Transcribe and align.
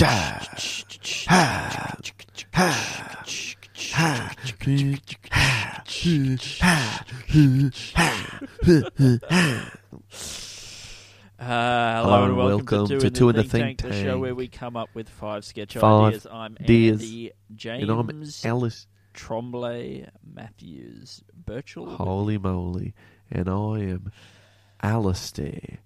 Uh, 0.00 0.38
hello, 11.40 12.04
Hello 12.04 12.24
and 12.24 12.36
welcome, 12.36 12.36
welcome 12.36 12.86
to, 12.86 13.00
to 13.00 13.10
Two 13.10 13.28
in 13.30 13.36
the, 13.36 13.42
Think 13.42 13.80
think, 13.80 13.92
the 13.92 14.02
show 14.04 14.18
where 14.18 14.36
we 14.36 14.46
come 14.46 14.76
up 14.76 14.88
with 14.94 15.08
five 15.08 15.44
sketch 15.44 15.74
Five 15.74 16.08
ideas. 16.08 16.26
I'm 16.30 16.56
ideas. 16.60 17.02
Andy 17.02 17.32
James 17.56 17.82
And 17.82 17.90
I'm 17.90 18.24
Alice. 18.44 18.86
Tremblay 19.14 20.08
Matthews 20.24 21.24
Birchall. 21.44 21.88
Holy 21.96 22.38
moly. 22.38 22.94
And 23.32 23.48
I 23.48 23.78
am 23.80 24.12
Alasdair 24.80 25.78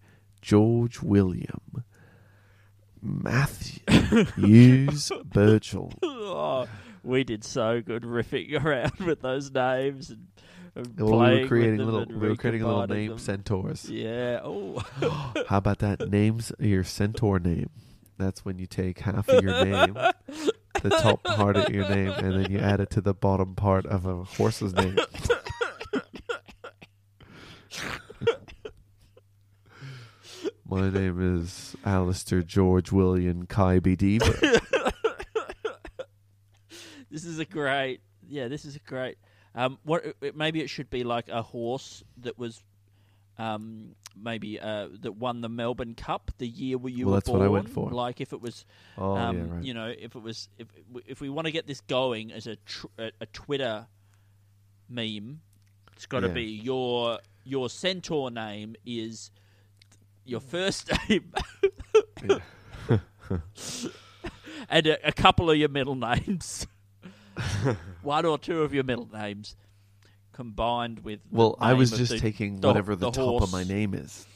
George 0.43 1.01
William 1.01 1.85
Matthews 3.03 5.13
Birchall. 5.25 5.93
Oh, 6.03 6.69
we 7.03 7.25
did 7.25 7.45
so 7.45 7.81
good 7.81 8.03
riffing 8.03 8.63
around 8.65 8.99
with 9.01 9.21
those 9.23 9.51
names 9.51 10.11
and, 10.11 10.27
and 10.75 11.01
Well, 11.01 11.19
we 11.19 11.41
were 11.43 11.49
creating 11.49 11.79
little 11.79 12.07
we 12.07 12.29
were 12.29 12.37
creating 12.37 12.63
little 12.65 12.87
name 12.87 13.11
them. 13.11 13.19
centaurs. 13.19 13.89
Yeah. 13.91 14.41
Oh. 14.45 14.83
How 15.49 15.59
about 15.59 15.81
that? 15.81 16.09
Names 16.11 16.53
your 16.59 16.85
centaur 16.85 17.39
name. 17.39 17.71
That's 18.19 18.45
when 18.45 18.59
you 18.59 18.67
take 18.67 19.01
half 19.01 19.29
of 19.29 19.43
your 19.43 19.65
name, 19.65 19.95
the 20.83 20.91
top 20.91 21.25
part 21.25 21.57
of 21.57 21.71
your 21.71 21.89
name, 21.89 22.11
and 22.11 22.45
then 22.45 22.53
you 22.53 22.59
add 22.59 22.79
it 22.79 22.91
to 22.91 23.01
the 23.01 23.15
bottom 23.15 23.57
part 23.57 23.85
of 23.87 24.07
a 24.07 24.23
horse's 24.23 24.75
name. 24.75 24.97
My 30.73 30.89
name 30.89 31.37
is 31.39 31.77
Alasdair 31.85 32.47
George 32.47 32.91
William. 32.93 33.47
Deaver. 33.47 34.61
This 37.11 37.25
is 37.27 37.39
a 37.39 37.45
great. 37.45 38.01
Yeah, 38.27 38.49
this 38.49 38.65
is 38.65 38.75
a 38.75 38.79
great. 38.79 39.19
Um, 39.55 39.77
what 39.83 40.03
it- 40.23 40.35
maybe 40.35 40.63
it 40.63 40.71
should 40.71 40.89
be 40.89 41.05
like 41.05 41.29
a 41.29 41.43
horse 41.43 42.03
that 42.23 42.39
was, 42.39 42.65
um, 43.37 43.95
maybe 44.17 44.59
uh, 44.59 44.89
that 45.01 45.13
won 45.13 45.43
the 45.43 45.51
Melbourne 45.51 45.95
Cup 45.95 46.31
the 46.39 46.49
year 46.49 46.79
where 46.79 46.91
you 46.91 47.05
Well, 47.05 47.13
were 47.13 47.17
that's 47.21 47.29
born. 47.29 47.41
what 47.41 47.45
I 47.45 47.49
went 47.51 47.69
for. 47.69 47.91
Like 47.91 48.23
if 48.23 48.33
it 48.33 48.41
was, 48.41 48.65
Oh 48.97 49.15
um, 49.15 49.37
yeah, 49.37 49.55
right. 49.57 49.63
you 49.65 49.75
know, 49.75 49.89
if 49.99 50.17
it 50.17 50.23
was, 50.23 50.49
if 50.59 50.69
if 51.05 51.21
we 51.21 51.29
want 51.29 51.45
to 51.45 51.53
get 51.53 51.67
this 51.67 51.83
going 51.83 52.33
as 52.33 52.47
a 52.47 52.57
tr- 52.65 52.87
a, 52.99 53.11
a 53.21 53.27
Twitter 53.27 53.87
meme, 54.89 55.43
it's 55.97 56.07
got 56.07 56.21
to 56.21 56.29
Yeah. 56.29 56.33
be 56.33 56.45
your 56.45 57.19
your 57.45 57.69
centaur 57.69 58.31
name 58.31 58.75
is 58.87 59.31
your 60.25 60.41
first 60.41 60.91
name. 61.09 61.33
and 64.69 64.87
a, 64.87 65.09
a 65.09 65.13
couple 65.13 65.51
of 65.51 65.57
your 65.57 65.69
middle 65.69 65.95
names, 65.95 66.67
one 68.03 68.25
or 68.27 68.39
two 68.39 68.63
of 68.63 68.73
your 68.75 68.85
middle 68.85 69.09
names, 69.13 69.57
combined 70.33 71.01
with. 71.01 71.23
the 71.31 71.37
Well, 71.37 71.57
I 71.61 71.73
was 71.75 71.91
just 71.91 72.13
the- 72.13 72.19
taking 72.21 72.61
the- 72.61 72.69
whatever 72.69 72.95
the, 72.97 73.11
top 73.11 73.25
horse. 73.25 73.45
of 73.45 73.53
my 73.53 73.65
name 73.65 73.95
is. 73.95 74.27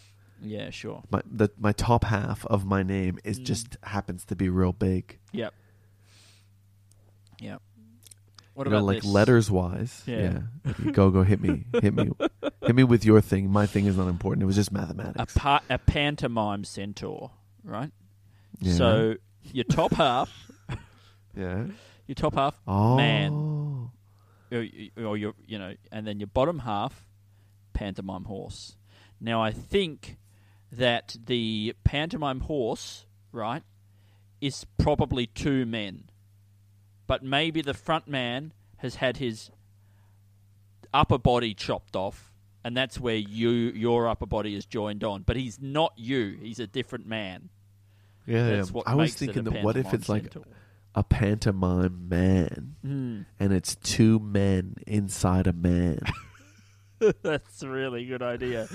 Yeah, 0.43 0.69
sure. 0.71 1.03
My 1.11 1.23
the 1.31 1.49
my 1.59 1.73
top 1.73 2.05
half 2.05 2.45
of 2.47 2.67
my 2.67 2.83
name 2.83 3.19
is 3.25 3.41
Mm. 3.41 3.45
just 3.45 3.79
happens 3.83 4.27
to 4.27 4.37
be 4.37 4.51
real 4.51 4.75
big. 4.75 5.19
Yep. 5.33 5.55
Yep. 7.41 7.63
What 8.57 8.67
you 8.67 8.73
know, 8.73 8.83
like 8.85 9.03
this? 9.03 9.05
letters 9.11 9.51
wise. 9.51 10.03
Yeah. 10.07 10.41
You 10.83 10.91
go 10.93 11.11
go 11.11 11.23
hit 11.23 11.41
me. 11.43 11.65
Hit 11.83 11.95
me. 11.95 12.11
hit 12.65 12.75
me 12.75 12.85
with 12.85 13.05
your 13.05 13.21
thing. 13.21 13.51
My 13.51 13.67
thing 13.67 13.85
is 13.87 13.97
not 13.99 14.09
important. 14.09 14.43
It 14.43 14.47
was 14.47 14.57
just 14.57 14.71
A, 14.71 14.75
mathematics. 14.75 15.35
pa- 15.35 15.61
a 15.69 15.77
pantomime 15.79 16.65
centaur, 16.65 17.33
right? 17.63 17.91
Yeah. 18.61 18.73
So 18.73 19.15
your 19.43 19.65
top 19.65 19.93
half, 19.93 20.31
yeah. 21.37 21.67
your 22.07 22.15
top 22.15 22.35
half, 22.35 22.59
Oh. 22.67 22.97
man. 22.97 23.33
or, 24.51 24.65
or 25.05 25.17
your, 25.19 25.35
you 25.47 25.59
know, 25.59 25.75
and 25.93 26.07
then 26.07 26.19
your 26.19 26.29
bottom 26.29 26.61
half, 26.61 27.07
pantomime 27.75 28.25
horse. 28.25 28.77
Now 29.21 29.43
I 29.43 29.53
think 29.53 30.17
that 30.73 31.17
the 31.27 31.75
pantomime 31.85 32.41
horse, 32.41 33.05
right, 33.33 33.63
is 34.41 34.65
probably 34.79 35.27
two 35.27 35.67
men, 35.67 36.05
but 37.07 37.23
maybe 37.23 37.63
the 37.63 37.75
front 37.75 38.09
man 38.09 38.53
has 38.79 38.97
had 38.97 39.17
his 39.19 39.51
upper 40.93 41.19
body 41.19 41.55
chopped 41.55 41.97
off, 41.97 42.33
and 42.65 42.77
that's 42.77 42.99
where 43.01 43.17
you 43.17 43.51
your 43.51 44.09
upper 44.09 44.27
body 44.27 44.55
is 44.55 44.67
joined 44.67 45.05
on. 45.05 45.23
But 45.23 45.37
he's 45.37 45.61
not 45.61 45.93
you; 45.97 46.39
he's 46.41 46.59
a 46.59 46.67
different 46.67 47.07
man. 47.07 47.49
Yeah. 48.27 48.63
What 48.65 48.89
I 48.89 48.95
was 48.95 49.15
thinking 49.15 49.45
that 49.45 49.63
what 49.63 49.77
if 49.77 49.93
it's 49.95 50.09
like 50.09 50.35
a 50.95 51.03
pantomime 51.05 52.09
man 52.09 52.75
Hmm. 52.83 53.21
and 53.39 53.53
it's 53.53 53.75
two 53.77 54.19
men 54.19 54.77
inside 54.87 55.47
a 55.47 55.53
man. 55.53 56.01
That's 57.23 57.63
a 57.63 57.69
really 57.69 58.07
good 58.07 58.23
idea. 58.23 58.67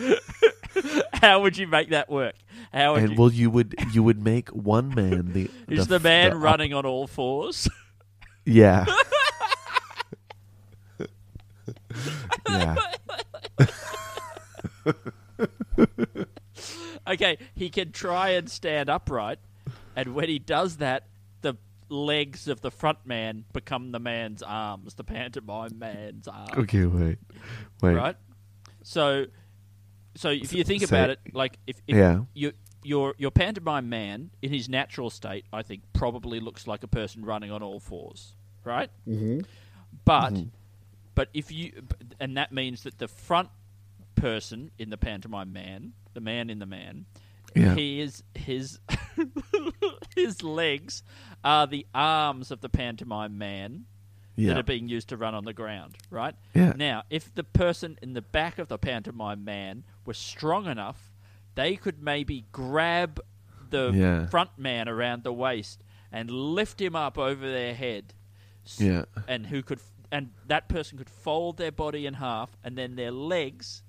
How 1.13 1.41
would 1.41 1.57
you 1.57 1.65
make 1.67 1.89
that 1.89 2.09
work? 2.09 2.35
How 2.71 2.93
would 2.93 3.01
and 3.03 3.11
you? 3.13 3.17
well, 3.19 3.31
you 3.31 3.49
would 3.49 3.75
you 3.91 4.03
would 4.03 4.23
make 4.23 4.49
one 4.49 4.93
man 4.95 5.33
the 5.33 5.49
is 5.67 5.87
the, 5.87 5.95
f- 5.95 6.03
man 6.03 6.31
up- 6.33 6.41
running 6.41 6.73
on 6.73 6.85
all 6.85 7.07
fours? 7.07 7.67
Yeah. 8.45 8.85
yeah. 12.49 12.75
okay, 17.07 17.37
he 17.55 17.69
can 17.69 17.91
try 17.91 18.29
and 18.29 18.49
stand 18.49 18.89
upright, 18.89 19.39
and 19.95 20.15
when 20.15 20.29
he 20.29 20.39
does 20.39 20.77
that, 20.77 21.07
the 21.41 21.55
legs 21.89 22.47
of 22.47 22.61
the 22.61 22.71
front 22.71 22.99
man 23.05 23.45
become 23.53 23.91
the 23.91 23.99
man's 23.99 24.41
arms, 24.41 24.95
the 24.95 25.03
pantomime 25.03 25.77
man's 25.77 26.27
arms. 26.27 26.57
Okay. 26.57 26.85
Wait. 26.85 27.17
Wait. 27.81 27.93
Right. 27.93 28.15
So, 28.83 29.25
so 30.15 30.29
if 30.29 30.53
you 30.53 30.63
think 30.63 30.83
about 30.83 31.11
it, 31.11 31.19
like 31.33 31.57
if, 31.67 31.77
if 31.87 31.95
Yeah. 31.95 32.21
you 32.33 32.53
your 32.83 33.15
your 33.17 33.31
pantomime 33.31 33.89
man 33.89 34.31
in 34.41 34.51
his 34.51 34.67
natural 34.69 35.09
state, 35.09 35.45
I 35.53 35.61
think 35.61 35.81
probably 35.93 36.39
looks 36.39 36.67
like 36.67 36.83
a 36.83 36.87
person 36.87 37.23
running 37.25 37.51
on 37.51 37.61
all 37.63 37.79
fours, 37.79 38.33
right? 38.63 38.89
Mm-hmm. 39.07 39.41
But 40.05 40.33
but 41.15 41.29
if 41.33 41.51
you 41.51 41.71
and 42.19 42.37
that 42.37 42.51
means 42.51 42.83
that 42.83 42.97
the 42.97 43.07
front 43.07 43.49
person 44.15 44.71
in 44.77 44.89
the 44.89 44.97
pantomime 44.97 45.51
man, 45.53 45.93
the 46.13 46.21
man 46.21 46.49
in 46.49 46.59
the 46.59 46.65
man, 46.65 47.05
Yeah. 47.55 47.75
he 47.75 47.99
is 48.01 48.23
his 48.35 48.79
his 50.15 50.43
legs 50.43 51.03
are 51.43 51.67
the 51.67 51.85
arms 51.93 52.51
of 52.51 52.61
the 52.61 52.69
pantomime 52.69 53.37
man 53.37 53.85
that 54.37 54.57
are 54.57 54.63
being 54.63 54.87
used 54.89 55.09
to 55.09 55.17
run 55.17 55.35
on 55.35 55.43
the 55.45 55.53
ground, 55.53 55.97
right? 56.09 56.33
Yeah. 56.55 56.73
Now, 56.75 57.03
if 57.09 57.33
the 57.35 57.43
person 57.43 57.97
in 58.01 58.13
the 58.13 58.21
back 58.21 58.57
of 58.59 58.69
the 58.69 58.77
pantomime 58.77 59.43
man 59.43 59.83
was 60.05 60.17
strong 60.17 60.65
enough, 60.67 61.10
they 61.55 61.75
could 61.75 62.01
maybe 62.01 62.45
grab 62.51 63.19
the 63.69 63.91
Yeah. 63.93 64.25
front 64.27 64.57
man 64.57 64.87
around 64.89 65.23
the 65.23 65.33
waist 65.33 65.83
and 66.11 66.29
lift 66.29 66.81
him 66.81 66.95
up 66.95 67.17
over 67.17 67.49
their 67.49 67.73
head. 67.73 68.13
S- 68.65 68.79
Yeah. 68.81 69.05
And 69.27 69.47
who 69.47 69.61
could 69.63 69.79
and 70.13 70.31
that 70.47 70.67
person 70.67 70.97
could 70.97 71.09
fold 71.09 71.55
their 71.57 71.71
body 71.71 72.05
in 72.05 72.15
half 72.15 72.57
and 72.65 72.77
then 72.77 72.95
their 72.97 73.11
legs 73.11 73.81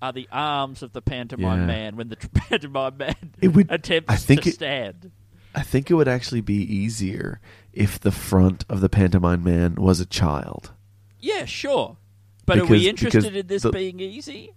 are 0.00 0.12
the 0.12 0.28
arms 0.30 0.82
of 0.82 0.92
the 0.92 1.02
pantomime 1.02 1.60
Yeah. 1.60 1.66
man 1.66 1.96
when 1.96 2.08
the 2.10 2.16
pantomime 2.34 2.96
man 2.96 3.32
It 3.40 3.48
would- 3.48 3.70
attempts 3.70 4.12
I 4.12 4.16
think 4.16 4.42
to 4.42 4.48
it- 4.50 4.54
stand. 4.54 5.10
I 5.54 5.62
think 5.62 5.90
it 5.90 5.94
would 5.94 6.08
actually 6.08 6.40
be 6.40 6.62
easier 6.62 7.40
if 7.72 8.00
the 8.00 8.10
front 8.12 8.64
of 8.70 8.80
the 8.80 8.88
pantomime 8.88 9.44
man 9.44 9.74
was 9.74 10.00
a 10.00 10.06
child. 10.06 10.72
Yeah, 11.20 11.44
sure. 11.44 11.98
But 12.46 12.58
are 12.58 12.64
we 12.64 12.88
interested 12.88 13.36
in 13.36 13.46
this 13.48 13.62
the- 13.62 13.70
being 13.70 14.00
easy? 14.00 14.54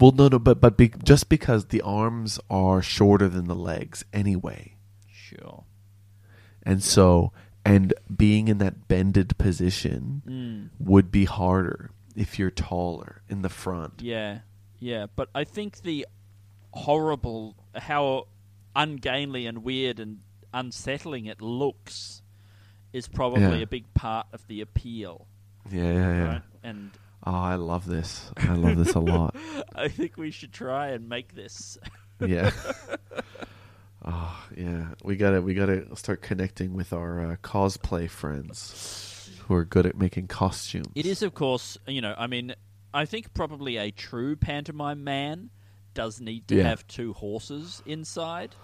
Well, 0.00 0.12
no, 0.12 0.28
no, 0.28 0.38
but 0.38 0.60
but 0.60 0.76
be, 0.76 0.90
just 1.04 1.28
because 1.28 1.66
the 1.66 1.80
arms 1.82 2.38
are 2.50 2.82
shorter 2.82 3.28
than 3.28 3.46
the 3.46 3.54
legs 3.54 4.04
anyway, 4.12 4.76
Sure. 5.10 5.64
and 6.62 6.82
so 6.82 7.32
and 7.64 7.94
being 8.14 8.48
in 8.48 8.58
that 8.58 8.88
bended 8.88 9.38
position 9.38 10.22
Mm. 10.26 10.70
would 10.84 11.10
be 11.12 11.24
harder 11.26 11.90
if 12.16 12.38
you're 12.38 12.50
taller 12.50 13.22
in 13.28 13.42
the 13.42 13.48
front. 13.48 14.02
Yeah, 14.02 14.40
yeah, 14.80 15.06
but 15.14 15.28
I 15.34 15.44
think 15.44 15.82
the 15.82 16.06
horrible, 16.72 17.54
how 17.74 18.26
ungainly 18.74 19.46
and 19.46 19.62
weird 19.62 20.00
and 20.00 20.20
unsettling 20.52 21.26
it 21.26 21.40
looks 21.40 22.22
is 22.92 23.06
probably 23.08 23.58
Yeah. 23.58 23.64
a 23.64 23.66
big 23.66 23.92
part 23.94 24.26
of 24.32 24.46
the 24.48 24.60
appeal. 24.60 25.26
Yeah, 25.70 25.82
yeah, 25.82 25.92
yeah. 25.92 26.24
Right? 26.24 26.42
And 26.64 26.90
Oh, 27.24 27.30
I 27.32 27.54
love 27.54 27.86
this. 27.86 28.30
I 28.36 28.54
love 28.54 28.76
this 28.76 28.94
a 28.94 29.00
lot. 29.00 29.36
I 29.74 29.88
think 29.88 30.16
we 30.16 30.30
should 30.30 30.52
try 30.52 30.88
and 30.88 31.08
make 31.08 31.34
this. 31.34 31.78
Yeah. 32.24 32.52
oh, 34.04 34.44
yeah. 34.56 34.88
We 35.02 35.16
gotta 35.16 35.42
we 35.42 35.54
gotta 35.54 35.94
start 35.96 36.22
connecting 36.22 36.74
with 36.74 36.92
our 36.92 37.32
uh, 37.32 37.36
cosplay 37.42 38.08
friends 38.08 39.28
who 39.46 39.54
are 39.54 39.64
good 39.64 39.86
at 39.86 39.96
making 39.96 40.28
costumes. 40.28 40.86
It 40.94 41.06
is, 41.06 41.22
of 41.22 41.34
course, 41.34 41.78
you 41.86 42.00
know, 42.00 42.14
I 42.16 42.28
mean, 42.28 42.54
I 42.94 43.06
think 43.06 43.34
probably 43.34 43.76
a 43.76 43.90
true 43.90 44.36
pantomime 44.36 45.02
man 45.02 45.50
does 45.94 46.20
need 46.20 46.46
to 46.48 46.56
Yeah. 46.56 46.64
have 46.68 46.86
two 46.86 47.12
horses 47.12 47.82
inside. 47.86 48.54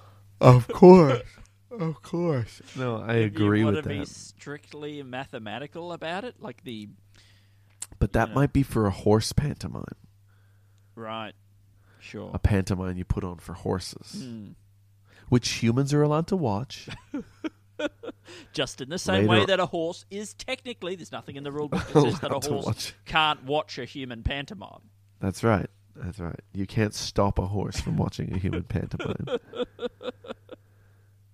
Of 0.40 0.69
course. 0.69 1.22
Of 1.70 2.00
course. 2.02 2.62
No, 2.76 2.96
I 2.99 3.14
agree 3.14 3.58
you 3.58 3.64
want 3.66 3.76
with 3.76 3.84
to 3.84 3.88
be 3.90 3.99
that. 3.99 4.08
strictly 4.08 5.02
mathematical 5.02 5.93
about 5.93 6.25
it, 6.25 6.37
like 6.40 6.62
the 6.64 6.88
But 7.99 8.12
that 8.12 8.29
know. 8.31 8.35
might 8.37 8.52
be 8.52 8.62
for 8.62 8.87
a 8.87 8.90
horse 8.90 9.32
pantomime. 9.32 9.85
right, 10.94 11.32
sure. 12.00 12.31
A 12.35 12.38
pantomime 12.38 12.96
you 12.96 13.05
put 13.05 13.25
on 13.25 13.38
for 13.38 13.55
horses, 13.55 14.23
Hmm. 14.25 14.49
which 15.29 15.49
humans 15.62 15.93
are 15.94 16.02
allowed 16.02 16.26
to 16.29 16.37
watch. 16.37 16.88
Just 18.52 18.81
in 18.81 18.88
the 18.88 18.99
same 18.99 19.26
Later- 19.26 19.40
way 19.40 19.46
that 19.46 19.61
a 19.61 19.67
horse 19.67 20.05
is 20.11 20.35
technically, 20.35 20.96
there's 20.96 21.12
nothing 21.12 21.37
in 21.37 21.44
the 21.44 21.52
rule 21.52 21.69
book 21.69 21.87
that 21.93 21.93
says 22.02 22.20
that 22.20 22.31
a 22.31 22.35
Allowed 22.35 22.43
to 22.43 22.52
horse 22.52 22.67
watch. 22.67 22.94
can't 23.05 23.44
watch 23.44 23.79
a 23.79 23.85
human 23.85 24.23
pantomime. 24.23 24.81
That's 25.20 25.43
right. 25.44 25.69
That's 25.96 26.19
right. 26.20 26.38
You 26.52 26.67
can't 26.67 26.94
stop 26.94 27.38
a 27.38 27.46
horse 27.46 27.81
from 27.81 27.96
watching 27.96 28.32
a 28.32 28.38
human 28.38 28.62
pantomime. 28.64 29.26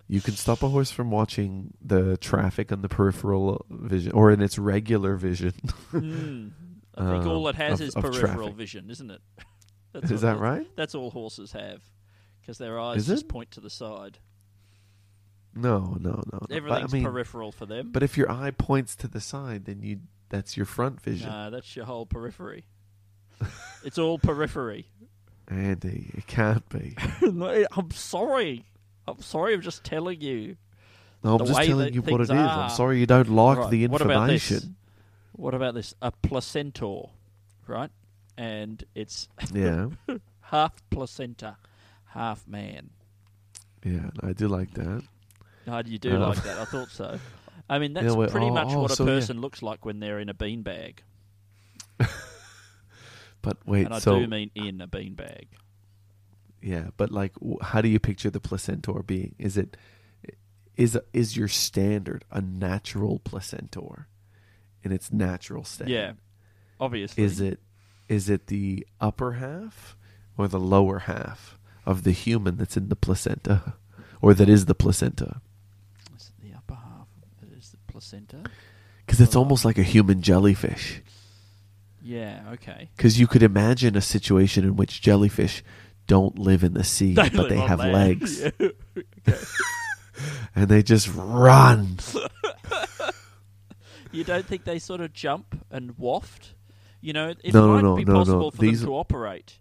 You 0.09 0.21
can 0.21 0.35
stop 0.35 0.62
a 0.62 0.69
horse 0.69 0.91
from 0.91 1.11
watching 1.11 1.73
the 1.83 2.17
traffic 2.19 2.71
on 2.71 2.83
the 2.83 2.89
peripheral 2.89 3.65
vision 3.71 4.12
or 4.12 4.31
in 4.31 4.43
its 4.43 4.59
regular 4.59 5.17
vision. 5.17 5.55
Hmm. 5.91 6.49
I 6.97 7.11
think 7.11 7.27
all 7.27 7.47
Um, 7.49 7.55
it 7.55 7.56
has 7.56 7.81
of- 7.81 7.89
is 7.89 7.95
peripheral 7.95 8.21
traffic. 8.37 8.55
vision, 8.55 8.91
isn't 8.91 9.11
it? 9.11 9.21
That's 9.93 10.11
Is 10.11 10.23
all 10.25 10.33
that 10.35 10.41
right? 10.41 10.67
That's 10.77 10.95
all 10.95 11.11
horses 11.11 11.53
have, 11.53 11.81
because 12.41 12.59
their 12.59 12.79
eyes 12.79 12.99
Is 12.99 13.06
just 13.06 13.25
it? 13.25 13.29
point 13.29 13.51
to 13.53 13.61
the 13.61 13.71
side. 13.71 14.19
No, 15.55 15.97
no, 16.01 16.11
no. 16.11 16.21
no. 16.33 16.39
But, 16.43 16.53
I 16.53 16.56
Everything's 16.56 16.93
mean, 16.93 17.05
peripheral 17.05 17.53
for 17.53 17.65
them. 17.67 17.91
but 17.93 18.03
if 18.03 18.17
your 18.19 18.31
eye 18.31 18.51
points 18.51 18.97
to 18.97 19.09
the 19.09 19.21
side, 19.21 19.65
then 19.67 19.83
you 19.83 20.01
that's 20.29 20.56
your 20.56 20.67
front 20.67 21.01
vision. 21.01 21.29
Nah, 21.29 21.51
that's 21.51 21.77
your 21.77 21.85
whole 21.85 22.06
periphery. 22.06 22.65
it's 23.85 23.99
all 23.99 24.19
periphery. 24.19 24.87
Andy, 25.49 26.11
it 26.15 26.27
can't 26.27 26.69
be. 26.69 26.97
No, 27.23 27.65
I'm 27.77 27.91
sorry. 27.93 28.65
I'm 29.06 29.21
sorry. 29.21 29.55
I'm 29.55 29.61
just 29.61 29.85
telling 29.85 30.21
you. 30.21 30.56
No, 31.23 31.37
I'm 31.39 31.47
just 31.47 31.62
telling 31.62 31.95
you 31.95 32.03
what 32.03 32.21
it 32.21 32.25
is. 32.25 32.29
things 32.29 32.41
I'm 32.41 32.71
sorry 32.71 33.01
you 33.01 33.06
don't 33.06 33.29
like 33.31 33.59
Right, 33.59 33.71
the 33.71 33.87
what 33.89 34.03
about 34.03 34.27
this? 34.29 34.51
information. 34.51 34.77
What 35.33 35.55
about 35.55 35.75
this? 35.75 35.95
A 36.03 36.11
placentor, 36.12 37.09
right? 37.67 37.91
And 38.37 38.85
it's 38.95 39.29
Yeah, 39.53 39.89
half 40.43 40.75
placenta, 40.91 41.56
half 42.06 42.47
man. 42.47 42.91
yeah, 43.85 44.11
I 44.23 44.33
do 44.33 44.49
like 44.49 44.73
that. 44.75 45.03
No, 45.67 45.81
you 45.85 45.99
do 45.99 46.17
Uh, 46.17 46.29
like 46.29 46.43
that. 46.45 46.59
I 46.59 46.65
thought 46.67 46.91
so. 46.91 47.19
I 47.71 47.79
mean, 47.79 47.93
that's 47.95 48.15
well, 48.15 48.29
pretty 48.29 48.47
oh, 48.47 48.53
much 48.55 48.69
oh, 48.71 48.83
what 48.83 48.91
a 48.91 48.97
so 48.97 49.05
yeah. 49.05 49.15
person 49.15 49.41
looks 49.41 49.62
like 49.62 49.85
when 49.87 49.99
they're 50.01 50.19
in 50.21 50.29
a 50.29 50.35
beanbag. 50.35 50.99
But 53.43 53.59
wait, 53.67 53.85
And 53.87 53.95
I 53.95 53.99
so 53.99 54.19
do 54.21 54.27
mean 54.27 54.51
in 54.55 54.81
a 54.81 54.89
beanbag. 54.89 55.47
Yeah, 56.65 56.89
but 56.97 57.11
like, 57.11 57.33
how 57.61 57.83
do 57.83 57.89
you 57.89 58.01
picture 58.01 58.31
the 58.31 58.41
placentor 58.41 59.03
being? 59.03 59.35
Is 59.39 59.59
it 59.59 59.77
is 60.77 60.99
is 61.13 61.37
your 61.37 61.47
standard 61.47 62.25
a 62.31 62.41
natural 62.41 63.19
placentor 63.19 64.09
in 64.83 64.91
its 64.91 65.13
natural 65.13 65.65
state? 65.65 65.89
Yeah, 65.89 66.13
obviously. 66.81 67.23
Is 67.23 67.39
it 67.39 67.61
is 68.09 68.31
it 68.31 68.47
the 68.47 68.87
upper 68.99 69.33
half 69.33 69.95
or 70.39 70.49
the 70.49 70.59
lower 70.59 71.01
half 71.01 71.59
of 71.85 72.03
the 72.03 72.13
human 72.13 72.57
that's 72.57 72.79
in 72.79 72.89
the 72.89 72.97
placenta, 72.97 73.75
or 74.23 74.33
that 74.33 74.49
is 74.49 74.65
the 74.65 74.75
placenta? 74.75 75.43
Is 76.17 76.31
it 76.39 76.49
the 76.49 76.57
upper 76.57 76.77
half? 76.77 77.09
that 77.43 77.53
is 77.59 77.73
the 77.73 77.93
placenta. 77.93 78.43
Because 79.05 79.21
it's 79.21 79.35
Well, 79.35 79.45
almost 79.45 79.67
like 79.67 79.77
a 79.77 79.83
human 79.83 80.23
jellyfish. 80.23 81.03
Yeah. 82.01 82.43
Okay. 82.53 82.89
Because 82.97 83.21
you 83.21 83.27
could 83.27 83.43
imagine 83.43 83.97
a 83.97 84.01
situation 84.01 84.65
in 84.65 84.77
which 84.77 85.03
jellyfish 85.03 85.63
don't 86.06 86.39
live 86.39 86.65
in 86.65 86.75
the 86.75 86.85
sea, 86.85 87.15
but 87.15 87.49
they 87.49 87.56
have 87.59 87.79
land. 87.81 87.93
legs 87.93 88.43
Yeah. 89.27 89.35
and 90.55 90.69
they 90.69 90.83
just 90.83 91.09
run. 91.15 91.99
You 94.12 94.23
don't 94.25 94.47
think 94.47 94.65
they 94.65 94.79
sort 94.79 95.01
of 95.01 95.12
jump 95.12 95.65
and 95.71 95.99
waft? 95.99 96.55
You 97.01 97.12
know, 97.12 97.29
it 97.43 97.53
No, 97.53 97.67
no, 97.67 97.73
might 97.75 97.83
no, 97.83 97.97
be 97.97 98.05
no, 98.05 98.12
no. 98.12 98.19
possible 98.21 98.51
for 98.51 98.61
These- 98.61 98.81
them 98.81 98.91
to 98.91 98.95
operate 98.97 99.59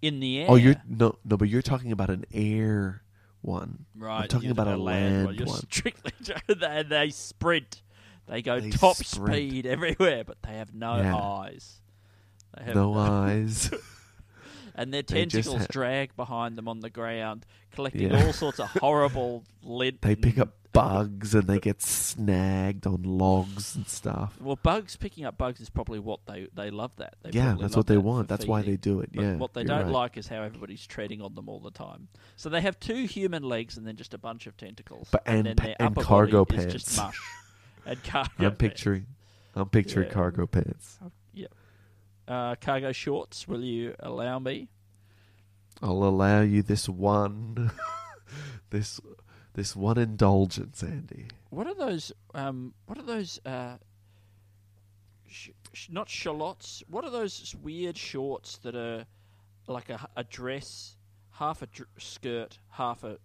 in 0.00 0.20
the 0.20 0.40
air. 0.40 0.46
Oh, 0.48 0.54
you're 0.56 0.76
no, 0.88 1.16
no, 1.24 1.36
but 1.36 1.48
you're 1.48 1.62
talking 1.62 1.90
about 1.92 2.10
an 2.10 2.24
air 2.32 3.02
one. 3.40 3.86
right. 3.96 4.28
talking 4.30 4.44
you're 4.46 4.52
about 4.52 4.68
a 4.68 4.76
land 4.76 5.26
one. 5.26 5.34
You're 5.34 5.46
one. 5.48 5.56
strictly 5.70 6.12
they, 6.46 6.82
they 6.84 7.10
sprint. 7.10 7.82
They 8.28 8.40
go 8.40 8.60
They 8.60 8.70
top 8.70 8.96
sprint. 8.96 9.34
speed 9.34 9.66
everywhere, 9.66 10.22
but 10.24 10.40
they 10.42 10.54
have 10.54 10.72
no 10.72 10.96
Yeah. 10.96 11.16
eyes. 11.16 11.80
They 12.56 12.64
have 12.64 12.74
No 12.76 12.94
eyes. 12.94 13.70
And 14.74 14.92
their 14.92 15.02
They 15.02 15.26
just 15.26 15.48
tentacles 15.48 15.62
ha- 15.62 15.66
drag 15.70 16.16
behind 16.16 16.56
them 16.56 16.68
on 16.68 16.80
the 16.80 16.90
ground, 16.90 17.44
collecting 17.72 18.10
Yeah. 18.10 18.24
all 18.26 18.32
sorts 18.32 18.60
of 18.60 18.68
horrible 18.80 19.44
lint. 19.62 20.00
they 20.02 20.16
pick 20.16 20.38
up 20.38 20.54
bugs 20.72 21.34
and 21.34 21.46
they 21.46 21.58
get 21.60 21.82
snagged 21.82 22.86
on 22.86 23.02
logs 23.02 23.76
and 23.76 23.86
stuff. 23.86 24.38
Well, 24.40 24.56
bugs 24.62 24.96
picking 24.96 25.26
up 25.26 25.36
bugs 25.36 25.60
is 25.60 25.68
probably 25.68 25.98
what 25.98 26.20
they 26.26 26.48
they 26.54 26.70
love. 26.70 26.96
That 26.96 27.14
they 27.22 27.30
yeah, 27.32 27.48
probably 27.48 27.62
that's 27.62 27.72
love 27.74 27.76
what 27.80 27.86
they 27.88 27.94
that 27.96 28.00
want. 28.00 28.28
for 28.28 28.36
That's 28.36 28.46
why 28.46 28.60
feeding. 28.62 28.72
they 28.74 28.76
do 28.78 29.00
it. 29.00 29.10
But 29.14 29.22
yeah. 29.22 29.36
what 29.36 29.52
they 29.52 29.60
you're 29.60 29.68
don't 29.68 29.82
right. 29.84 29.92
like 29.92 30.16
is 30.16 30.28
how 30.28 30.42
everybody's 30.42 30.86
treading 30.86 31.20
on 31.20 31.34
them 31.34 31.48
all 31.50 31.60
the 31.60 31.70
time. 31.70 32.08
So 32.36 32.48
they 32.48 32.62
have 32.62 32.80
two 32.80 33.04
human 33.04 33.42
legs 33.42 33.76
and 33.76 33.86
then 33.86 33.96
just 33.96 34.14
a 34.14 34.18
bunch 34.18 34.46
of 34.46 34.56
tentacles. 34.56 35.08
But- 35.10 35.22
and, 35.26 35.44
then 35.46 35.56
pa- 35.56 35.64
their 35.64 35.76
and 35.78 35.88
upper 35.98 36.02
cargo 36.06 36.44
body 36.46 36.56
pants. 36.58 36.74
is 36.74 36.84
just 36.84 36.96
mush. 36.96 37.20
and 37.86 38.02
cargo. 38.04 38.30
I'm 38.38 38.44
pants. 38.44 38.58
picturing, 38.58 39.06
I'm 39.54 39.68
picturing 39.68 40.06
Yeah. 40.08 40.14
cargo 40.14 40.46
pants. 40.46 40.98
Uh, 42.28 42.54
cargo 42.56 42.92
shorts. 42.92 43.46
Will 43.48 43.62
you 43.62 43.94
allow 44.00 44.38
me? 44.38 44.68
I'll 45.82 46.04
allow 46.04 46.42
you 46.42 46.62
this 46.62 46.88
one, 46.88 47.70
this, 48.70 49.00
this 49.54 49.74
one 49.74 49.98
indulgence, 49.98 50.82
Andy. 50.82 51.26
What 51.50 51.66
are 51.66 51.74
those? 51.74 52.12
Um, 52.34 52.74
what 52.86 52.98
are 52.98 53.02
those? 53.02 53.40
Uh, 53.44 53.76
sh- 55.28 55.50
sh- 55.72 55.88
not 55.90 56.08
shallots. 56.08 56.82
What 56.88 57.04
are 57.04 57.10
those 57.10 57.54
weird 57.62 57.96
shorts 57.98 58.58
that 58.58 58.76
are 58.76 59.04
like 59.66 59.90
a, 59.90 60.08
a 60.16 60.24
dress, 60.24 60.96
half 61.32 61.62
a 61.62 61.66
dr- 61.66 61.88
skirt, 61.98 62.58
half 62.70 63.02
a, 63.04 63.18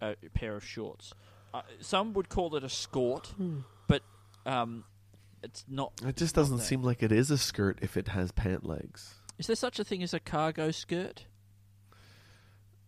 a 0.00 0.14
pair 0.34 0.54
of 0.54 0.64
shorts? 0.64 1.12
Uh, 1.52 1.62
some 1.80 2.12
would 2.12 2.28
call 2.28 2.54
it 2.56 2.62
a 2.62 2.68
skort, 2.68 3.26
but 3.88 4.02
um, 4.46 4.84
it's 5.42 5.64
not. 5.68 5.92
It 6.06 6.16
just 6.16 6.34
doesn't 6.34 6.60
seem 6.60 6.82
like 6.82 7.02
it 7.02 7.12
is 7.12 7.30
a 7.30 7.38
skirt 7.38 7.78
if 7.82 7.96
it 7.96 8.08
has 8.08 8.32
pant 8.32 8.64
legs. 8.66 9.14
Is 9.38 9.46
there 9.46 9.56
such 9.56 9.78
a 9.78 9.84
thing 9.84 10.02
as 10.02 10.12
a 10.14 10.20
cargo 10.20 10.70
skirt? 10.70 11.26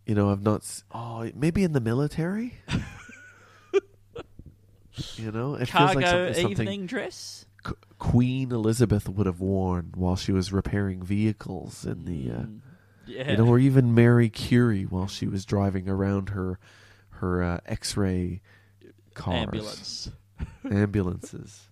You 0.06 0.14
know, 0.14 0.30
I've 0.30 0.42
not. 0.42 0.62
s- 0.62 0.82
Oh, 0.92 1.30
maybe 1.34 1.62
in 1.62 1.72
the 1.72 1.80
military. 1.80 2.54
you 5.16 5.30
know, 5.30 5.54
it 5.54 5.66
feels 5.68 5.70
cargo 5.70 5.94
like 6.00 6.06
something, 6.06 6.34
something 6.34 6.50
evening 6.50 6.86
dress. 6.86 7.46
Q- 7.64 7.76
Queen 7.98 8.52
Elizabeth 8.52 9.08
would 9.08 9.26
have 9.26 9.40
worn 9.40 9.92
while 9.94 10.16
she 10.16 10.32
was 10.32 10.52
repairing 10.52 11.02
vehicles 11.02 11.84
in 11.84 12.04
the. 12.04 12.30
Uh, 12.30 12.34
Mm, 12.42 12.60
yeah. 13.06 13.30
You 13.32 13.36
know, 13.38 13.46
or 13.46 13.58
even 13.58 13.92
Mary 13.94 14.28
Curie 14.28 14.84
while 14.84 15.08
she 15.08 15.26
was 15.26 15.44
driving 15.44 15.88
around 15.88 16.28
her 16.30 16.58
her 17.14 17.42
uh, 17.42 17.58
X-ray 17.66 18.40
cars, 19.14 19.36
ambulance. 19.46 20.10
ambulances. 20.64 21.68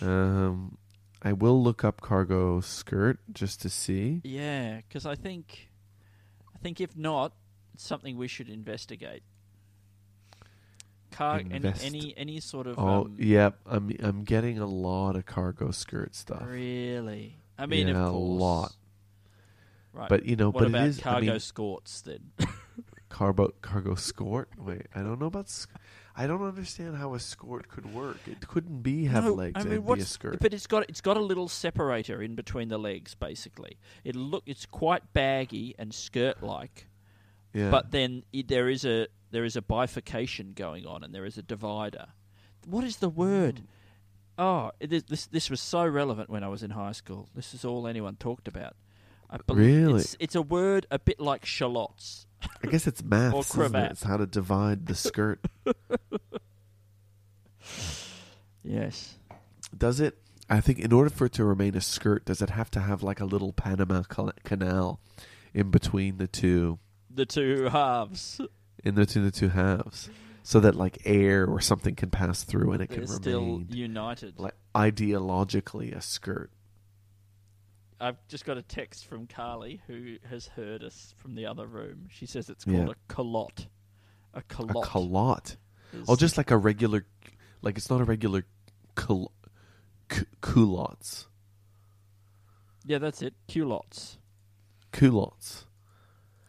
Um, 0.00 0.76
I 1.22 1.32
will 1.32 1.62
look 1.62 1.84
up 1.84 2.00
cargo 2.00 2.60
skirt 2.60 3.18
just 3.32 3.60
to 3.62 3.68
see. 3.68 4.20
Yeah, 4.24 4.80
because 4.88 5.06
I 5.06 5.14
think, 5.14 5.70
I 6.54 6.58
think 6.58 6.80
if 6.80 6.96
not, 6.96 7.32
it's 7.74 7.86
something 7.86 8.16
we 8.16 8.28
should 8.28 8.48
investigate. 8.48 9.22
Car 11.12 11.40
any, 11.40 11.54
Invest- 11.56 11.84
any 11.84 12.14
any 12.16 12.40
sort 12.40 12.66
of 12.66 12.78
Oh, 12.78 13.04
um, 13.04 13.16
yep. 13.18 13.58
I'm 13.66 13.94
I'm 14.00 14.24
getting 14.24 14.58
a 14.58 14.66
lot 14.66 15.14
of 15.14 15.26
cargo 15.26 15.70
skirt 15.70 16.14
stuff. 16.14 16.42
really. 16.46 17.36
I 17.58 17.66
mean, 17.66 17.88
Yeah, 17.88 17.98
a 17.98 18.06
of 18.06 18.12
course. 18.12 18.40
lot. 18.40 18.76
Right. 19.92 20.08
But 20.08 20.24
you 20.24 20.36
know, 20.36 20.48
what 20.48 20.60
but 20.60 20.68
about 20.68 20.84
it 20.86 20.88
is. 20.88 21.00
cargo 21.00 21.18
I 21.18 21.20
mean, 21.32 21.32
skorts 21.36 22.02
then? 22.02 22.32
cargo 23.10 23.50
cargo 23.60 23.94
skirt. 23.94 24.48
Wait, 24.56 24.86
I 24.94 25.02
don't 25.02 25.20
know 25.20 25.26
about. 25.26 25.50
sk- 25.50 25.68
I 26.14 26.26
don't 26.26 26.42
understand 26.42 26.96
how 26.96 27.14
a 27.14 27.20
skirt 27.20 27.68
could 27.68 27.92
work. 27.94 28.18
It 28.26 28.46
couldn't 28.46 28.82
be 28.82 29.06
have 29.06 29.24
No, 29.24 29.34
legs 29.34 29.52
I 29.56 29.64
mean, 29.64 29.78
and 29.78 29.86
be 29.86 30.00
a 30.00 30.04
skirt. 30.04 30.38
But 30.40 30.52
it's 30.52 30.66
got 30.66 30.88
it's 30.88 31.00
got 31.00 31.16
a 31.16 31.20
little 31.20 31.48
separator 31.48 32.22
in 32.22 32.34
between 32.34 32.68
the 32.68 32.78
legs. 32.78 33.14
Basically, 33.14 33.78
it 34.04 34.14
look 34.14 34.42
it's 34.46 34.66
quite 34.66 35.12
baggy 35.14 35.74
and 35.78 35.94
skirt 35.94 36.42
like. 36.42 36.86
yeah. 37.54 37.70
But 37.70 37.90
then 37.92 38.24
i 38.34 38.44
there 38.46 38.68
is 38.68 38.84
a 38.84 39.06
there 39.30 39.44
is 39.44 39.56
a 39.56 39.62
bifurcation 39.62 40.52
going 40.54 40.86
on, 40.86 41.02
and 41.02 41.14
there 41.14 41.24
is 41.24 41.38
a 41.38 41.42
divider. 41.42 42.08
What 42.66 42.84
is 42.84 42.96
the 42.98 43.08
word? 43.08 43.60
Hmm. 43.60 43.64
Oh, 44.38 44.70
it 44.80 44.92
is, 44.92 45.04
this 45.04 45.26
this 45.26 45.50
was 45.50 45.60
so 45.60 45.86
relevant 45.86 46.28
when 46.30 46.44
I 46.44 46.48
was 46.48 46.62
in 46.62 46.70
high 46.70 46.92
school. 46.92 47.28
This 47.34 47.54
is 47.54 47.64
all 47.64 47.86
anyone 47.86 48.16
talked 48.16 48.48
about. 48.48 48.76
I 49.30 49.38
Really? 49.48 50.00
it's, 50.00 50.16
it's 50.20 50.34
a 50.34 50.42
word 50.42 50.86
a 50.90 50.98
bit 50.98 51.18
like 51.18 51.46
shallots. 51.46 52.26
I 52.62 52.66
guess 52.68 52.86
it's 52.86 53.02
math. 53.02 53.34
Or 53.34 53.42
cravat. 53.44 53.84
it? 53.84 53.90
It's 53.92 54.02
how 54.04 54.16
to 54.16 54.26
divide 54.26 54.86
the 54.86 54.94
skirt. 54.94 55.44
Yes. 58.64 59.16
does 59.76 60.00
it? 60.00 60.18
I 60.48 60.60
think 60.60 60.78
in 60.78 60.92
order 60.92 61.10
for 61.10 61.26
it 61.26 61.32
to 61.34 61.44
remain 61.44 61.74
a 61.76 61.80
skirt, 61.80 62.24
does 62.26 62.42
it 62.42 62.50
have 62.50 62.70
to 62.72 62.80
have 62.80 63.02
like 63.02 63.20
a 63.20 63.24
little 63.24 63.52
Panama 63.52 64.02
Canal 64.02 65.00
in 65.54 65.70
between 65.70 66.18
the 66.18 66.26
two, 66.26 66.78
The 67.12 67.26
two 67.26 67.68
halves. 67.70 68.40
in 68.84 68.94
between 68.94 69.24
the 69.24 69.30
two 69.30 69.48
halves, 69.48 70.10
so 70.42 70.60
that 70.60 70.74
like 70.74 70.98
air 71.04 71.46
or 71.46 71.60
something 71.60 71.94
can 71.94 72.10
pass 72.10 72.44
through 72.44 72.72
and 72.72 72.82
it 72.82 72.90
They're 72.90 72.98
can 72.98 73.06
still 73.08 73.40
remain 73.40 73.66
united. 73.70 74.38
like 74.38 74.54
ideologically 74.74 75.94
a 75.96 76.00
skirt? 76.02 76.50
I've 78.02 78.26
just 78.28 78.44
got 78.44 78.58
a 78.58 78.62
text 78.62 79.06
from 79.06 79.26
Carly 79.26 79.80
who 79.86 80.16
has 80.28 80.46
heard 80.48 80.82
us 80.82 81.14
from 81.18 81.34
the 81.34 81.46
other 81.46 81.66
room. 81.66 82.08
She 82.10 82.26
says 82.26 82.50
it's 82.50 82.66
Yeah. 82.66 82.78
called 82.84 82.90
a 82.90 83.12
culotte. 83.12 83.66
A 84.34 84.38
A 84.38 84.42
is- 85.92 86.08
Oh, 86.08 86.16
just 86.16 86.36
like 86.36 86.50
a 86.50 86.56
regular, 86.56 87.06
like 87.62 87.76
it's 87.76 87.88
not 87.90 88.00
a 88.00 88.04
regular 88.04 88.44
cu- 88.94 89.28
culottes. 90.40 91.26
yeah, 92.84 92.98
that's 92.98 93.22
it. 93.22 93.34
Culottes. 93.46 94.18
Culottes. 94.92 95.66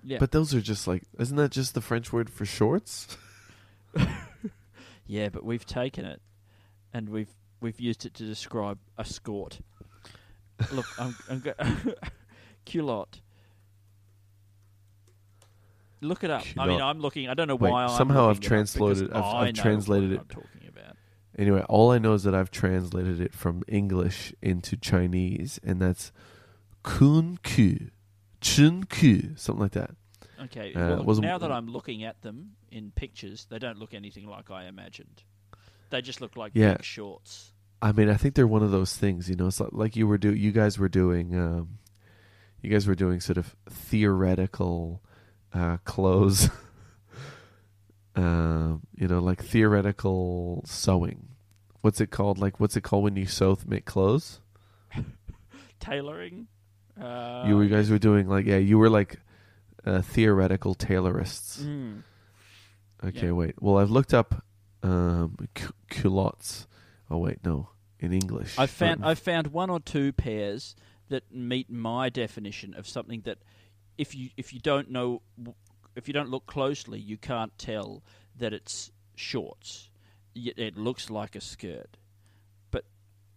Yeah, 0.04 0.18
But 0.20 0.32
those 0.32 0.54
are 0.54 0.60
just 0.62 0.88
like, 0.88 1.04
isn't 1.20 1.38
that 1.38 1.52
just 1.52 1.74
the 1.76 1.82
French 1.82 2.12
word 2.12 2.30
for 2.30 2.46
shorts? 2.46 3.18
yeah, 5.06 5.30
but 5.30 5.44
we've 5.46 5.66
taken 5.66 6.06
it 6.06 6.22
and 6.94 7.10
we've 7.10 7.34
we've 7.62 7.80
used 7.80 8.06
it 8.06 8.14
to 8.16 8.26
describe 8.26 8.78
a 8.98 9.04
skort. 9.04 9.62
Look, 10.72 10.86
I'm, 11.00 11.16
I'm 11.30 11.40
go- 11.40 11.54
culotte. 12.66 13.20
Look 16.02 16.24
it 16.24 16.30
up. 16.30 16.42
I 16.58 16.66
mean, 16.68 16.78
Culotte. 16.78 16.82
I'm 16.82 17.00
looking. 17.00 17.30
I 17.30 17.34
don't 17.34 17.48
know 17.48 17.56
Wait, 17.56 17.72
why. 17.72 17.84
I'm 17.84 17.90
somehow 17.98 18.30
I've 18.30 18.38
looking 18.40 18.52
it 18.58 18.62
up 18.62 18.74
because 18.74 19.00
translated- 19.00 19.14
I've- 19.14 19.26
I 19.26 19.40
I've 19.48 19.56
know 19.56 19.62
translated 19.62 20.10
what 20.12 20.16
it. 20.16 20.20
I'm 20.22 20.28
talking 20.44 20.68
about. 20.68 20.98
Anyway, 21.38 21.62
all 21.70 21.92
I 21.92 21.98
know 21.98 22.14
is 22.14 22.24
that 22.24 22.36
I've 22.36 22.52
translated 22.52 23.20
it 23.22 23.34
from 23.34 23.64
English 23.68 24.34
into 24.42 24.76
Chinese, 24.78 25.60
and 25.64 25.82
that's 25.82 26.12
kun 26.84 27.38
ku, 27.44 27.88
chun 28.42 28.84
ku, 28.84 29.36
something 29.36 29.62
like 29.62 29.72
that. 29.72 29.92
Okay. 30.44 30.74
Uh, 30.74 30.88
well, 30.98 31.04
wasn't- 31.04 31.26
now 31.28 31.38
that 31.38 31.52
I'm 31.52 31.68
looking 31.68 32.04
at 32.04 32.22
them 32.22 32.52
in 32.70 32.92
pictures, 32.92 33.46
they 33.50 33.58
don't 33.60 33.80
look 33.80 33.94
anything 33.94 34.28
like 34.28 34.52
I 34.52 34.66
imagined. 34.66 35.24
They 35.90 36.02
just 36.02 36.20
look 36.22 36.36
like 36.36 36.52
Yeah. 36.54 36.74
big 36.74 36.84
shorts. 36.84 37.53
I 37.84 37.92
mean, 37.92 38.10
I 38.10 38.16
think 38.16 38.36
they're 38.36 38.48
one 38.48 38.64
of 38.64 38.72
those 38.72 38.96
things, 38.96 39.30
you 39.30 39.36
know. 39.36 39.48
It's 39.48 39.60
like, 39.60 39.96
you 39.98 40.08
were 40.08 40.18
do, 40.18 40.34
you 40.34 40.52
guys 40.54 40.80
were 40.80 40.88
doing, 40.88 41.38
um, 41.38 41.80
you 42.62 42.70
guys 42.70 42.88
were 42.88 42.96
doing 42.96 43.20
sort 43.20 43.38
of 43.38 43.56
theoretical 43.70 45.02
uh, 45.54 45.78
clothes, 45.84 46.50
um, 48.16 48.82
you 48.96 49.08
know, 49.08 49.20
like 49.20 49.44
theoretical 49.44 50.64
sewing. 50.66 51.28
What's 51.82 52.00
it 52.00 52.12
called? 52.12 52.38
Like, 52.40 52.60
what's 52.60 52.78
it 52.78 52.82
called 52.82 53.04
when 53.04 53.16
you 53.18 53.26
sew 53.26 53.56
th- 53.56 53.68
make 53.68 53.86
clothes? 53.86 54.40
Tailoring. 55.80 56.48
Uh, 57.00 57.44
you, 57.48 57.60
you 57.62 57.70
guys 57.70 57.90
were 57.90 58.00
doing 58.00 58.30
like, 58.30 58.46
yeah, 58.46 58.58
you 58.58 58.78
were 58.78 58.90
like 58.90 59.18
uh, 59.86 60.02
theoretical 60.02 60.76
tailorists. 60.76 61.62
Mm. 61.62 62.04
Okay, 63.04 63.26
Yeah. 63.28 63.32
wait. 63.34 63.56
Well, 63.62 63.78
I've 63.78 63.92
looked 63.92 64.14
up 64.14 64.46
um, 64.84 65.36
cu- 65.56 65.74
culottes. 65.90 66.68
Oh 67.10 67.18
wait, 67.18 67.44
no, 67.44 67.70
in 68.04 68.14
English. 68.14 68.58
I 68.60 68.68
found 68.68 69.06
I 69.06 69.16
found 69.16 69.48
one 69.48 69.70
or 69.70 69.80
two 69.80 70.12
pairs 70.12 70.76
that 71.10 71.32
meet 71.32 71.70
my 71.70 72.10
definition 72.10 72.74
of 72.74 72.88
something 72.88 73.22
that, 73.22 73.40
if 73.98 74.16
you 74.16 74.30
if 74.38 74.54
you 74.54 74.60
don't 74.60 74.90
know, 74.92 75.22
if 75.96 76.08
you 76.08 76.14
don't 76.14 76.30
look 76.30 76.46
closely, 76.46 77.00
you 77.00 77.18
can't 77.18 77.58
tell 77.58 78.04
that 78.38 78.54
it's 78.54 78.92
shorts. 79.16 79.90
It 80.36 80.76
looks 80.78 81.10
like 81.10 81.36
a 81.36 81.42
skirt, 81.42 81.98
but 82.72 82.86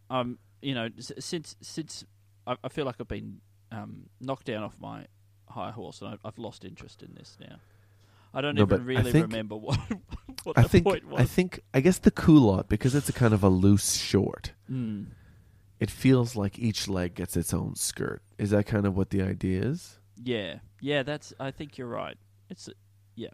um, 0.09 0.39
you 0.63 0.75
know, 0.75 0.89
since 0.99 1.57
since 1.61 2.05
I, 2.47 2.57
I 2.65 2.69
feel 2.69 2.87
like 2.87 2.97
I've 2.99 3.09
been 3.09 3.41
um, 3.71 4.09
knocked 4.21 4.47
down 4.47 4.63
off 4.63 4.77
my 4.81 5.07
high 5.49 5.71
horse, 5.71 6.01
and 6.01 6.19
I've 6.25 6.39
lost 6.39 6.65
interest 6.65 7.03
in 7.03 7.15
this 7.15 7.37
now. 7.41 7.57
I 8.37 8.41
don't 8.43 8.55
No, 8.55 8.63
even 8.65 8.85
really 8.85 9.11
think- 9.13 9.27
remember 9.29 9.57
what 9.57 9.79
what 10.45 10.59
I 10.59 10.63
the 10.63 10.69
think 10.69 10.85
point 10.85 11.09
was. 11.09 11.21
I 11.21 11.25
think 11.25 11.61
I 11.73 11.81
guess 11.81 11.99
the 11.99 12.11
culotte 12.11 12.69
because 12.69 12.95
it's 12.95 13.09
a 13.09 13.13
kind 13.13 13.33
of 13.35 13.43
a 13.43 13.49
loose 13.49 13.95
short. 13.95 14.53
Mm. 14.71 15.07
It 15.81 15.91
feels 15.91 16.37
like 16.37 16.59
each 16.59 16.87
leg 16.89 17.15
gets 17.15 17.37
its 17.37 17.53
own 17.55 17.75
skirt. 17.77 18.23
Is 18.39 18.51
that 18.51 18.67
kind 18.67 18.87
of 18.87 18.97
what 18.97 19.11
the 19.11 19.23
idea 19.23 19.63
is? 19.63 19.99
Yeah, 20.23 20.59
yeah, 20.81 21.03
that's. 21.03 21.33
I 21.41 21.51
think 21.51 21.79
you're 21.79 21.89
right. 21.89 22.17
It's 22.51 22.69
Yeah. 23.15 23.31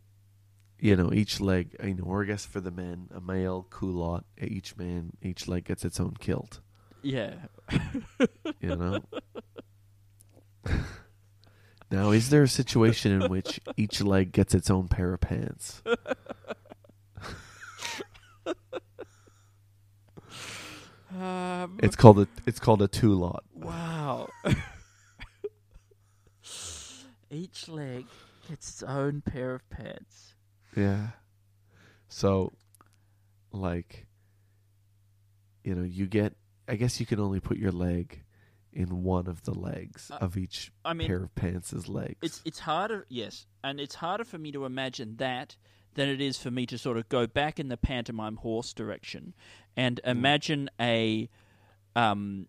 You 0.79 0.97
know, 0.97 1.13
each 1.13 1.41
leg. 1.41 1.77
You 1.83 1.95
know, 1.95 2.05
or 2.05 2.23
I 2.23 2.27
guess 2.27 2.45
for 2.47 2.61
the 2.61 2.71
men, 2.73 3.09
a 3.15 3.21
male 3.21 3.67
culotte. 3.71 4.25
Each 4.41 4.77
man, 4.77 5.13
each 5.23 5.47
leg 5.49 5.65
gets 5.65 5.85
its 5.85 5.99
own 6.01 6.15
kilt. 6.19 6.61
yeah. 7.03 7.35
You 8.61 8.77
know. 8.77 8.99
now, 11.93 12.11
is 12.11 12.31
there 12.31 12.43
a 12.43 12.49
situation 12.49 13.13
in 13.21 13.31
which 13.31 13.61
each 13.77 14.01
leg 14.01 14.33
gets 14.33 14.55
its 14.55 14.71
own 14.71 14.89
pair 14.89 15.13
of 15.15 15.21
pants? 15.21 15.83
Um, 21.15 21.79
It's 21.83 21.95
called 21.97 22.19
a. 22.21 22.29
It's 22.47 22.59
called 22.59 22.81
a 22.83 22.89
two 22.89 23.15
lot. 23.15 23.45
wow. 23.55 24.29
Each 27.31 27.69
leg 27.69 28.07
gets 28.49 28.69
its 28.71 28.83
own 28.83 29.21
pair 29.23 29.55
of 29.55 29.69
pants. 29.71 30.35
Yeah. 30.77 31.09
So, 32.09 32.53
like, 33.53 34.07
you 35.65 35.75
know, 35.75 35.83
you 35.85 36.07
get. 36.07 36.35
I 36.69 36.77
guess 36.77 36.99
you 37.01 37.07
can 37.07 37.21
only 37.21 37.41
put 37.41 37.59
your 37.59 37.73
leg 37.73 38.22
in 38.73 39.03
one 39.03 39.27
of 39.27 39.43
the 39.43 39.53
legs 39.55 40.11
Uh, 40.11 40.17
of 40.17 40.37
each 40.37 40.73
I 40.85 40.95
mean, 40.95 41.07
pair 41.09 41.23
of 41.25 41.35
pants' 41.35 41.89
legs. 41.89 42.17
it's 42.23 42.43
it's 42.45 42.61
harder. 42.61 43.07
Yes, 43.09 43.47
and 43.63 43.81
it's 43.81 43.97
harder 43.97 44.25
for 44.25 44.39
me 44.39 44.51
to 44.53 44.65
imagine 44.65 45.17
that 45.17 45.57
than 45.95 46.09
it 46.09 46.21
is 46.23 46.39
for 46.39 46.51
me 46.51 46.65
to 46.67 46.79
sort 46.79 46.97
of 46.97 47.09
go 47.11 47.27
back 47.27 47.61
in 47.61 47.69
the 47.69 47.77
pantomime 47.77 48.37
horse 48.37 48.73
direction 48.73 49.35
and 49.77 50.01
Mm. 50.05 50.11
imagine 50.11 50.71
a 50.81 51.29
um 51.95 52.49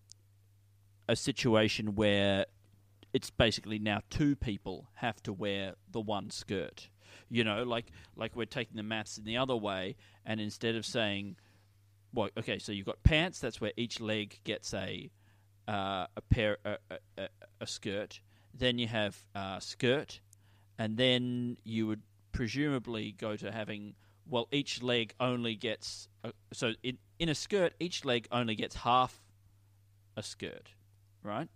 a 1.09 1.15
situation 1.15 1.95
where 1.95 2.45
it's 3.11 3.29
basically 3.29 3.77
now 3.79 3.99
two 4.09 4.35
people 4.35 4.87
have 4.95 5.21
to 5.23 5.33
wear 5.33 5.75
the 5.91 5.99
one 5.99 6.29
skirt. 6.29 6.89
You 7.29 7.43
know, 7.43 7.63
like 7.63 7.91
like 8.15 8.35
we're 8.35 8.45
taking 8.45 8.77
the 8.77 8.83
maths 8.83 9.17
in 9.17 9.25
the 9.25 9.37
other 9.37 9.55
way, 9.55 9.95
and 10.25 10.39
instead 10.39 10.75
of 10.75 10.85
saying, 10.85 11.35
well, 12.13 12.29
okay, 12.37 12.57
so 12.59 12.71
you've 12.71 12.85
got 12.85 13.03
pants. 13.03 13.39
That's 13.39 13.59
where 13.59 13.73
each 13.75 13.99
leg 13.99 14.39
gets 14.45 14.73
a 14.73 15.09
uh, 15.67 16.07
a 16.15 16.21
pair 16.29 16.57
a, 16.65 16.77
a, 17.17 17.27
a, 17.61 17.67
skirt. 17.67 18.19
Then 18.53 18.77
you 18.77 18.87
have 18.87 19.17
uh, 19.35 19.59
skirt, 19.59 20.19
and 20.77 20.97
then 20.97 21.57
you 21.63 21.87
would 21.87 22.01
presumably 22.31 23.11
go 23.11 23.35
to 23.35 23.51
having 23.51 23.95
well, 24.27 24.47
each 24.51 24.81
leg 24.81 25.13
only 25.19 25.55
gets 25.55 26.07
a, 26.23 26.31
so 26.51 26.73
in 26.83 26.97
in 27.19 27.29
a 27.29 27.35
skirt, 27.35 27.73
each 27.79 28.05
leg 28.05 28.27
only 28.31 28.55
gets 28.55 28.75
half 28.75 29.21
a 30.15 30.23
skirt, 30.23 30.69
right? 31.23 31.49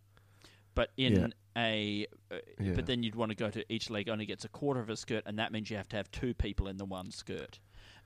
But 0.75 0.91
in 0.97 1.13
Yeah. 1.13 1.27
a 1.57 2.07
uh, 2.31 2.37
Yeah. 2.59 2.73
but 2.73 2.85
then 2.85 3.03
you'd 3.03 3.15
want 3.15 3.31
to 3.31 3.35
go 3.35 3.49
to 3.49 3.63
each 3.73 3.89
leg 3.89 4.09
only 4.09 4.25
gets 4.25 4.45
a 4.45 4.49
quarter 4.49 4.79
of 4.79 4.89
a 4.89 4.97
skirt, 4.97 5.23
and 5.25 5.39
that 5.39 5.51
means 5.51 5.69
you 5.69 5.77
have 5.77 5.87
to 5.89 5.95
have 5.95 6.11
two 6.11 6.33
people 6.33 6.67
in 6.67 6.77
the 6.77 6.85
one 6.85 7.11
skirt. 7.11 7.59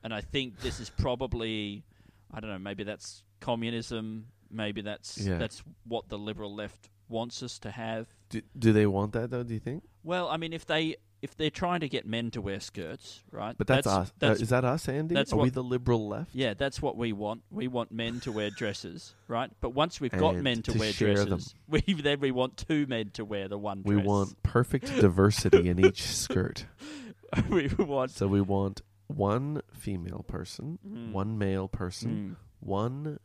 And 0.03 0.13
I 0.13 0.21
think 0.21 0.59
this 0.61 0.79
is 0.79 0.89
probably, 0.89 1.83
I 2.31 2.39
don't 2.39 2.49
know, 2.49 2.59
maybe 2.59 2.83
that's 2.83 3.23
communism, 3.39 4.27
maybe 4.51 4.81
that's 4.81 5.17
Yeah. 5.17 5.37
that's 5.37 5.63
what 5.85 6.09
the 6.09 6.17
liberal 6.17 6.53
left 6.53 6.89
wants 7.09 7.43
us 7.43 7.59
to 7.59 7.71
have. 7.71 8.07
do, 8.29 8.41
do 8.57 8.71
they 8.73 8.85
want 8.87 9.11
that 9.13 9.29
though? 9.31 9.43
Do 9.43 9.53
you 9.53 9.59
think? 9.59 9.83
Well, 10.03 10.29
I 10.29 10.37
mean, 10.37 10.53
if 10.53 10.65
they 10.65 10.95
if 11.21 11.37
they're 11.37 11.51
trying 11.51 11.81
to 11.81 11.87
get 11.89 12.03
men 12.07 12.31
to 12.31 12.41
wear 12.41 12.59
skirts, 12.59 13.21
right? 13.31 13.55
But 13.55 13.67
that's, 13.67 13.85
us. 13.85 14.11
That's, 14.17 14.41
is 14.41 14.49
that 14.49 14.65
us, 14.65 14.89
Andy? 14.89 15.13
that's 15.13 15.31
Are 15.31 15.37
we 15.37 15.51
the 15.51 15.61
liberal 15.61 16.07
left? 16.07 16.33
yeah, 16.33 16.55
that's 16.55 16.81
what 16.81 16.97
we 16.97 17.13
want. 17.13 17.43
We 17.51 17.67
want 17.67 17.91
men 17.91 18.19
to 18.21 18.31
wear 18.31 18.49
dresses, 18.49 19.13
right? 19.27 19.51
But 19.61 19.75
once 19.75 20.01
we've 20.01 20.09
got 20.11 20.35
men 20.37 20.63
to, 20.63 20.71
to 20.71 20.79
wear 20.79 20.91
share 20.91 21.13
them. 21.15 21.27
dresses, 21.27 21.53
we 21.67 21.81
then 21.81 22.21
we 22.21 22.31
want 22.31 22.57
two 22.57 22.87
men 22.87 23.11
to 23.11 23.23
wear 23.25 23.47
the 23.47 23.57
one 23.59 23.83
We 23.85 23.97
want 23.97 24.41
perfect 24.43 24.87
diversity 24.99 25.69
in 25.69 25.85
each 25.85 26.01
skirt. 26.01 26.65
we 27.49 27.67
want 27.67 28.09
So 28.11 28.27
we 28.27 28.41
want 28.41 28.81
one 29.07 29.61
female 29.73 30.23
person, 30.27 30.79
Mm. 30.87 31.11
one 31.11 31.37
male 31.37 31.67
person, 31.67 32.11
Mm. 32.11 32.35
one 32.61 33.19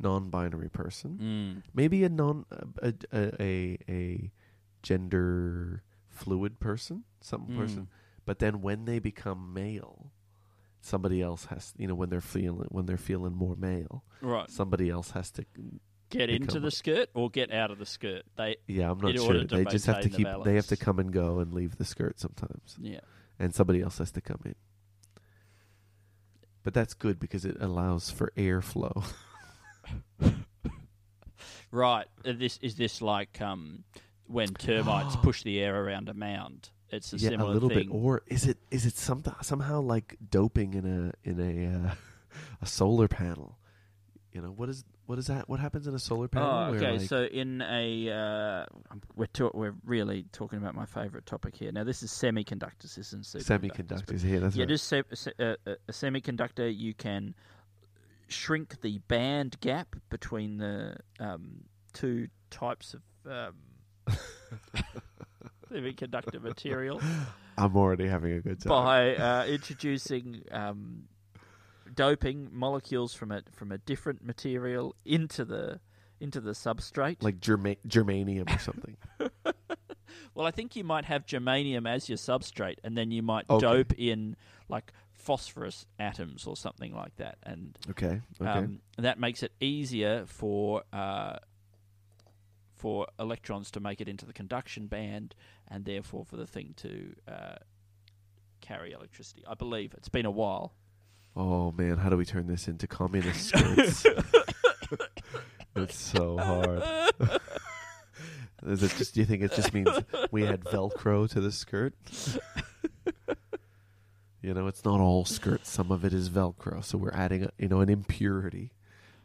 non-binary 0.00 0.70
person, 0.70 1.18
Mm. 1.20 1.62
maybe 1.74 2.02
a 2.04 2.08
non 2.08 2.44
a 2.82 2.94
a 3.12 3.42
a, 3.42 3.78
a 3.88 4.32
gender 4.82 5.82
fluid 6.08 6.58
person, 6.60 7.04
some 7.20 7.46
Mm. 7.46 7.56
person. 7.58 7.88
But 8.24 8.38
then 8.38 8.60
when 8.62 8.84
they 8.86 8.98
become 8.98 9.52
male, 9.52 10.12
somebody 10.80 11.20
else 11.22 11.44
has 11.46 11.74
you 11.76 11.86
know 11.86 11.94
when 11.94 12.08
they're 12.10 12.20
feeling 12.20 12.68
when 12.70 12.86
they're 12.86 12.96
feeling 12.96 13.34
more 13.34 13.56
male, 13.56 14.04
Right. 14.20 14.48
somebody 14.50 14.88
else 14.90 15.10
has 15.12 15.30
to. 15.32 15.44
Get 16.08 16.28
into 16.28 16.58
the 16.58 16.68
a- 16.68 16.70
skirt 16.72 17.08
or 17.14 17.30
get 17.30 17.52
out 17.52 17.70
of 17.70 17.78
the 17.78 17.86
skirt. 17.86 18.24
They 18.36 18.56
Yeah, 18.66 18.90
I'm 18.90 18.98
not 18.98 19.14
sure. 19.16 19.44
They 19.44 19.64
just 19.66 19.86
have 19.86 20.00
to 20.00 20.08
the 20.08 20.16
keep. 20.16 20.26
They 20.44 20.56
have 20.56 20.66
to 20.68 20.76
come 20.76 20.98
and 20.98 21.12
go 21.12 21.38
and 21.38 21.54
leave 21.54 21.76
the 21.76 21.84
skirt 21.84 22.18
sometimes, 22.18 22.76
yeah. 22.80 22.98
and 23.38 23.54
somebody 23.54 23.80
else 23.80 23.98
has 23.98 24.10
to 24.12 24.20
come 24.20 24.40
in. 24.44 24.56
But 26.62 26.74
that's 26.74 26.94
good 26.94 27.18
because 27.18 27.44
it 27.44 27.56
allows 27.60 28.10
for 28.10 28.32
airflow. 28.36 29.04
Right. 31.70 32.06
Uh, 32.24 32.32
This 32.32 32.58
is 32.62 32.76
this 32.76 33.00
like 33.02 33.40
um 33.40 33.84
when 34.26 34.48
termites 34.54 35.16
push 35.22 35.42
the 35.42 35.60
air 35.60 35.84
around 35.84 36.08
a 36.08 36.14
mound. 36.14 36.70
It's 36.90 37.12
a 37.12 37.16
yeah, 37.18 37.28
a 37.28 37.30
similar 37.32 37.54
little 37.54 37.68
thing. 37.68 37.88
bit. 37.88 37.94
Or 37.94 38.22
is 38.26 38.46
it 38.46 38.58
is 38.70 38.84
it 38.86 38.96
some, 38.96 39.22
somehow 39.42 39.80
like 39.80 40.16
doping 40.30 40.74
in 40.74 40.84
a 40.86 41.28
in 41.28 41.38
a 41.40 41.88
uh, 41.88 41.94
a 42.62 42.66
solar 42.66 43.06
panel? 43.08 43.58
You 44.32 44.40
know 44.42 44.48
what 44.50 44.68
is 44.68 44.84
what 45.06 45.18
is 45.18 45.26
that? 45.26 45.48
What 45.48 45.58
happens 45.60 45.86
in 45.88 45.94
a 45.94 45.98
solar 45.98 46.28
panel? 46.28 46.48
Oh, 46.48 46.74
okay. 46.74 46.98
like- 46.98 47.08
so 47.08 47.24
in 47.24 47.62
a 47.62 48.10
uh, 48.10 48.66
we're 49.16 49.26
ta- 49.26 49.50
we're 49.54 49.74
really 49.84 50.24
talking 50.32 50.58
about 50.58 50.74
my 50.74 50.86
favorite 50.86 51.26
topic 51.26 51.56
here. 51.56 51.70
Now 51.72 51.84
this 51.84 52.02
is 52.02 52.10
semiconductors, 52.10 52.94
this 52.94 53.12
isn't 53.12 53.24
semiconductors. 53.24 54.24
Yeah, 54.24 54.38
that's 54.40 54.56
yeah, 54.56 54.62
right. 54.62 54.68
just 54.68 54.86
se- 54.88 55.02
se- 55.14 55.32
uh, 55.38 55.54
uh, 55.66 55.74
a 55.88 55.92
semiconductor. 55.92 56.72
You 56.76 56.94
can 56.94 57.34
shrink 58.30 58.80
the 58.80 58.98
band 59.08 59.58
gap 59.60 59.96
between 60.08 60.56
the 60.58 60.96
um, 61.18 61.64
two 61.92 62.28
types 62.50 62.94
of 62.94 63.02
um, 63.30 63.54
semiconductor 65.72 66.40
material 66.40 67.00
I'm 67.58 67.76
already 67.76 68.06
having 68.08 68.32
a 68.32 68.40
good 68.40 68.60
time. 68.60 68.70
by 68.70 69.16
uh, 69.16 69.44
introducing 69.46 70.42
um, 70.50 71.04
doping 71.94 72.48
molecules 72.52 73.12
from 73.14 73.30
a 73.32 73.42
from 73.52 73.70
a 73.72 73.78
different 73.78 74.24
material 74.24 74.94
into 75.04 75.44
the 75.44 75.80
into 76.20 76.40
the 76.40 76.52
substrate. 76.52 77.22
Like 77.22 77.40
germa- 77.40 77.78
germanium 77.86 78.54
or 78.54 78.58
something. 78.58 78.96
Well, 80.34 80.46
I 80.46 80.52
think 80.52 80.76
you 80.76 80.84
might 80.84 81.04
have 81.06 81.26
germanium 81.26 81.88
as 81.88 82.08
your 82.08 82.16
substrate, 82.18 82.76
and 82.84 82.96
then 82.96 83.10
you 83.10 83.20
might 83.22 83.46
Okay. 83.50 83.60
dope 83.60 83.92
in 83.98 84.36
like 84.68 84.92
phosphorus 85.20 85.86
atoms 85.98 86.46
or 86.46 86.56
something 86.56 86.94
like 86.94 87.14
that, 87.16 87.38
and 87.42 87.78
Okay. 87.90 88.20
Okay. 88.40 88.50
um, 88.50 88.80
that 88.98 89.18
makes 89.20 89.42
it 89.42 89.52
easier 89.60 90.24
for 90.26 90.82
uh, 90.92 91.36
for 92.74 93.06
electrons 93.18 93.70
to 93.72 93.80
make 93.80 94.00
it 94.00 94.08
into 94.08 94.24
the 94.26 94.32
conduction 94.32 94.86
band, 94.86 95.34
and 95.68 95.84
therefore 95.84 96.24
for 96.24 96.36
the 96.36 96.46
thing 96.46 96.72
to 96.78 97.14
uh, 97.28 97.56
carry 98.60 98.92
electricity. 98.92 99.42
I 99.46 99.54
believe 99.54 99.92
it's 99.94 100.08
been 100.08 100.26
a 100.26 100.30
while. 100.30 100.72
oh 101.36 101.72
man, 101.72 101.98
how 101.98 102.08
do 102.08 102.16
we 102.16 102.24
turn 102.24 102.46
this 102.46 102.66
into 102.68 102.86
communist 102.86 103.48
skirts? 103.54 104.06
it's 105.76 105.96
so 105.96 106.38
hard. 106.38 106.82
Is 108.66 108.82
it 108.82 108.92
just? 108.98 109.14
Do 109.14 109.20
you 109.20 109.26
think 109.26 109.42
it 109.42 109.52
just 109.52 109.72
means 109.72 109.88
we 110.30 110.46
add 110.46 110.64
Velcro 110.64 111.28
to 111.30 111.40
the 111.40 111.50
skirt? 111.52 111.94
You 114.42 114.54
know, 114.54 114.66
it's 114.66 114.84
not 114.84 115.00
all 115.00 115.24
skirts. 115.24 115.70
Some 115.70 115.90
of 115.92 116.04
it 116.04 116.12
is 116.12 116.30
Velcro, 116.30 116.82
so 116.84 116.98
we're 116.98 117.12
adding, 117.12 117.44
a, 117.44 117.50
you 117.58 117.68
know, 117.68 117.80
an 117.80 117.88
impurity, 117.88 118.72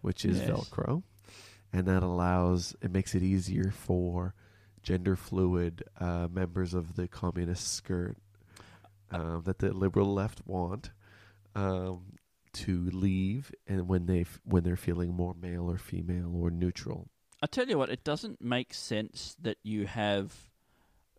which 0.02 0.26
is 0.26 0.40
Yes. 0.40 0.50
Velcro, 0.50 1.04
and 1.72 1.88
that 1.88 2.04
allows 2.04 2.76
it 2.82 2.92
makes 2.92 3.16
it 3.16 3.24
easier 3.24 3.72
for 3.72 4.34
gender 4.84 5.16
fluid 5.16 5.84
uh, 6.00 6.28
members 6.32 6.74
of 6.74 6.96
the 6.96 7.08
communist 7.08 7.74
skirt 7.74 8.18
um, 9.12 9.42
that 9.46 9.60
the 9.60 9.74
liberal 9.74 10.14
left 10.14 10.42
want 10.46 10.92
um, 11.56 12.18
to 12.54 12.90
leave, 12.92 13.52
and 13.68 13.88
when 13.88 14.06
they 14.06 14.22
f- 14.22 14.40
when 14.44 14.64
they're 14.64 14.76
feeling 14.76 15.14
more 15.14 15.34
male 15.34 15.70
or 15.70 15.78
female 15.78 16.32
or 16.36 16.50
neutral. 16.50 17.08
I 17.42 17.48
tell 17.48 17.68
you 17.68 17.78
what, 17.78 17.90
it 17.90 18.04
doesn't 18.04 18.42
make 18.42 18.74
sense 18.74 19.36
that 19.42 19.58
you 19.64 19.86
have 19.88 20.34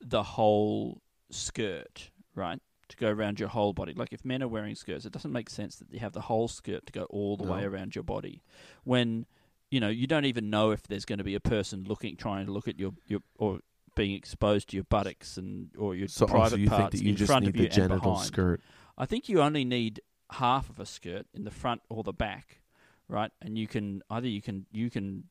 the 0.01 0.23
whole 0.23 1.03
skirt, 1.31 2.11
right, 2.35 2.61
to 2.89 2.97
go 2.97 3.09
around 3.09 3.41
your 3.41 3.49
whole 3.49 3.73
body. 3.73 3.93
Like 3.95 4.13
if 4.13 4.25
men 4.25 4.43
are 4.43 4.49
wearing 4.49 4.75
skirts, 4.75 5.05
it 5.05 5.13
doesn't 5.13 5.33
make 5.33 5.51
sense 5.51 5.77
that 5.77 5.93
you 5.93 5.99
have 6.01 6.13
the 6.13 6.23
whole 6.23 6.49
skirt 6.49 6.87
to 6.87 6.93
go 6.93 7.05
all 7.05 7.37
the 7.37 7.45
way 7.45 7.65
around 7.65 7.95
your 7.95 8.05
body. 8.05 8.43
When 8.85 9.27
you 9.71 9.81
know 9.81 9.89
you 9.89 10.07
don't 10.07 10.25
even 10.25 10.51
know 10.51 10.71
if 10.71 10.85
there's 10.85 11.05
going 11.05 11.19
to 11.19 11.25
be 11.25 11.35
a 11.35 11.41
person 11.41 11.85
looking, 11.85 12.17
trying 12.17 12.47
to 12.47 12.53
look 12.53 12.69
at 12.69 12.79
your 12.79 12.93
your 13.07 13.21
or 13.39 13.61
being 13.95 14.15
exposed 14.15 14.69
to 14.71 14.77
your 14.77 14.85
buttocks 14.85 15.37
and 15.37 15.71
or 15.77 15.95
your 15.95 16.07
So 16.09 16.27
private 16.27 16.61
you 16.61 16.69
think 16.69 16.81
parts 16.81 16.99
that 16.99 17.05
you 17.05 17.11
in 17.11 17.17
just 17.17 17.31
front 17.31 17.45
need 17.47 17.51
of 17.51 17.57
you 17.57 17.63
the 17.63 17.69
genital 17.69 17.95
and 17.95 18.03
behind. 18.03 18.27
skirt. 18.27 18.61
I 18.99 19.07
think 19.07 19.29
you 19.29 19.41
only 19.41 19.65
need 19.65 20.01
half 20.33 20.69
of 20.71 20.79
a 20.79 20.87
skirt 20.87 21.27
in 21.35 21.45
the 21.45 21.51
front 21.51 21.83
or 21.89 22.03
the 22.03 22.13
back, 22.13 22.61
right? 23.09 23.31
And 23.43 23.57
you 23.59 23.67
can 23.67 24.03
either 24.11 24.29
you 24.29 24.43
can 24.43 24.67
you 24.71 24.91
can 24.91 25.25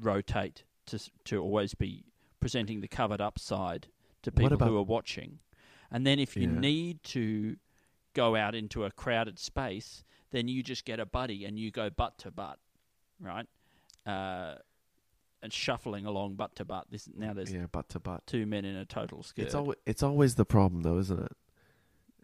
rotate 0.00 0.64
to 0.86 0.98
to 1.24 1.42
always 1.42 1.74
be 1.74 2.04
presenting 2.40 2.80
the 2.80 2.88
covered 2.88 3.20
up 3.20 3.38
side 3.38 3.88
to 4.22 4.32
people 4.32 4.58
who 4.58 4.76
are 4.76 4.82
watching, 4.82 5.38
and 5.90 6.06
then 6.06 6.18
if 6.18 6.36
you 6.36 6.46
Yeah. 6.48 6.60
need 6.60 7.02
to 7.04 7.56
go 8.14 8.34
out 8.36 8.54
into 8.54 8.84
a 8.84 8.90
crowded 8.90 9.38
space, 9.38 10.04
then 10.30 10.48
you 10.48 10.62
just 10.62 10.84
get 10.84 10.98
a 11.00 11.06
buddy 11.06 11.44
and 11.44 11.58
you 11.58 11.70
go 11.70 11.88
butt 11.90 12.18
to 12.18 12.30
butt, 12.30 12.58
right? 13.20 13.46
Uh, 14.06 14.56
and 15.40 15.52
shuffling 15.52 16.04
along 16.04 16.34
butt 16.34 16.56
to 16.56 16.64
butt. 16.64 16.86
This 16.90 17.08
now 17.14 17.32
there's 17.32 17.52
Yeah, 17.52 17.66
butt 17.70 17.88
to 17.90 18.00
butt. 18.00 18.26
two 18.26 18.44
men 18.44 18.64
in 18.64 18.74
a 18.76 18.84
total 18.84 19.22
skirt. 19.22 19.44
It's 19.44 19.54
always 19.54 19.76
it's 19.86 20.02
always 20.02 20.34
the 20.34 20.44
problem 20.44 20.82
though, 20.82 20.98
isn't 20.98 21.20
it? 21.20 21.32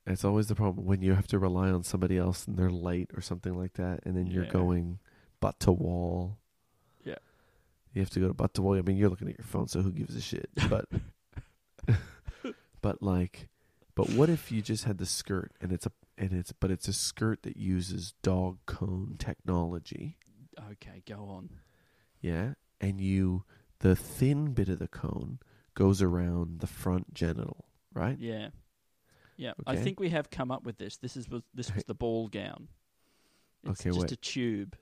It's 0.07 0.25
always 0.25 0.49
the 0.49 0.55
problem 0.55 0.85
when 0.85 1.01
you 1.01 1.15
have 1.15 1.27
to 1.29 1.39
rely 1.39 1.71
on 1.71 1.83
somebody 1.85 2.19
else 2.19 2.47
and 2.47 2.57
they're 2.59 2.71
late 2.71 3.11
or 3.15 3.21
something 3.23 3.55
like 3.57 3.75
that, 3.75 4.01
and 4.05 4.17
then 4.17 4.27
you're 4.27 4.45
Yeah. 4.45 4.51
going 4.51 4.99
butt 5.41 5.61
to 5.61 5.73
wall. 5.73 6.39
Yeah. 7.05 7.15
You 7.95 8.03
have 8.03 8.11
to 8.11 8.21
go 8.21 8.29
to 8.29 8.35
butt 8.35 8.53
to 8.55 8.63
wall. 8.63 8.75
I 8.77 8.83
mean, 8.83 8.97
you're 8.97 9.09
looking 9.09 9.29
at 9.29 9.39
your 9.39 9.47
phone, 9.47 9.69
so 9.69 9.81
who 9.81 9.93
gives 9.93 10.15
a 10.17 10.21
shit? 10.21 10.51
But, 10.69 10.87
but 12.83 13.03
like, 13.03 13.49
but 13.95 14.11
what 14.11 14.29
if 14.29 14.51
you 14.53 14.61
just 14.63 14.85
had 14.85 14.99
the 14.99 15.07
skirt 15.07 15.53
and 15.61 15.73
it's 15.73 15.87
a 15.87 15.93
and 16.19 16.33
it's 16.33 16.53
but 16.53 16.71
it's 16.71 16.89
a 16.89 16.93
skirt 16.93 17.43
that 17.43 17.57
uses 17.57 18.15
dog 18.23 18.59
cone 18.67 19.17
technology, 19.19 20.17
okay, 20.73 21.03
go 21.09 21.25
on. 21.29 21.51
yeah, 22.21 22.55
and 22.81 23.01
you 23.01 23.45
the 23.81 23.95
thin 23.97 24.53
bit 24.55 24.69
of 24.69 24.79
the 24.79 24.89
cone 24.89 25.39
goes 25.75 26.01
around 26.01 26.61
the 26.61 26.67
front 26.67 27.13
genital, 27.15 27.65
right? 27.93 28.19
Yeah, 28.19 28.49
yeah. 29.37 29.53
I 29.67 29.77
think 29.77 29.99
we 30.01 30.11
have 30.11 30.31
come 30.31 30.51
up 30.51 30.65
with 30.65 30.79
this. 30.79 30.97
This 30.99 31.17
is 31.17 31.29
was 31.29 31.43
this 31.53 31.75
was 31.75 31.85
the 31.85 31.95
ball 31.95 32.29
gown. 32.29 32.69
It's 33.67 33.81
Okay, 33.81 33.91
just 33.91 34.01
wait. 34.01 34.13
a 34.13 34.17
tube. 34.17 34.77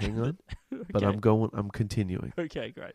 Hang 0.00 0.18
on. 0.20 0.38
but 0.70 0.96
Okay. 0.96 1.06
I'm 1.06 1.18
going. 1.20 1.50
I'm 1.54 1.70
continuing, 1.70 2.32
okay, 2.38 2.70
great. 2.70 2.94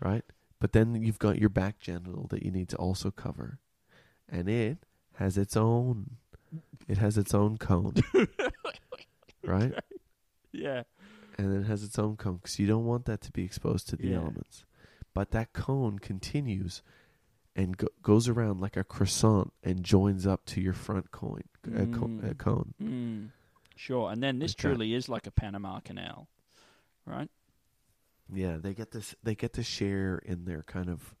right? 0.00 0.24
But 0.58 0.72
then 0.72 0.94
you've 1.02 1.18
got 1.18 1.38
your 1.38 1.48
back 1.50 1.78
genital 1.80 2.26
that 2.30 2.42
you 2.42 2.50
need 2.50 2.68
to 2.70 2.76
also 2.76 3.10
cover, 3.10 3.58
and 4.28 4.48
it 4.48 4.78
has 5.16 5.36
its 5.38 5.56
own. 5.56 6.16
It 6.88 6.98
has 6.98 7.18
its 7.18 7.34
own 7.34 7.58
cone, 7.58 7.94
right? 9.44 9.72
Yeah, 10.52 10.84
And 11.36 11.52
then 11.52 11.60
it 11.62 11.66
has 11.66 11.82
its 11.82 11.98
own 11.98 12.16
cone 12.16 12.36
because 12.36 12.58
you 12.58 12.66
don't 12.66 12.84
want 12.86 13.04
that 13.06 13.20
to 13.22 13.32
be 13.32 13.44
exposed 13.44 13.88
to 13.88 13.96
the 13.96 14.08
Yeah. 14.08 14.16
elements. 14.18 14.64
But 15.12 15.32
that 15.32 15.52
cone 15.52 15.98
continues 15.98 16.82
and 17.54 17.76
go- 17.76 17.88
goes 18.02 18.28
around 18.28 18.60
like 18.60 18.76
a 18.76 18.84
croissant 18.84 19.52
and 19.62 19.82
joins 19.84 20.26
up 20.26 20.44
to 20.46 20.60
your 20.60 20.72
front 20.72 21.10
coin, 21.10 21.42
uh, 21.66 21.86
co- 21.86 22.04
uh, 22.04 22.32
Mm. 22.32 22.38
cone. 22.38 22.74
mm. 22.80 23.30
sure. 23.74 24.10
And 24.10 24.22
then 24.22 24.38
this 24.38 24.52
Like 24.52 24.56
that. 24.58 24.62
truly 24.68 24.94
is 24.94 25.08
like 25.08 25.26
a 25.26 25.30
Panama 25.30 25.80
Canal, 25.80 26.28
right? 27.04 27.30
Yeah, 28.32 28.56
they 28.56 28.74
get 28.74 28.90
this. 28.92 29.14
They 29.22 29.34
get 29.34 29.52
to 29.54 29.62
share 29.62 30.18
in 30.18 30.44
their 30.46 30.62
kind 30.62 30.88
of 30.88 31.14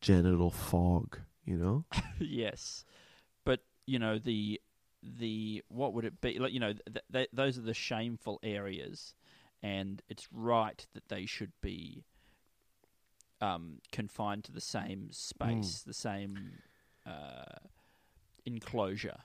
genital 0.00 0.50
fog. 0.50 1.18
You 1.44 1.56
know. 1.58 1.84
yes, 2.20 2.84
you 3.86 3.98
know 3.98 4.18
the 4.18 4.60
the 5.02 5.62
what 5.68 5.92
would 5.94 6.04
it 6.04 6.20
be 6.20 6.38
like? 6.38 6.52
You 6.52 6.60
know 6.60 6.72
th- 6.72 7.04
th- 7.12 7.28
those 7.32 7.58
are 7.58 7.62
the 7.62 7.74
shameful 7.74 8.38
areas, 8.42 9.14
and 9.62 10.02
it's 10.08 10.28
right 10.32 10.86
that 10.94 11.08
they 11.08 11.26
should 11.26 11.52
be 11.60 12.04
um, 13.40 13.78
confined 13.90 14.44
to 14.44 14.52
the 14.52 14.60
same 14.60 15.10
space, 15.10 15.82
the 15.84 15.94
same 15.94 16.38
uh, 17.06 17.58
enclosure. 18.46 19.18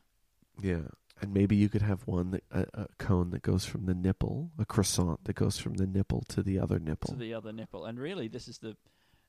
Yeah, 0.60 0.88
and 1.22 1.34
maybe 1.34 1.56
you 1.56 1.70
could 1.70 1.84
have 1.84 2.08
one 2.08 2.32
that 2.32 2.44
a, 2.52 2.66
a 2.74 2.88
cone 2.98 3.30
that 3.32 3.44
goes 3.44 3.66
from 3.66 3.86
the 3.86 3.94
nipple, 3.94 4.52
a 4.58 4.66
croissant 4.66 5.24
that 5.26 5.36
goes 5.36 5.60
from 5.60 5.76
the 5.76 5.86
nipple 5.86 6.24
to 6.30 6.42
the 6.42 6.60
other 6.60 6.80
nipple. 6.80 7.10
to 7.14 7.16
the 7.16 7.34
other 7.34 7.54
nipple. 7.54 7.86
And 7.86 8.00
really, 8.00 8.28
this 8.28 8.48
is 8.48 8.58
the 8.58 8.76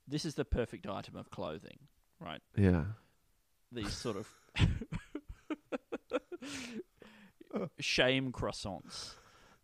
this 0.07 0.25
is 0.25 0.35
the 0.35 0.45
perfect 0.47 0.87
item 0.87 1.17
of 1.17 1.31
clothing, 1.31 1.79
right? 2.19 2.41
yeah, 2.57 2.85
These 3.71 3.93
sort 3.93 4.17
of 4.17 4.27
shame 7.79 8.33
croissants 8.33 9.14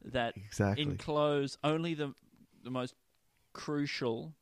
that 0.04 0.36
exactly 0.36 0.82
enclose 0.84 1.58
only 1.64 1.94
the 1.94 2.14
the 2.62 2.70
most 2.70 2.94
crucial 3.52 4.34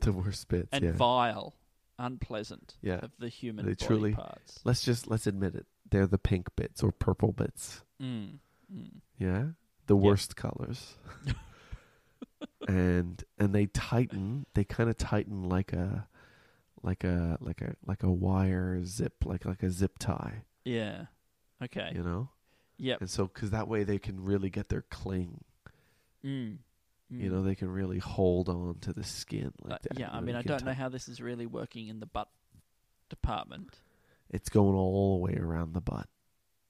the 0.00 0.12
worst 0.12 0.48
bits. 0.48 0.68
and 0.72 0.84
yeah. 0.84 0.92
vile, 0.92 1.54
unpleasant 1.98 2.76
Yeah. 2.82 2.96
of 3.00 3.10
the 3.18 3.28
human 3.28 3.64
They 3.66 3.72
body 3.72 3.86
truly- 3.86 4.14
parts. 4.14 4.60
let's 4.64 4.82
just 4.84 5.08
let's 5.08 5.26
admit 5.26 5.54
it. 5.54 5.66
They're 5.90 6.06
the 6.06 6.18
pink 6.18 6.48
bits 6.56 6.82
or 6.82 6.90
purple 6.92 7.32
bits. 7.32 7.82
Mm, 8.00 8.38
mm. 8.72 8.90
Yeah, 9.18 9.48
the 9.86 9.96
Yep. 9.96 10.02
worst 10.04 10.36
colors. 10.36 10.96
and 12.68 13.22
and 13.38 13.54
they 13.54 13.66
tighten. 13.66 14.46
They 14.54 14.64
kind 14.64 14.88
of 14.90 14.96
tighten 14.96 15.48
like 15.48 15.72
a 15.72 16.06
like 16.82 17.04
a 17.04 17.36
like 17.40 17.60
a 17.60 17.74
like 17.86 18.02
a 18.02 18.10
wire 18.10 18.82
zip, 18.84 19.24
like 19.24 19.44
like 19.44 19.62
a 19.62 19.70
zip 19.70 19.98
tie. 19.98 20.44
Yeah. 20.64 21.06
Okay. 21.62 21.92
You 21.94 22.02
know, 22.02 22.28
Yep. 22.78 23.00
and 23.02 23.10
so 23.10 23.26
because 23.26 23.50
that 23.50 23.68
way 23.68 23.84
they 23.84 23.98
can 23.98 24.22
really 24.24 24.50
get 24.50 24.68
their 24.68 24.82
cling. 24.82 25.44
Mm. 26.24 26.58
You 27.10 27.28
Mm. 27.28 27.32
know, 27.32 27.42
they 27.42 27.54
can 27.54 27.68
really 27.68 27.98
hold 27.98 28.48
on 28.48 28.78
to 28.82 28.92
the 28.92 29.02
skin 29.04 29.52
like 29.62 29.72
Uh, 29.74 29.78
that. 29.82 29.98
yeah, 29.98 30.10
you 30.12 30.18
I 30.18 30.20
mean, 30.20 30.36
I 30.36 30.42
don't 30.42 30.64
know 30.64 30.72
how 30.74 30.88
this 30.88 31.08
is 31.08 31.20
really 31.20 31.46
working 31.46 31.88
in 31.88 31.98
the 32.00 32.06
butt 32.06 32.28
department. 33.08 33.80
It's 34.30 34.48
going 34.48 34.74
all 34.76 35.16
the 35.18 35.24
way 35.24 35.36
around 35.38 35.72
the 35.74 35.80
butt, 35.80 36.08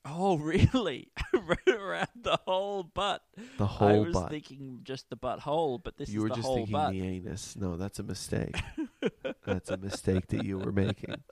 Oh, 0.06 0.38
really? 0.38 1.12
right 1.34 1.68
around 1.68 2.08
the 2.16 2.38
whole 2.46 2.82
butt. 2.84 3.22
the 3.58 3.66
whole 3.66 3.88
butt. 3.88 3.96
I 3.96 3.98
was 4.00 4.14
butt. 4.14 4.30
thinking 4.30 4.80
just 4.82 5.10
the 5.10 5.16
butthole, 5.16 5.82
but 5.82 5.98
this 5.98 6.08
you 6.08 6.20
is 6.20 6.22
were 6.22 6.28
the 6.30 6.34
just 6.36 6.46
whole 6.46 6.56
thinking 6.56 6.72
butt. 6.72 6.92
the 6.92 7.02
anus. 7.02 7.54
No, 7.56 7.76
that's 7.76 7.98
a 7.98 8.02
mistake. 8.02 8.56
that's 9.44 9.70
a 9.70 9.76
mistake 9.76 10.26
that 10.28 10.42
you 10.44 10.58
were 10.58 10.72
making. 10.72 11.22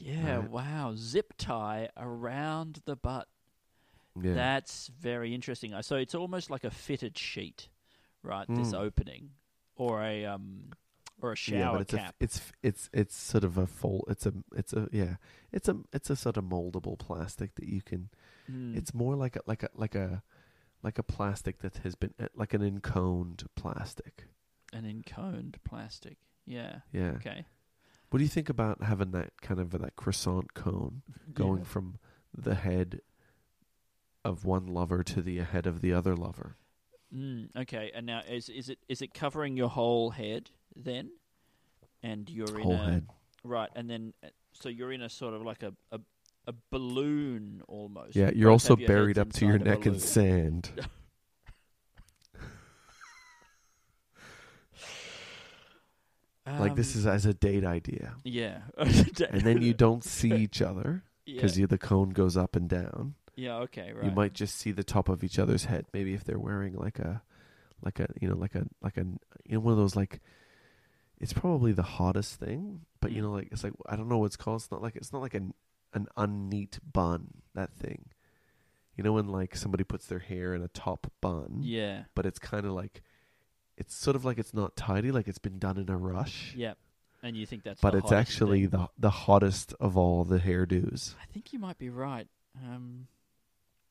Yeah, 0.00 0.36
Right. 0.38 0.50
wow. 0.50 0.94
Zip 0.96 1.34
tie 1.38 1.88
around 1.96 2.80
the 2.84 2.96
butt. 2.96 3.28
Yeah. 4.20 4.34
That's 4.34 4.88
very 4.88 5.34
interesting. 5.34 5.74
So 5.82 5.96
it's 5.96 6.14
almost 6.14 6.50
like 6.50 6.64
a 6.64 6.70
fitted 6.70 7.16
sheet, 7.16 7.68
right? 8.22 8.46
This 8.48 8.72
Mm. 8.72 8.80
opening, 8.80 9.30
or 9.76 10.02
a 10.02 10.24
um, 10.26 10.70
or 11.22 11.32
a 11.32 11.36
shower 11.36 11.58
yeah, 11.58 11.72
but 11.72 11.80
it's 11.82 11.94
cap. 11.94 12.14
A, 12.20 12.24
it's 12.24 12.52
it's 12.62 12.90
it's 12.92 13.16
sort 13.16 13.44
of 13.44 13.56
a 13.58 13.66
fold. 13.66 14.04
It's 14.08 14.26
a 14.26 14.32
it's 14.56 14.72
a 14.72 14.88
yeah. 14.92 15.16
It's 15.52 15.68
a 15.68 15.76
it's 15.92 16.10
a 16.10 16.16
sort 16.16 16.36
of 16.36 16.44
moldable 16.44 16.98
plastic 16.98 17.54
that 17.56 17.66
you 17.68 17.82
can. 17.82 18.08
Mm. 18.50 18.76
It's 18.76 18.92
more 18.94 19.14
like 19.14 19.36
a 19.36 19.40
like 19.46 19.62
a 19.62 19.68
like 19.74 19.94
a 19.94 20.22
like 20.82 20.98
a 20.98 21.02
plastic 21.02 21.58
that 21.58 21.76
has 21.78 21.94
been 21.94 22.14
uh, 22.18 22.26
like 22.34 22.52
an 22.54 22.62
enconed 22.62 23.44
plastic. 23.54 24.26
an 24.72 24.84
enconed 24.86 25.58
plastic. 25.64 26.16
Yeah. 26.46 26.80
Yeah. 26.92 27.12
Okay. 27.16 27.44
What 28.10 28.18
do 28.18 28.24
you 28.24 28.28
think 28.28 28.48
about 28.48 28.82
having 28.82 29.12
that 29.12 29.40
kind 29.40 29.60
of 29.60 29.70
that 29.70 29.96
croissant 29.96 30.52
cone 30.54 31.02
going 31.32 31.58
Yeah. 31.58 31.64
from 31.64 31.98
the 32.36 32.54
head 32.56 33.00
of 34.24 34.44
one 34.44 34.66
lover 34.66 35.02
to 35.04 35.22
the 35.22 35.38
head 35.38 35.66
of 35.66 35.80
the 35.80 35.92
other 35.92 36.14
lover? 36.16 36.56
Mm, 37.14 37.48
okay. 37.56 37.90
And 37.94 38.06
now 38.06 38.20
is 38.28 38.48
is 38.48 38.68
it 38.68 38.78
is 38.88 39.00
it 39.02 39.14
covering 39.14 39.56
your 39.56 39.68
whole 39.68 40.10
head 40.10 40.50
then? 40.76 41.10
And 42.02 42.28
you're 42.30 42.56
in 42.58 42.62
Whole 42.62 42.74
a 42.74 42.78
head. 42.90 43.06
right, 43.44 43.68
and 43.76 43.88
then 43.90 44.14
uh, 44.24 44.28
so 44.52 44.68
you're 44.68 44.90
in 44.92 45.02
a 45.02 45.08
sort 45.08 45.34
of 45.34 45.42
like 45.42 45.62
a 45.62 45.72
a, 45.92 46.00
a 46.46 46.54
balloon 46.70 47.62
almost. 47.68 48.16
Yeah, 48.16 48.30
You 48.30 48.40
you're 48.42 48.50
also 48.50 48.74
buried 48.76 49.18
up 49.18 49.32
to 49.34 49.46
your 49.46 49.58
neck 49.58 49.86
in 49.86 49.98
sand. 50.00 50.70
like 56.58 56.74
this 56.76 56.94
Um, 56.94 57.00
is 57.00 57.06
as 57.06 57.26
a 57.26 57.34
date 57.34 57.64
idea. 57.64 58.14
yeah, 58.24 58.62
And 58.76 59.42
then 59.42 59.62
you 59.62 59.74
don't 59.74 60.02
see 60.16 60.32
each 60.32 60.60
other 60.62 61.04
yeah. 61.26 61.34
because 61.42 61.54
the 61.56 61.78
cone 61.78 62.10
goes 62.10 62.36
up 62.36 62.56
and 62.56 62.68
down. 62.68 63.14
yeah, 63.36 63.56
okay, 63.58 63.92
right. 63.92 64.04
You 64.04 64.10
might 64.10 64.32
just 64.34 64.56
see 64.56 64.72
the 64.72 64.84
top 64.84 65.08
of 65.08 65.22
each 65.22 65.38
other's 65.38 65.64
head. 65.66 65.86
Maybe 65.92 66.14
if 66.14 66.24
they're 66.24 66.38
wearing 66.38 66.74
like 66.74 66.98
a, 66.98 67.22
like 67.82 68.00
a 68.00 68.08
you 68.20 68.28
know 68.28 68.36
like 68.36 68.54
a 68.54 68.66
like 68.82 68.96
a 68.96 69.04
you 69.46 69.54
know 69.54 69.60
one 69.60 69.72
of 69.72 69.78
those 69.78 69.96
like, 69.96 70.20
it's 71.18 71.32
probably 71.32 71.72
the 71.72 71.82
hottest 71.82 72.36
thing. 72.40 72.80
But 73.00 73.12
you 73.12 73.20
Mm. 73.20 73.24
know 73.24 73.32
like 73.32 73.48
it's 73.52 73.64
like 73.64 73.72
I 73.88 73.96
don't 73.96 74.08
know 74.08 74.18
what 74.18 74.26
it's 74.26 74.36
called. 74.36 74.60
It's 74.62 74.70
not 74.70 74.82
like 74.82 74.96
it's 74.96 75.12
not 75.12 75.22
like 75.22 75.34
an 75.34 75.54
an 75.92 76.06
unneat 76.16 76.78
bun. 76.92 77.42
That 77.54 77.72
thing. 77.74 78.06
You 78.96 79.04
know 79.04 79.12
when 79.14 79.28
like 79.28 79.56
somebody 79.56 79.84
puts 79.84 80.06
their 80.06 80.18
hair 80.18 80.54
in 80.54 80.62
a 80.62 80.68
top 80.68 81.10
bun, 81.22 81.60
yeah, 81.62 82.04
but 82.14 82.26
it's 82.26 82.38
kind 82.38 82.66
of 82.66 82.72
like, 82.72 83.02
it's 83.80 83.94
sort 83.96 84.14
of 84.14 84.24
like 84.24 84.38
it's 84.38 84.54
not 84.54 84.76
tidy, 84.76 85.10
like 85.10 85.26
it's 85.26 85.38
been 85.38 85.58
done 85.58 85.76
in 85.78 85.88
a 85.90 85.96
rush. 85.96 86.54
yeah. 86.56 86.74
And 87.22 87.36
you 87.36 87.44
think 87.44 87.64
that's 87.64 87.80
But 87.82 87.90
the 87.92 87.98
it's 87.98 88.08
hottest 88.10 88.30
actually 88.32 88.60
thing. 88.62 88.70
the 88.70 88.88
the 88.98 89.10
hottest 89.10 89.74
of 89.80 89.96
all 89.98 90.24
the 90.24 90.38
hairdos. 90.38 91.14
I 91.20 91.26
think 91.32 91.52
you 91.52 91.58
might 91.58 91.76
be 91.78 91.90
right. 91.90 92.26
Um, 92.64 93.08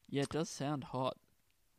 yeah, 0.10 0.24
it 0.24 0.30
does 0.30 0.50
sound 0.50 0.84
hot. 0.86 1.16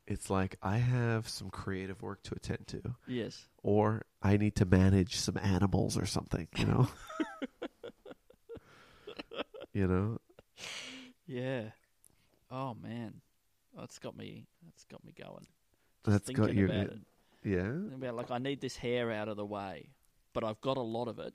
It's 0.07 0.31
like 0.31 0.55
I 0.63 0.77
have 0.79 1.29
some 1.29 1.51
creative 1.51 2.03
work 2.03 2.23
to 2.25 2.35
attend 2.37 2.69
to, 2.69 2.95
Yes. 3.09 3.49
or 3.65 4.03
I 4.23 4.37
need 4.37 4.55
to 4.57 4.65
manage 4.65 5.17
some 5.17 5.37
animals 5.39 5.97
or 5.99 6.07
something. 6.07 6.47
You 6.57 6.67
know, 6.67 6.89
you 9.73 9.87
know. 9.87 10.19
Yeah. 11.27 11.71
Oh 12.51 12.75
man, 12.75 13.21
that's 13.77 13.99
got 13.99 14.17
me. 14.17 14.47
That's 14.65 14.85
got 14.85 15.05
me 15.05 15.15
going. 15.21 15.47
Just 16.05 16.27
That's 16.27 16.31
got 16.31 16.55
you. 16.55 16.69
Yeah, 17.43 17.73
About 17.95 18.17
like 18.17 18.31
I 18.31 18.39
need 18.39 18.61
this 18.61 18.77
hair 18.77 19.11
out 19.11 19.29
of 19.29 19.37
the 19.37 19.47
way, 19.47 19.89
but 20.35 20.45
I've 20.45 20.61
got 20.61 20.77
a 20.77 20.83
lot 20.83 21.09
of 21.09 21.19
it. 21.19 21.33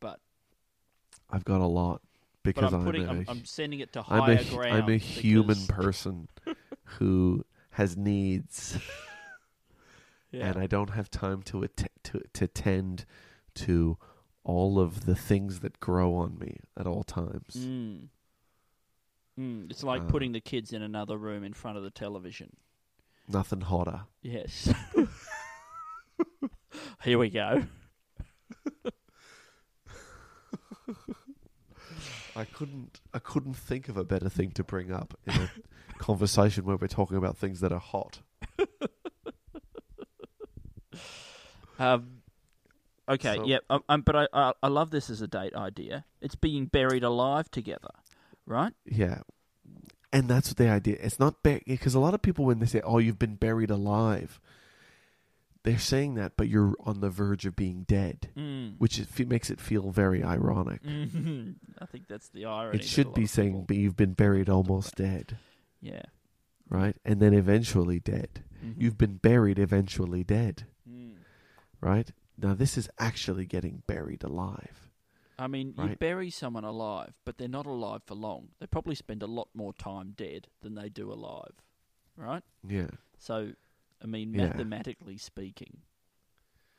But 0.00 0.20
I've 1.28 1.44
got 1.44 1.60
a 1.60 1.66
lot 1.66 2.02
because 2.44 2.72
I'm 2.72 2.80
I'm, 2.80 2.86
putting. 2.86 3.04
a, 3.06 3.10
I'm, 3.10 3.24
I'm 3.28 3.44
sending 3.44 3.80
it 3.80 3.92
to 3.94 4.00
I'm 4.08 4.22
higher 4.22 4.38
a 4.40 4.44
ground. 4.44 4.74
I'm 4.84 4.88
a 4.88 4.96
human 4.96 5.66
person 5.66 6.28
who 6.84 7.44
has 7.70 7.96
needs, 7.96 8.78
Yeah. 10.30 10.46
and 10.50 10.58
I 10.58 10.66
don't 10.66 10.90
have 10.90 11.10
time 11.10 11.42
to 11.44 11.64
att- 11.64 11.88
to 12.04 12.22
to 12.34 12.46
tend 12.46 13.04
to 13.56 13.98
all 14.44 14.78
of 14.78 15.04
the 15.04 15.14
things 15.16 15.60
that 15.60 15.80
grow 15.80 16.14
on 16.14 16.38
me 16.38 16.58
at 16.76 16.86
all 16.86 17.02
times. 17.02 17.54
Mm. 17.56 18.08
Mm. 19.38 19.70
It's 19.70 19.82
like 19.82 20.02
Uh, 20.02 20.06
putting 20.06 20.32
the 20.32 20.40
kids 20.40 20.72
in 20.72 20.82
another 20.82 21.16
room 21.18 21.42
in 21.44 21.52
front 21.52 21.76
of 21.76 21.82
the 21.82 21.90
television. 21.90 22.56
Nothing 23.28 23.60
hotter. 23.62 24.02
Yes. 24.22 24.72
Here 27.04 27.18
we 27.18 27.28
go. 27.30 27.64
I 32.36 32.44
couldn't 32.44 33.00
I 33.12 33.18
couldn't 33.18 33.54
think 33.54 33.88
of 33.88 33.96
a 33.96 34.04
better 34.04 34.28
thing 34.28 34.52
to 34.52 34.62
bring 34.64 34.92
up 34.92 35.18
in 35.26 35.34
a 35.34 35.50
conversation 35.98 36.64
where 36.64 36.76
we're 36.76 36.86
talking 36.86 37.16
about 37.16 37.36
things 37.36 37.60
that 37.60 37.72
are 37.72 37.80
hot. 37.80 38.20
Um, 41.80 42.22
okay, 43.08 43.36
So- 43.36 43.44
yeah, 43.46 43.58
um, 43.70 43.84
um, 43.88 44.00
but 44.02 44.16
I, 44.16 44.26
I 44.32 44.52
I 44.64 44.66
love 44.66 44.90
this 44.90 45.10
as 45.10 45.20
a 45.20 45.28
date 45.28 45.54
idea. 45.54 46.04
It's 46.20 46.34
being 46.34 46.66
buried 46.66 47.04
alive 47.04 47.48
together, 47.52 47.90
right? 48.46 48.72
Yeah. 48.84 49.20
And 50.12 50.28
that's 50.28 50.54
the 50.54 50.68
idea. 50.70 50.96
It's 51.00 51.18
not 51.18 51.42
because 51.42 51.94
a 51.94 52.00
lot 52.00 52.14
of 52.14 52.22
people 52.22 52.46
when 52.46 52.60
they 52.60 52.66
say, 52.66 52.80
"Oh, 52.82 52.98
you've 52.98 53.18
been 53.18 53.34
buried 53.36 53.70
alive," 53.70 54.40
they're 55.64 55.78
saying 55.78 56.14
that, 56.14 56.36
but 56.36 56.48
you're 56.48 56.74
on 56.80 57.00
the 57.00 57.10
verge 57.10 57.44
of 57.44 57.54
being 57.56 57.82
dead, 57.82 58.30
Mm. 58.34 58.76
which 58.78 58.98
is, 58.98 59.06
makes 59.26 59.50
it 59.50 59.60
feel 59.60 59.90
very 59.90 60.22
ironic. 60.24 60.82
Mhm. 60.82 61.56
I 61.78 61.84
think 61.86 62.08
that's 62.08 62.28
the 62.30 62.46
irony. 62.46 62.78
It 62.78 62.84
should 62.84 63.12
be 63.12 63.26
saying, 63.26 63.64
"But 63.66 63.76
you've 63.76 63.96
been 63.96 64.14
buried 64.14 64.48
almost 64.48 64.94
dead," 64.96 65.36
yeah. 65.82 66.02
right? 66.70 66.96
And 67.04 67.20
then 67.20 67.34
eventually 67.34 68.00
dead. 68.00 68.44
Mhm. 68.64 68.74
You've 68.78 68.98
been 68.98 69.16
buried 69.16 69.58
eventually 69.58 70.24
dead, 70.24 70.66
Mm. 70.88 71.16
right? 71.82 72.10
Now 72.38 72.54
this 72.54 72.78
is 72.78 72.88
actually 72.98 73.44
getting 73.44 73.82
buried 73.86 74.22
alive. 74.24 74.87
I 75.38 75.46
mean, 75.46 75.74
you 75.78 75.96
bury 75.96 76.30
someone 76.30 76.64
alive, 76.64 77.14
but 77.24 77.38
they're 77.38 77.46
not 77.48 77.66
alive 77.66 78.02
for 78.04 78.14
long. 78.16 78.48
They 78.58 78.66
probably 78.66 78.96
spend 78.96 79.22
a 79.22 79.26
lot 79.26 79.48
more 79.54 79.72
time 79.72 80.14
dead 80.16 80.48
than 80.62 80.74
they 80.74 80.88
do 80.88 81.12
alive, 81.12 81.52
right? 82.16 82.42
Yeah. 82.66 82.88
So, 83.18 83.52
I 84.02 84.06
mean, 84.06 84.34
Yeah. 84.34 84.48
mathematically 84.48 85.16
speaking, 85.16 85.82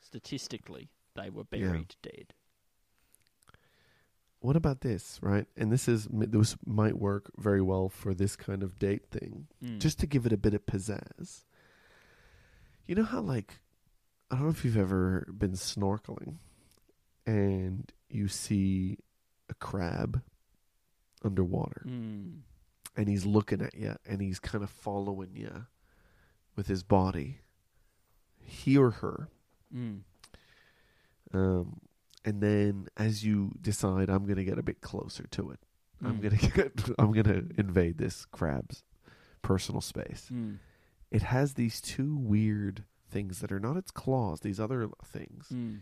statistically, 0.02 0.90
they 1.16 1.30
were 1.30 1.46
Yeah. 1.52 1.60
buried 1.72 1.96
dead. 2.02 2.34
What 4.42 4.56
about 4.56 4.82
this, 4.82 5.20
right? 5.22 5.48
And 5.58 5.72
this 5.72 5.88
is 5.90 6.08
this 6.12 6.56
might 6.66 6.98
work 6.98 7.32
very 7.38 7.62
well 7.62 7.90
for 7.90 8.14
this 8.14 8.36
kind 8.38 8.64
of 8.64 8.80
date 8.80 9.10
thing. 9.10 9.48
Mm. 9.62 9.80
Just 9.80 10.00
to 10.00 10.08
give 10.08 10.26
it 10.26 10.32
a 10.32 10.38
bit 10.38 10.54
of 10.54 10.66
pizzazz. 10.66 11.44
You 12.88 12.96
know 12.96 13.04
how 13.04 13.22
like 13.22 13.60
I 14.32 14.36
don't 14.36 14.44
know 14.46 14.50
if 14.52 14.64
you've 14.64 14.78
ever 14.78 15.28
been 15.38 15.54
snorkeling 15.54 16.38
and 17.30 17.92
you 18.10 18.28
see 18.28 18.98
a 19.50 19.54
crab 19.54 20.22
underwater 21.24 21.84
Mm. 21.88 22.40
and 22.96 23.08
he's 23.08 23.26
looking 23.26 23.62
at 23.62 23.76
you 23.76 23.96
and 24.08 24.22
he's 24.22 24.40
kind 24.40 24.64
of 24.64 24.70
following 24.70 25.36
you 25.36 25.66
with 26.56 26.68
his 26.68 26.82
body. 26.84 27.40
He 28.42 28.78
or 28.78 28.92
her 28.92 29.30
Mm. 29.74 30.02
Um, 31.32 31.80
and 32.26 32.42
then 32.42 32.88
as 32.98 33.24
you 33.24 33.52
decide, 33.62 34.10
I'm 34.10 34.24
going 34.26 34.38
to 34.38 34.44
get 34.44 34.58
a 34.58 34.64
bit 34.64 34.82
closer 34.82 35.28
to 35.28 35.52
it, 35.52 35.60
I'm 36.04 36.20
Mm. 36.20 36.22
gonna 36.24 36.38
get, 36.72 36.90
I'm 36.98 37.12
gonna 37.12 37.44
invade 37.58 37.98
this 38.00 38.26
crab's 38.26 38.84
personal 39.44 39.82
space. 39.82 40.30
Mm. 40.34 40.58
It 41.12 41.22
has 41.24 41.54
these 41.56 41.82
two 41.82 42.16
weird 42.16 42.86
things 43.10 43.40
that 43.42 43.52
are 43.52 43.60
not 43.60 43.76
its 43.78 43.92
claws. 43.92 44.40
These 44.40 44.60
other 44.60 44.90
things 45.04 45.50
Mm. 45.54 45.82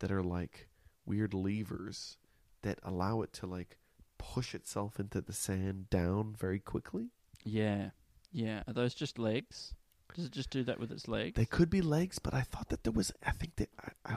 that 0.00 0.10
are 0.10 0.22
like 0.22 0.68
weird 1.06 1.34
levers 1.34 2.16
that 2.62 2.78
allow 2.82 3.22
it 3.22 3.32
to 3.34 3.46
like 3.46 3.78
push 4.18 4.54
itself 4.54 5.00
into 5.00 5.20
the 5.20 5.32
sand 5.32 5.88
down 5.90 6.34
very 6.38 6.58
quickly. 6.60 7.08
Yeah. 7.44 7.90
Yeah. 8.32 8.62
Are 8.66 8.72
those 8.74 8.94
just 8.94 9.18
legs? 9.18 9.74
Does 10.14 10.26
it 10.26 10.32
just 10.32 10.50
do 10.50 10.62
that 10.64 10.78
with 10.80 10.90
its 10.90 11.08
legs? 11.08 11.36
They 11.36 11.44
could 11.46 11.70
be 11.70 11.80
legs, 11.80 12.18
but 12.18 12.34
I 12.34 12.42
thought 12.42 12.68
that 12.70 12.82
there 12.84 12.92
was. 12.92 13.12
I 13.24 13.30
think 13.30 13.56
that 13.56 13.70
I, 14.04 14.14
I, 14.14 14.16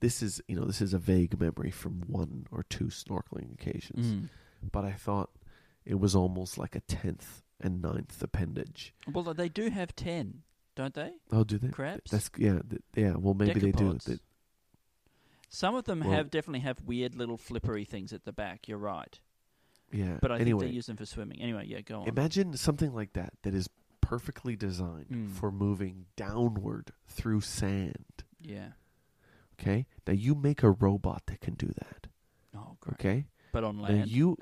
this 0.00 0.22
is 0.22 0.40
you 0.46 0.54
know 0.54 0.64
this 0.66 0.80
is 0.82 0.92
a 0.94 0.98
vague 0.98 1.40
memory 1.40 1.70
from 1.70 2.02
one 2.06 2.46
or 2.52 2.62
two 2.64 2.86
snorkeling 2.86 3.52
occasions, 3.54 4.06
Mm. 4.06 4.28
but 4.70 4.84
I 4.84 4.92
thought 4.92 5.30
it 5.86 5.98
was 5.98 6.14
almost 6.14 6.58
like 6.58 6.76
a 6.76 6.80
tenth 6.80 7.42
and 7.60 7.80
ninth 7.80 8.22
appendage. 8.22 8.94
Well, 9.10 9.24
they 9.34 9.48
do 9.48 9.70
have 9.70 9.96
ten, 9.96 10.42
don't 10.76 10.92
they? 10.94 11.12
Oh, 11.32 11.42
do 11.42 11.56
they? 11.58 11.68
Crabs. 11.68 12.10
That's 12.10 12.30
yeah, 12.36 12.60
th- 12.68 12.82
yeah. 12.94 13.14
Well, 13.16 13.32
maybe 13.34 13.60
they 13.60 13.72
do. 13.72 13.98
Some 15.48 15.74
of 15.74 15.84
them 15.84 16.00
Well- 16.00 16.10
have 16.12 16.30
definitely 16.30 16.60
have 16.60 16.80
weird 16.82 17.14
little 17.14 17.38
flippery 17.38 17.86
things 17.86 18.12
at 18.12 18.24
the 18.24 18.32
back. 18.32 18.68
You're 18.68 18.78
right, 18.78 19.18
yeah. 19.90 20.18
but 20.20 20.30
I 20.30 20.38
anyway, 20.38 20.60
think 20.60 20.70
they 20.72 20.74
use 20.76 20.86
them 20.86 20.96
for 20.96 21.06
swimming. 21.06 21.40
Anyway, 21.40 21.66
yeah, 21.66 21.80
go 21.80 22.00
on. 22.02 22.08
imagine 22.08 22.56
something 22.56 22.92
like 22.94 23.14
that 23.14 23.32
that 23.42 23.54
is 23.54 23.68
perfectly 24.00 24.56
designed 24.56 25.08
Mm. 25.10 25.30
for 25.32 25.50
moving 25.50 26.06
downward 26.16 26.92
through 27.06 27.40
sand. 27.42 28.24
yeah. 28.40 28.72
Okay. 29.60 29.86
Now 30.06 30.12
you 30.12 30.36
make 30.36 30.62
a 30.62 30.70
robot 30.70 31.26
that 31.26 31.40
can 31.40 31.54
do 31.54 31.66
that. 31.66 32.06
Oh, 32.54 32.76
great. 32.78 32.94
Okay. 32.94 33.26
But 33.50 33.64
on 33.64 33.78
Now 33.78 33.82
land. 33.84 34.08
you, 34.08 34.36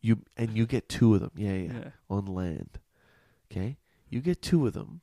you, 0.00 0.24
and 0.36 0.56
you 0.56 0.66
get 0.66 0.88
two 0.88 1.14
of 1.14 1.20
them. 1.20 1.30
Yeah, 1.36 1.52
yeah. 1.52 1.72
yeah. 1.72 1.90
on 2.08 2.26
land. 2.26 2.80
Okay? 3.50 3.76
You 4.08 4.20
get 4.20 4.42
two 4.42 4.66
of 4.66 4.72
them 4.72 5.02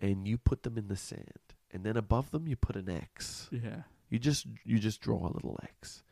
and 0.00 0.26
you 0.26 0.38
put 0.38 0.62
them 0.62 0.78
in 0.78 0.88
the 0.88 0.96
sand. 0.96 1.52
And 1.70 1.84
then 1.84 1.98
above 1.98 2.30
them 2.30 2.48
you 2.48 2.56
put 2.56 2.74
an 2.76 2.88
X. 2.88 3.50
Yeah. 3.52 3.82
You 4.12 4.18
just 4.18 4.46
you 4.66 4.78
just 4.78 5.00
draw 5.00 5.26
a 5.26 5.32
little 5.32 5.58
X. 5.62 6.02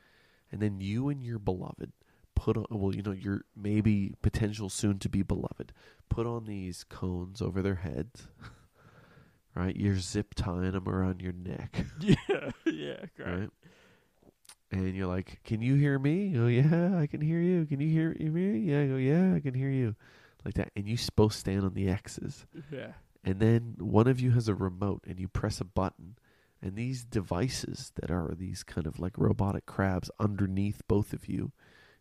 And 0.51 0.61
then 0.61 0.81
you 0.81 1.11
and 1.11 1.23
your 1.23 1.39
beloved 1.39 1.93
put 2.35 2.57
on 2.57 2.65
well, 2.71 2.95
you 2.95 3.03
know, 3.03 3.13
your 3.13 3.43
maybe 3.55 4.15
potential 4.23 4.71
soon 4.71 4.99
to 5.01 5.09
be 5.11 5.23
beloved, 5.23 5.73
put 6.09 6.27
on 6.27 6.47
these 6.47 6.83
cones 6.89 7.43
over 7.43 7.61
their 7.61 7.75
heads. 7.75 8.29
right? 9.55 9.77
You're 9.77 9.99
zip 9.99 10.35
tying 10.35 10.73
them 10.73 10.89
around 10.89 11.21
your 11.21 11.35
neck, 11.35 11.85
Yeah. 12.01 12.51
Yeah. 12.65 13.05
Great. 13.17 13.29
right? 13.29 13.51
And 14.73 14.95
you're 14.95 15.07
like, 15.09 15.41
"Can 15.45 15.61
you 15.61 15.75
hear 15.75 15.99
me?" 15.99 16.35
Oh 16.39 16.47
yeah, 16.47 16.97
I 16.97 17.07
can 17.07 17.21
hear 17.21 17.41
you. 17.41 17.67
Can 17.67 17.81
you 17.81 17.89
hear 17.89 18.15
me? 18.19 18.61
Yeah, 18.61 18.81
I 18.83 18.87
go, 18.87 18.97
"Yeah, 18.97 19.35
I 19.35 19.41
can 19.41 19.53
hear 19.53 19.71
you." 19.71 19.95
Like 20.45 20.55
that. 20.55 20.71
And 20.77 20.89
you 20.89 20.97
both 21.17 21.35
stand 21.35 21.65
on 21.65 21.75
the 21.75 21.89
X's. 21.91 22.47
Yeah. 22.73 22.93
and 23.25 23.41
then 23.41 23.75
one 23.79 24.07
of 24.07 24.21
you 24.21 24.31
has 24.31 24.49
a 24.49 24.55
remote 24.55 25.03
and 25.07 25.21
you 25.21 25.29
press 25.29 25.61
a 25.61 25.65
button 25.65 26.17
and 26.63 26.77
these 26.77 27.05
devices 27.05 27.93
that 27.97 28.11
are 28.11 28.35
these 28.37 28.63
kind 28.63 28.87
of 28.87 28.99
like 28.99 29.17
robotic 29.17 29.67
crabs 29.67 30.11
underneath 30.21 30.83
both 30.89 31.13
of 31.13 31.29
you 31.29 31.53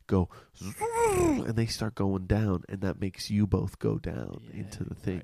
go 0.08 0.28
and 0.82 1.56
they 1.56 1.66
start 1.68 1.96
going 1.96 2.26
down 2.26 2.64
and 2.68 2.82
that 2.82 3.00
makes 3.00 3.30
you 3.30 3.46
both 3.48 3.78
go 3.80 3.98
down 3.98 4.42
into 4.54 4.84
the 4.84 4.96
thing 4.96 5.24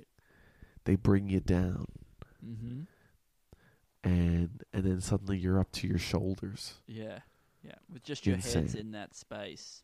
they 0.86 0.96
bring 0.96 1.28
you 1.30 1.40
down 1.40 1.86
Mm-hmm. 2.46 2.82
and 4.04 4.64
and 4.72 4.84
then 4.84 5.02
suddenly 5.02 5.38
you're 5.38 5.60
up 5.60 5.72
to 5.72 5.88
your 5.88 5.98
shoulders 5.98 6.76
Yeah. 6.88 7.20
Yeah. 7.64 7.74
With 7.92 8.04
just 8.04 8.28
your 8.28 8.38
heads 8.38 8.76
in 8.76 8.92
that 8.92 9.16
space 9.16 9.82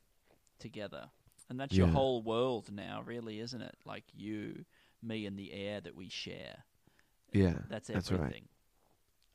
together. 0.60 1.06
And 1.50 1.60
that's 1.60 1.74
your 1.76 1.88
whole 1.88 2.22
world 2.22 2.72
now, 2.72 3.02
really, 3.04 3.40
isn't 3.40 3.62
it? 3.62 3.76
Like 3.84 4.04
you, 4.14 4.66
me, 5.02 5.26
and 5.26 5.36
the 5.38 5.52
air 5.52 5.82
that 5.82 5.96
we 5.96 6.08
share. 6.08 6.64
yeah 7.34 7.56
That's 7.70 7.88
that's 7.88 8.12
everything. 8.12 8.44
right 8.44 8.51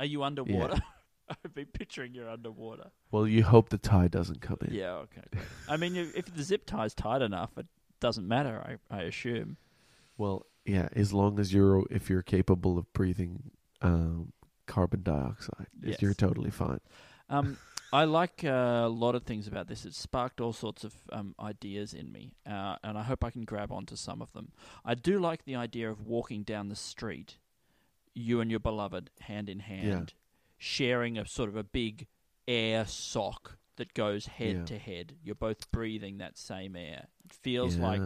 Are 0.01 0.07
you 0.07 0.23
underwater? 0.23 0.79
I've 1.29 1.55
been 1.55 1.67
picturing 1.67 2.15
you're 2.15 2.29
underwater. 2.31 2.91
well 3.11 3.27
you 3.27 3.43
hope 3.43 3.69
the 3.71 3.79
tie 3.79 4.07
doesn't 4.09 4.41
come 4.41 4.59
in 4.63 4.73
Yeah, 4.75 4.93
okay. 5.07 5.23
I 5.69 5.77
mean, 5.77 5.97
if 5.97 6.15
if 6.17 6.35
the 6.35 6.43
zip 6.43 6.67
tie's 6.67 6.95
tight 6.95 7.21
enough, 7.23 7.51
it 7.59 7.67
doesn't 8.01 8.29
matter, 8.29 8.79
I, 8.91 8.97
I 8.97 9.03
assume. 9.03 9.57
well 10.19 10.47
yeah 10.65 10.89
as 10.95 11.13
long 11.13 11.39
as 11.39 11.53
you're 11.53 11.85
if 11.91 12.09
you're 12.11 12.23
capable 12.23 12.77
of 12.79 12.93
breathing 12.93 13.51
um 13.83 14.33
carbon 14.67 15.03
dioxide 15.03 15.67
Yes. 15.83 16.01
you're 16.03 16.15
totally 16.15 16.51
fine 16.51 16.81
Um, 17.29 17.57
I 17.93 18.05
like 18.05 18.43
uh, 18.45 18.83
a 18.85 18.89
lot 18.89 19.15
of 19.15 19.23
things 19.23 19.47
about 19.47 19.69
this. 19.69 19.85
It 19.85 19.95
sparked 19.95 20.41
all 20.41 20.53
sorts 20.53 20.83
of 20.85 20.93
um, 21.13 21.35
ideas 21.41 21.95
in 21.95 22.11
me, 22.13 22.35
uh, 22.45 22.77
and 22.83 22.99
I 22.99 23.03
hope 23.05 23.23
I 23.25 23.31
can 23.31 23.45
grab 23.45 23.71
onto 23.73 23.95
some 23.97 24.21
of 24.21 24.33
them. 24.33 24.51
I 24.85 24.95
do 24.95 25.21
like 25.21 25.45
the 25.45 25.55
idea 25.57 25.89
of 25.91 26.05
walking 26.07 26.43
down 26.43 26.69
the 26.69 26.75
street, 26.77 27.39
you 28.17 28.41
and 28.41 28.51
your 28.51 28.61
beloved, 28.61 29.11
hand 29.21 29.49
in 29.49 29.61
hand, 29.61 30.15
sharing 30.57 31.19
a 31.19 31.27
sort 31.27 31.49
of 31.49 31.57
a 31.57 31.63
big 31.63 32.07
air 32.49 32.87
sock 32.87 33.59
that 33.77 33.93
goes 33.95 34.27
head 34.27 34.57
Yeah. 34.57 34.65
to 34.65 34.79
head. 34.79 35.17
You're 35.23 35.35
both 35.35 35.71
breathing 35.71 36.19
that 36.19 36.39
same 36.39 36.77
air. 36.77 37.09
It 37.25 37.33
feels 37.33 37.77
like 37.77 38.01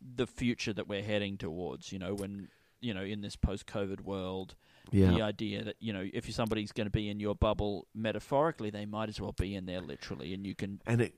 the 0.00 0.26
future 0.26 0.72
that 0.72 0.88
we're 0.88 1.02
heading 1.04 1.38
towards. 1.38 1.92
You 1.92 1.98
know, 2.00 2.14
when 2.14 2.48
you 2.80 2.92
know 2.92 3.02
in 3.02 3.20
this 3.20 3.36
post-COVID 3.36 4.00
world, 4.02 4.56
yeah 4.90 5.10
the 5.10 5.22
idea 5.22 5.62
that 5.64 5.76
you 5.78 5.92
know 5.92 6.06
if 6.12 6.30
somebody's 6.34 6.72
going 6.72 6.86
to 6.86 6.90
be 6.90 7.08
in 7.08 7.20
your 7.20 7.34
bubble 7.36 7.86
metaphorically, 7.94 8.70
they 8.70 8.86
might 8.86 9.08
as 9.08 9.20
well 9.20 9.32
be 9.32 9.54
in 9.54 9.66
there 9.66 9.80
literally, 9.80 10.34
and 10.34 10.44
you 10.46 10.54
can. 10.54 10.80
and 10.86 11.00
it 11.00 11.14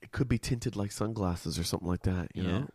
it 0.00 0.12
could 0.12 0.28
be 0.28 0.38
tinted 0.38 0.76
like 0.76 0.92
sunglasses 0.92 1.58
or 1.58 1.64
something 1.64 1.88
like 1.88 2.02
that. 2.02 2.28
You 2.34 2.44
yeah. 2.44 2.50
know, 2.60 2.68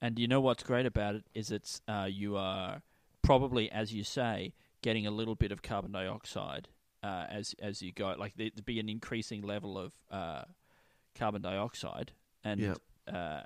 And 0.00 0.18
you 0.18 0.26
know 0.26 0.40
what's 0.40 0.62
great 0.64 0.86
about 0.86 1.14
it 1.14 1.24
is 1.34 1.50
it's 1.52 1.80
uh, 1.86 2.08
you 2.10 2.36
are 2.36 2.82
probably, 3.26 3.70
as 3.70 3.92
you 3.92 4.04
say, 4.04 4.54
getting 4.82 5.06
a 5.06 5.10
little 5.10 5.34
bit 5.34 5.52
of 5.52 5.62
carbon 5.62 5.92
dioxide 5.92 6.68
uh, 7.02 7.26
as 7.28 7.54
as 7.60 7.82
you 7.82 7.92
go. 7.92 8.14
Like 8.18 8.34
there'd 8.36 8.64
be 8.64 8.80
an 8.80 8.88
increasing 8.88 9.42
level 9.42 9.76
of 9.78 9.92
uh, 10.10 10.44
carbon 11.14 11.42
dioxide, 11.42 12.12
and 12.44 12.60
Yeah. 12.60 12.74
uh, 13.12 13.42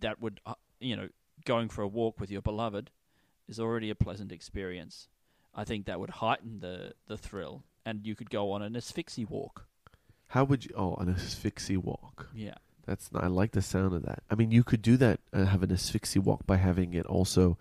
that 0.00 0.20
would 0.20 0.40
uh, 0.46 0.54
you 0.80 0.96
know 0.96 1.08
going 1.44 1.68
for 1.68 1.82
a 1.82 1.88
walk 1.88 2.20
with 2.20 2.30
your 2.30 2.42
beloved 2.42 2.90
is 3.48 3.58
already 3.60 3.90
a 3.90 3.94
pleasant 3.94 4.32
experience. 4.32 5.08
I 5.54 5.64
think 5.64 5.86
that 5.86 5.98
would 6.00 6.10
heighten 6.10 6.60
the 6.60 6.94
the 7.06 7.16
thrill, 7.16 7.62
and 7.84 8.06
you 8.06 8.14
could 8.14 8.30
go 8.30 8.52
on 8.52 8.62
an 8.62 8.76
asphyxie 8.76 9.24
walk. 9.24 9.66
how 10.28 10.44
would 10.44 10.64
you? 10.64 10.70
Oh, 10.76 10.94
an 10.96 11.08
asphyxie 11.08 11.76
walk. 11.76 12.28
Yeah. 12.34 12.54
That's 12.86 13.08
I 13.14 13.28
like 13.28 13.52
the 13.52 13.62
sound 13.62 13.94
of 13.94 14.02
that. 14.02 14.22
I 14.30 14.34
mean, 14.34 14.50
you 14.50 14.62
could 14.62 14.82
do 14.82 14.98
that 14.98 15.20
and 15.32 15.48
have 15.48 15.62
an 15.62 15.72
asphyxie 15.72 16.18
walk 16.18 16.46
by 16.46 16.56
having 16.58 16.92
it 16.92 17.06
also 17.06 17.56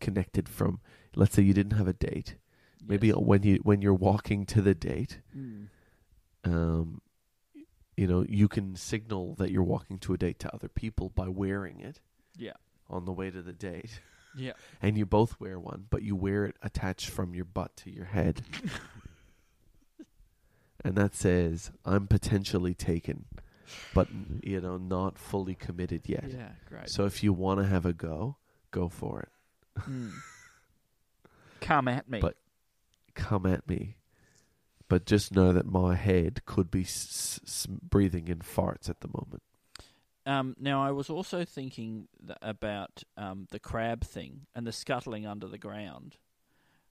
connected 0.00 0.48
from. 0.48 0.80
Let's 1.16 1.34
say 1.34 1.42
you 1.42 1.54
didn't 1.54 1.76
have 1.76 1.88
a 1.88 1.92
date. 1.92 2.36
Maybe 2.86 3.08
Yes. 3.08 3.16
when 3.16 3.42
you 3.42 3.56
when 3.64 3.82
you're 3.82 3.94
walking 3.94 4.46
to 4.46 4.62
the 4.62 4.74
date, 4.74 5.18
Mm. 5.36 5.66
um, 6.44 7.00
you 7.96 8.06
know, 8.06 8.24
you 8.28 8.46
can 8.46 8.76
signal 8.76 9.34
that 9.36 9.50
you're 9.50 9.62
walking 9.64 9.98
to 10.00 10.12
a 10.12 10.18
date 10.18 10.38
to 10.40 10.54
other 10.54 10.68
people 10.68 11.08
by 11.08 11.28
wearing 11.28 11.80
it 11.80 12.00
Yeah. 12.36 12.52
on 12.88 13.06
the 13.06 13.12
way 13.12 13.30
to 13.30 13.42
the 13.42 13.52
date. 13.54 14.00
Yeah. 14.38 14.52
and 14.82 14.98
you 14.98 15.06
both 15.06 15.40
wear 15.40 15.58
one, 15.58 15.86
but 15.88 16.02
you 16.02 16.14
wear 16.14 16.44
it 16.44 16.56
attached 16.60 17.08
from 17.08 17.34
your 17.34 17.46
butt 17.46 17.74
to 17.78 17.90
your 17.90 18.04
head. 18.04 18.42
and 20.84 20.94
that 20.96 21.14
says, 21.14 21.70
I'm 21.86 22.06
potentially 22.06 22.74
taken, 22.74 23.24
but, 23.94 24.08
you 24.42 24.60
know, 24.60 24.76
not 24.76 25.16
fully 25.18 25.54
committed 25.54 26.02
yet. 26.06 26.26
Yeah. 26.30 26.50
Great. 26.68 26.90
So 26.90 27.06
if 27.06 27.22
you 27.22 27.32
want 27.32 27.60
to 27.60 27.66
have 27.66 27.86
a 27.86 27.94
go, 27.94 28.36
go 28.70 28.90
for 28.90 29.22
it. 29.22 29.80
Mm. 29.88 30.12
Come 31.66 31.88
at 31.88 32.08
me. 32.08 32.20
But- 32.20 32.36
Come 33.14 33.46
at 33.46 33.68
me. 33.68 33.96
But 34.88 35.04
just 35.06 35.34
know 35.34 35.52
that 35.52 35.66
my 35.66 35.94
head 35.96 36.44
could 36.44 36.70
be 36.70 36.82
s- 36.82 37.40
s- 37.44 37.66
breathing 37.66 38.28
in 38.28 38.38
farts 38.40 38.88
at 38.88 39.00
the 39.00 39.08
moment. 39.08 39.42
Um, 40.26 40.54
now, 40.60 40.82
I 40.84 40.90
was 40.90 41.08
also 41.10 41.44
thinking 41.44 42.08
th- 42.24 42.38
about 42.42 43.02
um, 43.16 43.46
the 43.50 43.58
crab 43.58 44.04
thing 44.04 44.46
and 44.54 44.66
the 44.66 44.72
scuttling 44.72 45.26
under 45.26 45.46
the 45.48 45.58
ground, 45.58 46.18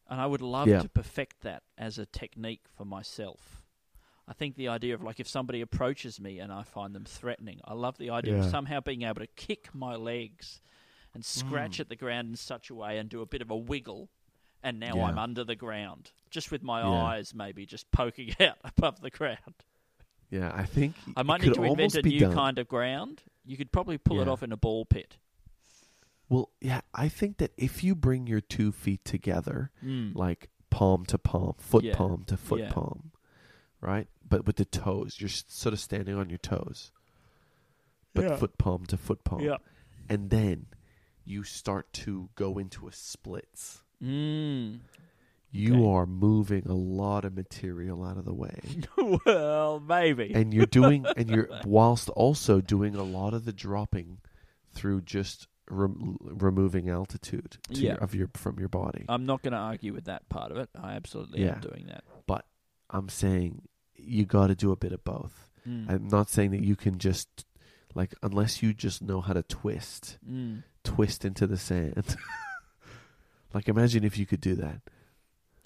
and 0.09 0.19
I 0.19 0.25
would 0.25 0.41
love 0.41 0.67
Yeah. 0.67 0.81
to 0.81 0.89
perfect 0.89 1.41
that 1.41 1.63
as 1.77 1.97
a 1.97 2.05
technique 2.05 2.63
for 2.75 2.85
myself. 2.85 3.61
I 4.27 4.33
think 4.33 4.55
the 4.55 4.67
idea 4.69 4.93
of 4.95 5.03
like 5.03 5.19
if 5.19 5.27
somebody 5.27 5.61
approaches 5.61 6.19
me 6.19 6.39
and 6.39 6.51
I 6.51 6.63
find 6.63 6.95
them 6.95 7.05
threatening, 7.05 7.61
I 7.65 7.73
love 7.75 7.97
the 7.97 8.09
idea 8.09 8.39
of 8.39 8.45
somehow 8.45 8.79
being 8.79 9.03
able 9.03 9.19
to 9.21 9.27
kick 9.27 9.73
my 9.75 9.95
legs 9.95 10.59
and 11.13 11.23
scratch 11.23 11.77
Mm. 11.77 11.81
at 11.81 11.89
the 11.89 11.95
ground 11.95 12.29
in 12.29 12.35
such 12.35 12.69
a 12.69 12.75
way 12.75 12.97
and 12.97 13.09
do 13.09 13.21
a 13.21 13.25
bit 13.27 13.41
of 13.41 13.51
a 13.51 13.55
wiggle, 13.55 14.09
and 14.63 14.79
now 14.79 14.95
Yeah. 14.95 15.05
I'm 15.05 15.17
under 15.19 15.43
the 15.43 15.55
ground, 15.55 16.11
just 16.29 16.51
with 16.51 16.63
my 16.63 16.81
Yeah. 16.81 16.89
eyes 16.89 17.33
maybe 17.33 17.65
just 17.65 17.89
poking 17.91 18.33
out 18.39 18.57
above 18.63 19.01
the 19.01 19.09
ground. 19.09 19.55
Yeah, 20.29 20.51
I 20.53 20.65
think 20.65 20.95
I 21.15 21.23
might 21.23 21.41
need 21.41 21.53
to 21.53 21.63
invent 21.63 21.95
a 21.95 22.01
new 22.01 22.19
done. 22.19 22.33
kind 22.33 22.57
of 22.59 22.67
ground. 22.67 23.23
You 23.45 23.57
could 23.57 23.71
probably 23.71 23.97
pull 23.97 24.19
it 24.21 24.27
off 24.27 24.41
in 24.43 24.51
a 24.51 24.57
ball 24.57 24.83
pit. 24.85 25.17
Well, 26.27 26.49
yeah, 26.59 26.81
I 26.93 27.07
think 27.09 27.37
that 27.37 27.51
if 27.57 27.83
you 27.83 27.93
bring 27.95 28.25
your 28.25 28.41
two 28.41 28.71
feet 28.71 29.05
together, 29.05 29.71
Mm. 29.83 30.15
like 30.15 30.49
palm 30.71 31.05
to 31.05 31.19
palm, 31.19 31.53
foot 31.59 31.83
Yeah. 31.83 31.95
palm 31.95 32.23
to 32.25 32.35
foot 32.37 32.61
Yeah. 32.61 32.71
palm, 32.71 33.11
right? 33.79 34.07
But 34.27 34.47
with 34.47 34.55
the 34.55 34.65
toes, 34.65 35.19
you're 35.21 35.29
sort 35.29 35.73
of 35.73 35.79
standing 35.79 36.15
on 36.15 36.29
your 36.29 36.39
toes. 36.39 36.91
but 38.15 38.23
Yeah. 38.23 38.35
foot 38.37 38.57
palm 38.57 38.85
to 38.85 38.95
foot 38.97 39.23
palm. 39.25 39.41
Yeah. 39.41 39.57
And 40.09 40.29
then 40.29 40.67
you 41.25 41.43
start 41.43 41.91
to 41.91 42.29
go 42.35 42.57
into 42.57 42.87
a 42.87 42.91
splits. 42.93 43.83
Mm. 44.05 44.79
You 45.51 45.73
Okay. 45.75 45.85
are 45.89 46.05
moving 46.05 46.63
a 46.67 46.73
lot 46.73 47.23
of 47.25 47.33
material 47.35 48.03
out 48.03 48.17
of 48.17 48.25
the 48.25 48.33
way. 48.33 48.59
well, 49.25 49.79
maybe. 49.79 50.33
and 50.33 50.53
you're 50.53 50.65
doing 50.65 51.05
and 51.17 51.29
you're 51.29 51.47
whilst 51.65 52.09
also 52.09 52.59
doing 52.61 52.95
a 52.95 53.03
lot 53.03 53.33
of 53.33 53.45
the 53.45 53.53
dropping 53.53 54.19
through 54.73 55.01
just 55.01 55.47
rem- 55.69 56.17
removing 56.19 56.89
altitude 56.89 57.57
to 57.69 57.79
Yeah. 57.79 57.91
your, 57.93 57.97
of 58.03 58.13
your 58.15 58.29
from 58.33 58.59
your 58.59 58.67
body. 58.67 59.05
I'm 59.07 59.25
not 59.25 59.41
going 59.43 59.53
to 59.53 59.57
argue 59.59 59.93
with 59.93 60.05
that 60.05 60.27
part 60.29 60.51
of 60.51 60.57
it. 60.57 60.69
I 60.79 60.93
absolutely 60.93 61.43
Yeah. 61.43 61.53
am 61.55 61.61
doing 61.61 61.85
that. 61.87 62.03
But 62.27 62.45
I'm 62.89 63.07
saying 63.07 63.61
you 63.95 64.25
got 64.25 64.47
to 64.47 64.55
do 64.55 64.71
a 64.71 64.75
bit 64.75 64.91
of 64.91 65.03
both. 65.05 65.49
Mm. 65.67 65.89
I'm 65.89 66.07
not 66.09 66.29
saying 66.29 66.51
that 66.51 66.63
you 66.63 66.75
can 66.75 66.99
just 66.99 67.45
like 67.95 68.13
unless 68.21 68.61
you 68.61 68.73
just 68.73 69.01
know 69.01 69.21
how 69.21 69.31
to 69.31 69.41
twist, 69.43 70.17
Mm. 70.29 70.63
twist 70.83 71.23
into 71.23 71.47
the 71.47 71.57
sand. 71.57 72.17
like 73.55 73.67
imagine 73.67 74.03
if 74.03 74.17
you 74.19 74.25
could 74.27 74.41
do 74.41 74.53
that. 74.55 74.81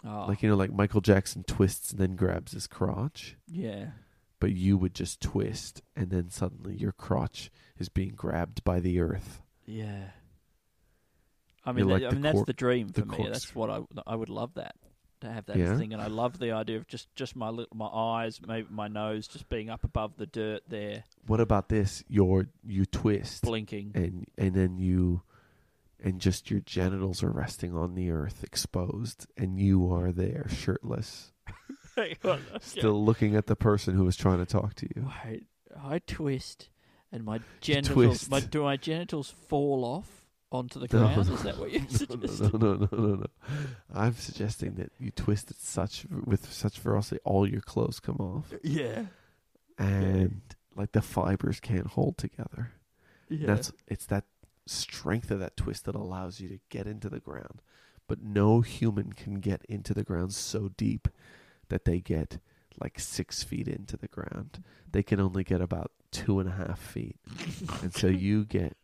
Oh, 0.06 0.26
Like 0.30 0.42
you 0.42 0.48
know 0.50 0.56
like 0.56 0.72
Michael 0.72 1.02
Jackson 1.02 1.44
twists 1.44 1.92
and 1.92 2.00
then 2.00 2.16
grabs 2.16 2.54
his 2.54 2.68
crotch, 2.68 3.36
yeah. 3.48 3.88
but 4.40 4.52
you 4.54 4.78
would 4.78 4.94
just 4.96 5.20
twist 5.20 5.82
and 5.96 6.10
then 6.10 6.30
suddenly 6.30 6.76
your 6.78 6.94
crotch 6.94 7.52
is 7.78 7.90
being 7.90 8.14
grabbed 8.16 8.64
by 8.64 8.80
the 8.80 9.00
earth. 9.02 9.42
Yeah. 9.66 10.12
I 11.66 11.74
mean, 11.74 11.88
like 11.90 12.04
I 12.04 12.12
mean 12.12 12.22
that's 12.22 12.44
the 12.44 12.54
dream 12.54 12.88
for 12.90 13.02
the 13.02 13.08
me. 13.08 13.28
That's 13.30 13.54
what 13.54 13.70
I 13.70 13.82
I 14.08 14.16
would 14.16 14.30
love 14.30 14.54
that 14.56 14.76
to 15.22 15.30
have 15.30 15.46
that 15.48 15.58
Yeah? 15.58 15.78
thing, 15.78 15.92
and 15.92 16.02
I 16.02 16.08
love 16.08 16.40
the 16.40 16.52
idea 16.54 16.78
of 16.78 16.88
just 16.88 17.14
just 17.16 17.36
my 17.36 17.50
li- 17.50 17.68
my 17.74 17.88
eyes, 17.88 18.40
maybe 18.46 18.68
my 18.72 18.88
nose, 18.88 19.28
just 19.28 19.50
being 19.50 19.70
up 19.70 19.84
above 19.84 20.16
the 20.16 20.26
dirt 20.26 20.62
there, 20.70 21.04
What 21.28 21.42
about 21.42 21.68
this? 21.68 22.04
Your 22.08 22.48
you 22.66 22.86
twist 22.86 23.44
blinking. 23.44 23.92
and 23.96 24.26
and 24.38 24.54
then 24.54 24.78
you 24.78 25.22
and 26.04 26.20
just 26.20 26.50
your 26.50 26.60
genitals 26.62 27.22
are 27.24 27.32
resting 27.32 27.76
on 27.76 27.96
the 27.96 28.10
earth 28.12 28.44
exposed 28.44 29.28
and 29.38 29.60
you 29.60 29.92
are 29.94 30.12
there 30.12 30.48
shirtless 30.50 31.32
on, 32.24 32.40
still 32.62 33.04
looking 33.04 33.36
at 33.36 33.48
the 33.48 33.56
person 33.56 33.96
who 33.96 34.04
was 34.06 34.16
trying 34.16 34.38
to 34.40 34.46
talk 34.46 34.74
to 34.76 34.88
you. 34.96 35.10
I 35.82 36.00
twist, 36.00 36.70
and 37.12 37.24
my 37.24 37.40
genitals 37.62 38.30
my, 38.30 38.40
do 38.40 38.64
my 38.64 38.78
genitals 38.78 39.30
fall 39.48 39.84
off 39.84 40.26
onto 40.52 40.80
the 40.80 40.88
No, 40.98 41.06
ground? 41.06 41.28
no, 41.28 41.34
Is 41.36 41.44
that 41.44 41.58
what 41.60 41.72
you're 41.72 41.82
no, 41.82 41.88
suggesting? 41.90 42.50
no, 42.54 42.74
no, 42.74 42.88
no, 42.92 42.98
no, 42.98 43.16
no. 43.16 43.26
I'm 43.94 44.14
suggesting 44.16 44.76
that 44.76 44.92
you 45.00 45.12
twist 45.12 45.52
it 45.52 45.58
such 45.60 46.06
with 46.26 46.52
such 46.52 46.80
ferocity 46.80 47.20
all 47.26 47.48
your 47.48 47.62
clothes 47.62 48.00
come 48.00 48.18
off 48.18 48.54
Yeah, 48.64 49.04
and 49.78 50.42
like 50.76 50.92
the 50.94 51.02
fibers 51.02 51.60
can't 51.60 51.88
hold 51.88 52.18
together. 52.18 52.72
yeah. 53.30 53.48
That's 53.48 53.72
it's 53.88 54.06
that 54.08 54.26
strength 54.70 55.32
of 55.32 55.40
that 55.40 55.58
twist 55.58 55.86
that 55.86 55.96
allows 55.96 56.40
you 56.40 56.48
to 56.50 56.60
get 56.70 56.88
into 56.88 57.10
the 57.10 57.20
ground. 57.20 57.62
But 58.08 58.22
no 58.22 58.62
human 58.62 59.14
can 59.14 59.36
get 59.36 59.64
into 59.70 59.94
the 59.94 60.04
ground 60.04 60.34
so 60.34 60.70
deep 60.78 61.08
that 61.70 61.86
they 61.86 62.00
get 62.00 62.40
like 62.80 63.00
six 63.00 63.44
feet 63.44 63.68
into 63.68 63.98
the 63.98 64.08
ground. 64.08 64.64
They 64.92 65.04
can 65.04 65.20
only 65.20 65.44
get 65.44 65.62
about 65.62 65.92
two 66.12 66.40
and 66.40 66.50
a 66.50 66.54
half 66.54 66.80
feet. 66.80 67.18
And 67.82 67.94
so 67.94 68.08
you 68.08 68.46
get 68.46 68.76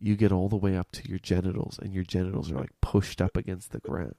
you 0.00 0.16
get 0.16 0.32
all 0.32 0.48
the 0.48 0.56
way 0.56 0.76
up 0.76 0.90
to 0.92 1.08
your 1.08 1.20
genitals 1.20 1.78
and 1.80 1.94
your 1.94 2.02
genitals 2.02 2.50
are 2.50 2.56
like 2.56 2.72
pushed 2.80 3.20
up 3.22 3.36
against 3.36 3.70
the 3.70 3.78
ground. 3.78 4.16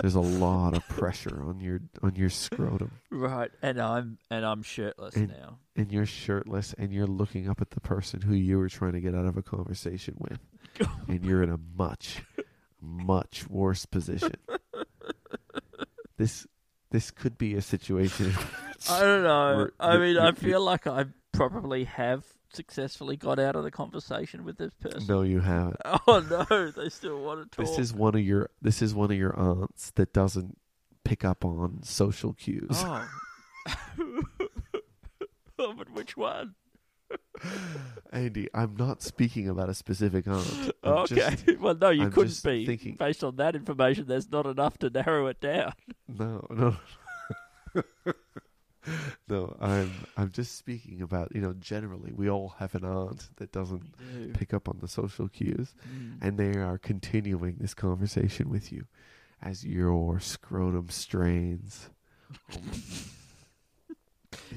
There's 0.00 0.14
a 0.14 0.20
lot 0.20 0.74
of 0.76 0.86
pressure 0.88 1.42
on 1.42 1.60
your 1.60 1.80
on 2.02 2.14
your 2.16 2.30
scrotum. 2.30 2.92
right, 3.10 3.50
and 3.62 3.80
I'm 3.80 4.18
and 4.30 4.44
I'm 4.44 4.62
shirtless 4.62 5.16
And- 5.16 5.28
now. 5.28 5.58
And 5.76 5.90
you're 5.90 6.06
shirtless 6.06 6.74
and 6.76 6.92
you're 6.92 7.06
looking 7.06 7.48
up 7.48 7.60
at 7.62 7.70
the 7.70 7.80
person 7.80 8.20
who 8.20 8.34
you 8.34 8.58
were 8.58 8.68
trying 8.68 8.92
to 8.92 9.00
get 9.00 9.14
out 9.14 9.24
of 9.24 9.36
a 9.36 9.42
conversation 9.42 10.14
with. 10.18 10.38
and 11.08 11.24
you're 11.24 11.42
in 11.42 11.50
a 11.50 11.58
much, 11.76 12.22
much 12.80 13.48
worse 13.48 13.86
position. 13.86 14.34
This 16.18 16.46
this 16.90 17.10
could 17.10 17.36
be 17.38 17.54
a 17.54 17.62
situation. 17.62 18.32
I 18.88 19.00
don't 19.00 19.22
know. 19.24 19.70
I 19.80 19.96
mean, 19.98 20.18
I 20.18 20.32
feel 20.32 20.60
like 20.60 20.86
I 20.86 21.06
probably 21.32 21.84
have 21.84 22.24
successfully 22.54 23.16
got 23.16 23.38
out 23.38 23.56
of 23.56 23.64
the 23.64 23.70
conversation 23.70 24.44
with 24.44 24.58
this 24.58 24.72
person. 24.74 25.06
no, 25.06 25.22
you 25.22 25.40
haven't. 25.40 25.76
Oh 26.06 26.20
no, 26.48 26.70
they 26.76 26.88
still 26.88 27.22
want 27.22 27.50
to 27.50 27.56
talk. 27.56 27.66
This 27.66 27.78
is 27.78 27.92
one 27.94 28.14
of 28.14 28.20
your 28.22 28.50
this 28.60 28.82
is 28.82 28.94
one 28.94 29.10
of 29.10 29.16
your 29.16 29.38
aunts 29.38 29.90
that 29.92 30.12
doesn't 30.12 30.58
pick 31.04 31.24
up 31.24 31.44
on 31.44 31.82
social 31.82 32.32
cues. 32.32 32.68
oh. 32.70 33.08
oh, 35.58 35.74
but 35.76 35.90
which 35.92 36.16
one? 36.16 36.54
Andy, 38.12 38.48
I'm 38.54 38.76
not 38.76 39.02
speaking 39.02 39.48
about 39.48 39.68
a 39.68 39.74
specific 39.74 40.26
aunt. 40.26 40.72
I'm 40.82 40.92
okay. 40.92 41.14
just- 41.44 41.58
well, 41.60 41.74
no, 41.74 41.90
you 41.90 42.04
I'm 42.04 42.12
couldn't 42.12 42.42
be. 42.42 42.64
thinking- 42.64 42.96
Based 42.96 43.22
on 43.22 43.36
that 43.36 43.54
information, 43.54 44.06
there's 44.06 44.30
not 44.30 44.46
enough 44.46 44.78
to 44.78 44.90
narrow 44.90 45.26
it 45.26 45.40
down. 45.40 45.72
no, 46.08 46.46
no. 46.50 46.76
no, 49.28 49.56
I'm 49.60 49.92
I'm 50.16 50.30
just 50.30 50.56
speaking 50.58 51.02
about, 51.02 51.34
you 51.34 51.40
know, 51.40 51.52
generally 51.54 52.12
we 52.12 52.28
all 52.28 52.54
have 52.58 52.74
an 52.74 52.84
aunt 52.84 53.28
that 53.36 53.52
doesn't 53.52 53.94
pick 54.34 54.52
up 54.52 54.68
on 54.68 54.78
the 54.80 54.88
social 54.88 55.28
cues. 55.28 55.74
Mm. 55.88 56.18
and 56.20 56.38
they 56.38 56.58
are 56.58 56.78
continuing 56.78 57.56
this 57.60 57.74
conversation 57.74 58.48
with 58.50 58.72
you 58.72 58.86
as 59.42 59.64
your 59.64 60.20
scrotum 60.20 60.88
strains. 60.90 61.90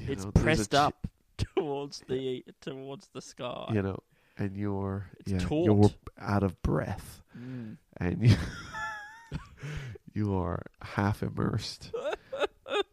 It's 0.08 0.24
know, 0.24 0.30
pressed 0.32 0.70
chi- 0.70 0.78
up 0.78 1.06
towards 1.56 2.02
the 2.08 2.44
towards 2.60 3.08
the 3.08 3.20
sky. 3.20 3.70
you 3.72 3.82
know, 3.82 3.98
and 4.38 4.56
you're 4.56 5.10
It's 5.20 5.32
yeah, 5.32 5.48
you're 5.50 5.90
out 6.18 6.42
of 6.42 6.60
breath, 6.62 7.22
Mm. 7.38 7.76
and 7.98 8.22
you 8.30 8.36
you 10.14 10.34
are 10.34 10.62
half 10.80 11.22
immersed, 11.22 11.92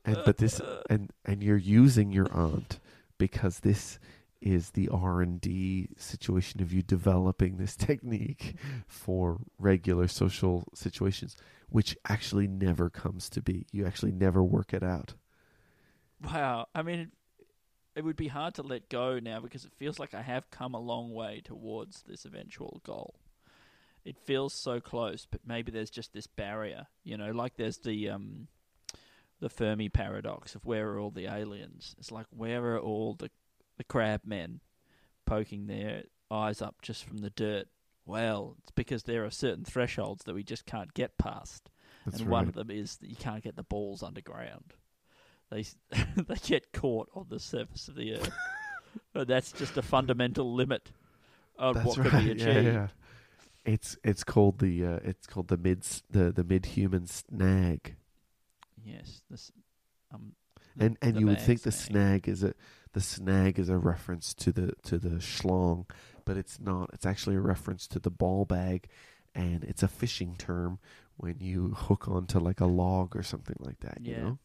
and 0.06 0.18
but 0.26 0.38
this 0.38 0.62
and 0.90 1.12
and 1.26 1.44
you're 1.44 1.58
using 1.58 2.12
your 2.12 2.32
aunt 2.32 2.80
because 3.18 3.60
this 3.60 4.00
is 4.42 4.72
the 4.72 4.90
R 4.90 5.22
and 5.22 5.40
D 5.40 5.88
situation 5.98 6.62
of 6.62 6.74
you 6.74 6.82
developing 6.82 7.58
this 7.58 7.76
technique 7.78 8.56
for 8.88 9.40
regular 9.58 10.08
social 10.08 10.66
situations, 10.74 11.38
which 11.70 11.96
actually 12.08 12.48
never 12.48 12.90
comes 12.90 13.30
to 13.30 13.42
be. 13.42 13.66
You 13.72 13.86
actually 13.86 14.12
never 14.12 14.44
work 14.44 14.74
it 14.74 14.84
out. 14.84 15.14
Wow. 16.24 16.68
I 16.76 16.82
mean, 16.82 17.00
it, 17.00 17.10
it 17.96 18.04
would 18.04 18.16
be 18.16 18.28
hard 18.28 18.56
to 18.56 18.64
let 18.64 18.90
go 18.90 19.20
now 19.20 19.40
because 19.40 19.66
it 19.66 19.72
feels 19.78 20.00
like 20.00 20.14
I 20.14 20.22
have 20.22 20.50
come 20.52 20.74
a 20.74 20.80
long 20.80 21.14
way 21.14 21.42
towards 21.44 22.04
this 22.04 22.26
eventual 22.26 22.82
goal. 22.86 23.16
It 24.04 24.18
feels 24.18 24.54
so 24.54 24.82
close, 24.82 25.26
but 25.30 25.42
maybe 25.46 25.72
there's 25.72 25.90
just 25.90 26.12
this 26.12 26.28
barrier, 26.28 26.88
you 27.06 27.16
know, 27.16 27.32
like 27.32 27.56
there's 27.56 27.78
the 27.78 28.10
um 28.10 28.48
the 29.44 29.50
Fermi 29.50 29.90
paradox 29.90 30.56
of 30.56 30.66
where 30.66 30.90
are 30.92 31.00
all 31.00 31.12
the 31.12 31.28
aliens? 31.28 31.96
It's 32.00 32.12
like 32.12 32.28
where 32.32 32.64
are 32.76 32.80
all 32.80 33.14
the 33.14 33.30
the 33.78 33.84
crab 33.84 34.22
men 34.26 34.62
poking 35.26 35.68
their 35.68 36.04
eyes 36.32 36.62
up 36.62 36.82
just 36.82 37.04
from 37.04 37.18
the 37.18 37.30
dirt? 37.30 37.68
Well, 38.06 38.56
it's 38.60 38.72
because 38.72 39.04
there 39.04 39.26
are 39.26 39.30
certain 39.30 39.66
thresholds 39.66 40.24
that 40.24 40.34
we 40.34 40.44
just 40.44 40.66
can't 40.66 40.94
get 40.94 41.18
past 41.18 41.70
That's 42.06 42.20
and 42.20 42.28
right. 42.28 42.32
one 42.32 42.48
of 42.48 42.54
them 42.54 42.72
is 42.72 42.98
that 42.98 43.10
you 43.10 43.18
can't 43.18 43.44
get 43.44 43.58
the 43.58 43.64
balls 43.64 44.02
underground. 44.02 44.74
They 45.52 45.66
they 46.16 46.36
get 46.42 46.72
caught 46.72 47.10
on 47.14 47.26
the 47.28 47.40
surface 47.40 47.90
of 47.90 47.96
the 47.96 48.16
earth. 48.16 48.32
that's 49.14 49.52
just 49.52 49.76
a 49.76 49.82
fundamental 49.82 50.54
limit 50.54 50.92
on 51.60 51.74
That's 51.74 51.86
what 51.86 51.98
right. 51.98 52.10
can 52.10 52.24
be 52.24 52.32
achieved. 52.32 52.48
Yeah, 52.48 52.62
yeah. 52.62 52.88
It's 53.66 53.98
it's 54.06 54.24
called 54.24 54.60
the 54.60 54.86
uh, 54.86 55.00
it's 55.04 55.28
called 55.28 55.50
the 55.50 55.58
mid 55.58 55.84
the 56.10 56.32
the 56.32 56.46
mid 56.46 56.66
human 56.68 57.08
snag, 57.08 57.96
Yes, 58.84 59.24
this 59.30 59.52
um, 60.14 60.34
the- 60.76 60.86
and 60.86 60.98
and 61.02 61.16
the 61.16 61.20
you 61.22 61.28
would 61.28 61.40
think 61.42 61.62
the 61.62 61.72
snag. 61.72 62.24
snag 62.26 62.28
is 62.30 62.44
a 62.44 62.54
the 62.94 63.02
snag 63.02 63.58
is 63.60 63.70
a 63.70 63.78
reference 63.78 64.34
to 64.36 64.52
the 64.52 64.74
to 64.84 64.98
the 64.98 65.18
schlong, 65.20 65.90
but 66.26 66.38
it's 66.38 66.60
not. 66.60 66.90
It's 66.94 67.06
actually 67.06 67.36
a 67.36 67.42
reference 67.42 67.88
to 67.88 68.00
the 68.00 68.12
ball 68.12 68.46
bag, 68.46 68.88
and 69.34 69.64
it's 69.64 69.84
a 69.84 69.88
fishing 69.88 70.36
term 70.36 70.80
when 71.18 71.40
you 71.40 71.70
hook 71.76 72.08
onto 72.08 72.40
like 72.40 72.60
a 72.60 72.66
log 72.66 73.16
or 73.16 73.24
something 73.24 73.58
like 73.60 73.80
that. 73.80 74.00
You 74.02 74.12
Yeah. 74.14 74.22
know, 74.24 74.40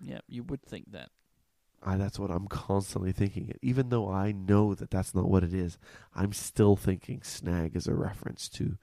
Yeah, 0.00 0.20
you 0.28 0.42
would 0.44 0.62
think 0.62 0.92
that. 0.92 1.10
I, 1.86 1.96
that's 1.98 2.18
what 2.18 2.30
I'm 2.30 2.48
constantly 2.48 3.12
thinking. 3.12 3.48
It 3.50 3.58
even 3.60 3.90
though 3.90 4.10
I 4.10 4.32
know 4.32 4.74
that 4.74 4.90
that's 4.90 5.14
not 5.14 5.28
what 5.28 5.44
it 5.44 5.52
is, 5.52 5.76
I'm 6.14 6.32
still 6.32 6.76
thinking 6.76 7.22
snag 7.22 7.76
is 7.76 7.86
a 7.86 7.94
reference 7.94 8.48
to 8.50 8.78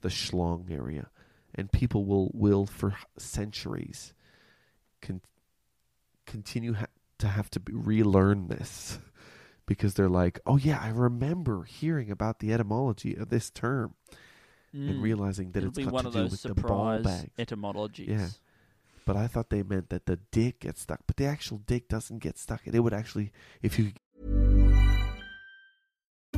the 0.00 0.08
schlong 0.08 0.70
area, 0.70 1.10
and 1.56 1.70
people 1.72 2.04
will 2.04 2.30
will 2.34 2.66
for 2.66 2.94
centuries 3.18 4.12
con- 5.02 5.20
continue 6.26 6.74
ha- 6.74 6.86
to 7.18 7.28
have 7.28 7.48
to 7.50 7.60
relearn 7.70 8.48
this 8.48 8.98
because 9.66 9.94
they're 9.94 10.08
like, 10.08 10.38
oh 10.46 10.56
yeah, 10.56 10.78
I 10.82 10.88
remember 10.90 11.64
hearing 11.64 12.10
about 12.10 12.40
the 12.40 12.52
etymology 12.52 13.14
of 13.14 13.28
this 13.30 13.50
term 13.50 13.94
and 14.72 14.96
Mm. 14.96 15.00
realizing 15.02 15.52
that 15.52 15.60
It'll 15.60 15.68
it's 15.70 15.78
be 15.78 15.84
got 15.84 15.92
one 15.94 16.02
to 16.04 16.08
of 16.08 16.14
do 16.14 16.20
those 16.22 16.30
with 16.32 16.42
the 16.42 16.54
ball 16.60 16.98
surprise 16.98 17.04
bags. 17.04 17.30
etymologies. 17.38 18.08
Yeah. 18.08 18.28
But 19.06 19.16
I 19.16 19.26
thought 19.26 19.48
they 19.48 19.62
meant 19.62 19.88
that 19.88 20.04
the 20.04 20.16
dick 20.30 20.60
gets 20.60 20.82
stuck, 20.82 21.00
but 21.06 21.16
the 21.16 21.24
actual 21.24 21.58
dick 21.66 21.88
doesn't 21.88 22.18
get 22.18 22.36
stuck. 22.36 22.60
It 22.66 22.78
would 22.80 22.92
actually, 22.92 23.32
if 23.62 23.78
you 23.78 23.92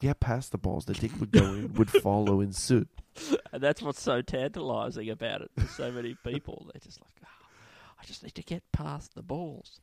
Get 0.00 0.18
past 0.18 0.50
the 0.50 0.58
balls. 0.58 0.86
The 0.86 0.94
dick 0.94 1.12
would 1.20 1.30
go 1.30 1.44
in, 1.44 1.74
would 1.74 1.90
follow 1.90 2.40
in 2.40 2.52
suit. 2.52 2.88
And 3.52 3.60
that's 3.60 3.82
what's 3.82 4.00
so 4.00 4.22
tantalizing 4.22 5.10
about 5.10 5.42
it 5.42 5.50
for 5.58 5.66
so 5.66 5.90
many 5.90 6.16
people. 6.24 6.68
They're 6.72 6.80
just 6.80 7.00
like, 7.00 7.12
oh, 7.24 7.46
I 8.00 8.04
just 8.06 8.22
need 8.22 8.36
to 8.36 8.42
get 8.42 8.62
past 8.72 9.14
the 9.14 9.22
balls. 9.22 9.80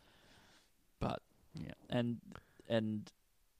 But 0.99 1.21
yeah, 1.53 1.73
and 1.89 2.17
and 2.69 3.11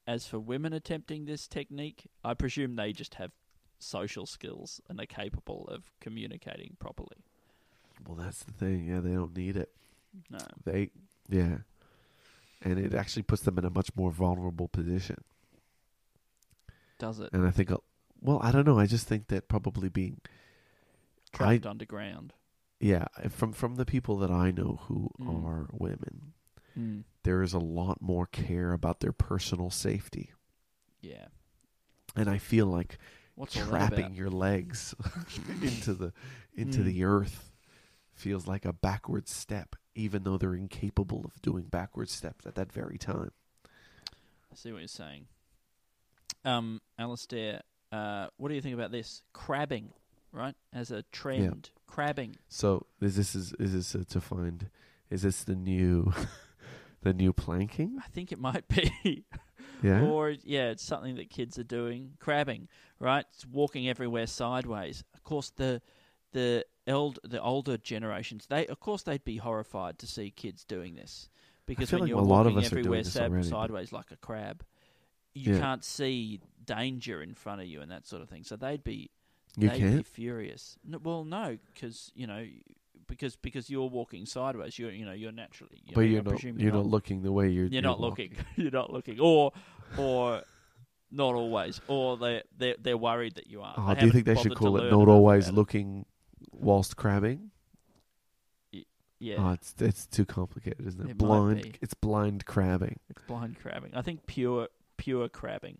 as 0.08 0.26
for 0.26 0.40
women 0.40 0.72
attempting 0.74 1.26
this 1.26 1.48
technique, 1.48 2.06
I 2.24 2.34
presume 2.34 2.76
they 2.78 2.94
just 2.94 3.16
have 3.16 3.32
social 3.78 4.26
skills 4.26 4.82
and 4.90 5.00
are 5.00 5.06
capable 5.06 5.68
of 5.68 5.92
communicating 6.00 6.78
properly. 6.80 7.18
Well, 8.08 8.16
that's 8.16 8.44
the 8.44 8.54
thing. 8.54 8.88
Yeah, 8.88 9.02
they 9.02 9.12
don't 9.12 9.36
need 9.36 9.58
it. 9.58 9.70
No, 10.32 10.40
They, 10.66 10.90
yeah, 11.30 11.58
and 12.64 12.80
it 12.80 12.94
actually 12.96 13.24
puts 13.24 13.44
them 13.44 13.58
in 13.58 13.66
a 13.66 13.70
much 13.70 13.90
more 13.96 14.12
vulnerable 14.12 14.70
position. 14.70 15.24
Does 16.98 17.20
it 17.20 17.30
And 17.34 17.46
I 17.46 17.52
think, 17.52 17.72
uh, 17.72 17.78
well, 18.22 18.40
I 18.42 18.52
don't 18.52 18.66
know. 18.66 18.80
I 18.80 18.86
just 18.88 19.08
think 19.08 19.28
that 19.28 19.48
probably 19.48 19.90
being, 19.90 20.20
I 21.34 21.38
trapped 21.38 21.66
underground? 21.66 22.34
yeah, 22.80 23.06
from 23.30 23.54
from 23.54 23.76
the 23.76 23.86
people 23.86 24.18
that 24.20 24.32
I 24.32 24.52
know 24.52 24.80
who 24.88 25.12
Mm. 25.20 25.46
are 25.46 25.68
women, 25.72 26.34
Mm. 26.78 27.04
there 27.24 27.42
is 27.42 27.54
a 27.54 27.60
lot 27.60 28.02
more 28.02 28.26
care 28.28 28.72
about 28.74 29.00
their 29.00 29.12
personal 29.12 29.70
safety, 29.72 30.32
Yeah. 31.02 31.28
and 32.16 32.30
I 32.30 32.38
feel 32.38 32.68
like 32.68 32.98
What's 33.36 33.54
trapping 33.54 34.14
your 34.16 34.30
legs 34.32 34.96
into 35.62 35.94
the 35.94 36.14
into 36.54 36.80
Mm. 36.80 36.86
the 36.86 37.04
earth 37.04 37.52
feels 38.14 38.48
like 38.48 38.66
a 38.66 38.74
backward 38.74 39.28
step, 39.28 39.76
even 39.94 40.24
though 40.24 40.38
they're 40.38 40.56
incapable 40.56 41.24
of 41.26 41.40
doing 41.44 41.66
backward 41.68 42.10
steps 42.10 42.46
at 42.48 42.56
that 42.56 42.72
very 42.72 42.98
time. 42.98 43.32
I 44.52 44.56
see 44.56 44.72
what 44.72 44.80
you're 44.80 44.88
saying. 44.88 45.28
Um, 46.48 46.82
Alasdair, 47.00 47.62
uh, 47.92 48.28
what 48.38 48.50
do 48.50 48.56
you 48.56 48.62
think 48.62 48.76
about 48.76 48.92
this 48.92 49.22
crabbing? 49.34 49.92
Right, 50.32 50.56
as 50.74 50.92
a 50.92 51.04
trend, 51.12 51.70
crabbing. 51.88 52.36
So 52.48 52.86
is 53.02 53.16
this 53.16 53.34
is 53.34 53.54
is 53.60 53.74
this 53.74 53.96
uh, 53.96 54.04
to 54.10 54.22
find? 54.22 54.70
Is 55.10 55.22
this 55.22 55.44
the 55.44 55.56
new 55.56 56.14
the 57.02 57.14
new 57.14 57.34
planking? 57.34 57.98
I 58.04 58.08
think 58.10 58.32
it 58.32 58.40
might 58.40 58.68
be. 58.68 59.26
Yeah. 59.84 60.02
Or 60.06 60.32
yeah, 60.44 60.70
it's 60.72 60.84
something 60.84 61.18
that 61.18 61.30
kids 61.30 61.60
are 61.60 61.64
doing. 61.64 62.14
Crabbing, 62.20 62.68
right? 63.00 63.26
It's 63.32 63.46
walking 63.46 63.88
everywhere 63.88 64.26
sideways. 64.26 65.04
Of 65.14 65.24
course, 65.24 65.52
the 65.52 65.84
the 66.34 66.66
eld 66.88 67.20
the 67.24 67.42
older 67.42 67.78
generations, 67.78 68.48
they 68.48 68.66
of 68.68 68.80
course 68.80 69.04
they'd 69.04 69.24
be 69.24 69.38
horrified 69.38 70.00
to 70.00 70.08
see 70.08 70.32
kids 70.32 70.64
doing 70.64 70.96
this 70.96 71.30
because 71.68 71.92
when 71.92 72.02
like 72.02 72.10
you're 72.10 72.20
a 72.20 72.22
lot 72.22 72.48
of 72.48 72.54
walking 72.54 72.66
us 72.66 72.72
are 72.72 72.76
doing 72.76 72.80
everywhere 72.80 73.04
this 73.04 73.14
sab- 73.14 73.32
already, 73.32 73.48
sideways 73.48 73.92
like 73.92 74.12
a 74.12 74.18
crab, 74.18 74.64
you 75.38 75.54
Yeah. 75.54 75.60
can't 75.60 75.84
see 75.84 76.40
danger 76.66 77.22
in 77.22 77.34
front 77.34 77.62
of 77.62 77.68
you 77.68 77.82
and 77.82 77.90
that 77.92 78.06
sort 78.08 78.22
of 78.22 78.30
thing. 78.30 78.44
So 78.44 78.56
they'd 78.56 78.84
be 78.84 79.10
you 79.58 79.70
they'd 79.70 79.74
be 79.76 79.80
can't. 79.80 80.06
furious. 80.06 80.78
No, 80.84 80.98
well, 81.00 81.24
no, 81.24 81.58
because 81.74 82.12
you 82.16 82.28
know. 82.28 82.46
Because 83.08 83.38
because 83.38 83.70
you're 83.70 83.88
walking 83.88 84.26
sideways, 84.26 84.78
you're 84.78 84.92
you 84.92 85.06
know 85.06 85.14
you're 85.14 85.32
naturally. 85.32 85.78
You 85.86 85.96
But 85.96 86.02
know, 86.02 86.08
you're 86.08 86.24
not. 86.24 86.44
You're 86.44 86.74
not 86.74 86.88
looking 86.88 87.24
the 87.24 87.32
way 87.32 87.48
you're. 87.50 87.68
you're 87.68 87.82
not 87.82 88.02
walking. 88.02 88.32
looking. 88.32 88.46
You're 88.58 88.72
not 88.72 88.92
looking, 88.92 89.18
or 89.22 89.54
or 89.98 90.42
not 91.10 91.34
always, 91.34 91.80
or 91.88 92.18
they 92.18 92.44
they 92.58 92.76
they're 92.78 92.98
worried 92.98 93.36
that 93.36 93.48
you 93.48 93.62
are. 93.62 93.76
Oh, 93.78 93.94
They 93.94 94.02
do 94.02 94.06
you 94.08 94.12
think 94.12 94.26
they 94.26 94.36
should 94.36 94.56
call 94.56 94.76
it 94.76 94.92
not 94.92 95.08
always 95.08 95.50
looking 95.50 96.06
whilst 96.52 96.98
crabbing? 96.98 97.52
Yeah, 99.20 99.36
Oh, 99.40 99.52
it's 99.52 99.74
it's 99.80 100.06
too 100.06 100.26
complicated, 100.26 100.86
isn't 100.86 101.02
it? 101.08 101.12
It 101.12 101.18
blind. 101.18 101.62
be. 101.64 101.74
It's 101.82 101.94
blind 101.96 102.46
crabbing. 102.46 103.00
it's 103.10 103.22
blind 103.24 103.58
crabbing. 103.60 103.92
I 103.96 104.02
think 104.04 104.28
pure 104.28 104.68
pure 104.98 105.30
crabbing. 105.30 105.80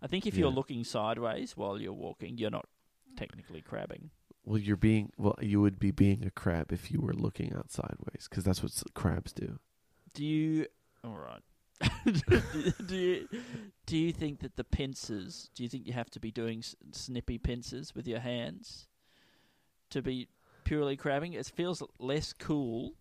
I 0.00 0.06
think 0.06 0.26
if 0.26 0.36
you're 0.36 0.50
looking 0.50 0.84
sideways 0.84 1.56
while 1.56 1.80
you're 1.80 1.92
walking, 1.92 2.38
you're 2.38 2.50
not 2.50 2.66
mm. 3.12 3.16
technically 3.16 3.60
crabbing. 3.60 4.10
Well, 4.44 4.58
you're 4.58 4.76
being. 4.76 5.12
Well, 5.16 5.36
you 5.40 5.60
would 5.60 5.78
be 5.78 5.92
being 5.92 6.24
a 6.24 6.30
crab 6.30 6.72
if 6.72 6.90
you 6.90 7.00
were 7.00 7.12
looking 7.12 7.54
out 7.54 7.70
sideways, 7.70 8.26
because 8.28 8.42
that's 8.44 8.62
what 8.62 8.72
crabs 8.94 9.32
do. 9.32 9.58
Do 10.14 10.24
you? 10.24 10.66
All 11.04 11.16
right. 11.16 11.42
do 12.86 12.96
you 12.96 13.28
do 13.86 13.96
you 13.96 14.12
think 14.12 14.40
that 14.40 14.56
the 14.56 14.64
pincers? 14.64 15.50
Do 15.54 15.62
you 15.62 15.68
think 15.68 15.86
you 15.86 15.92
have 15.92 16.10
to 16.10 16.20
be 16.20 16.30
doing 16.30 16.58
s- 16.58 16.76
snippy 16.92 17.38
pincers 17.38 17.94
with 17.94 18.06
your 18.06 18.20
hands 18.20 18.88
to 19.90 20.02
be 20.02 20.28
purely 20.64 20.96
crabbing? 20.96 21.32
It 21.32 21.46
feels 21.46 21.82
less 21.98 22.32
cool 22.32 22.94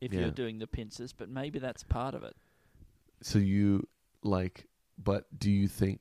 if 0.00 0.12
Yeah. 0.12 0.20
you're 0.20 0.30
doing 0.30 0.58
the 0.58 0.66
pincers, 0.66 1.12
but 1.12 1.28
maybe 1.28 1.58
that's 1.58 1.84
part 1.84 2.14
of 2.14 2.22
it. 2.22 2.36
So 3.22 3.38
you 3.38 3.88
like, 4.22 4.66
but 4.98 5.26
do 5.38 5.50
you 5.50 5.68
think? 5.68 6.00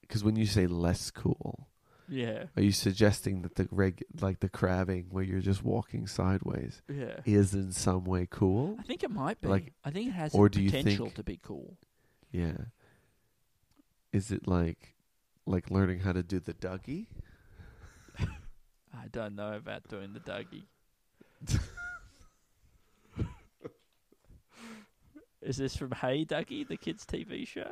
Because 0.00 0.22
when 0.24 0.36
you 0.36 0.46
say 0.46 0.66
less 0.66 1.10
cool, 1.10 1.68
Yeah, 2.08 2.44
are 2.56 2.62
you 2.62 2.72
suggesting 2.72 3.42
that 3.42 3.54
the 3.56 3.66
reg, 3.70 4.04
like 4.20 4.40
the 4.40 4.48
crabbing, 4.48 5.06
where 5.10 5.24
you're 5.24 5.40
just 5.40 5.62
walking 5.64 6.06
sideways, 6.06 6.82
yeah. 6.88 7.20
is 7.24 7.54
in 7.54 7.72
some 7.72 8.04
way 8.04 8.26
cool? 8.30 8.76
I 8.78 8.82
think 8.82 9.02
it 9.02 9.10
might 9.10 9.40
be. 9.40 9.48
Like- 9.48 9.72
I 9.84 9.90
think 9.90 10.08
it 10.08 10.12
has 10.12 10.34
or 10.34 10.48
the 10.48 10.56
do 10.56 10.62
you 10.62 10.70
potential 10.70 11.06
think- 11.06 11.16
to 11.16 11.22
be 11.24 11.38
cool. 11.42 11.78
Yeah. 12.30 12.56
Is 14.12 14.30
it 14.30 14.46
like, 14.46 14.94
like 15.46 15.70
learning 15.70 16.00
how 16.00 16.12
to 16.12 16.22
do 16.22 16.38
the 16.40 16.54
Dougie? 16.54 17.06
I 18.18 19.08
don't 19.10 19.34
know 19.34 19.54
about 19.54 19.88
doing 19.88 20.12
the 20.12 20.20
Dougie. 20.20 20.64
Is 25.42 25.56
this 25.58 25.76
from 25.76 25.90
Hey 25.92 26.24
Duggee, 26.24 26.66
the 26.66 26.76
kids' 26.76 27.04
TV 27.04 27.46
show? 27.46 27.70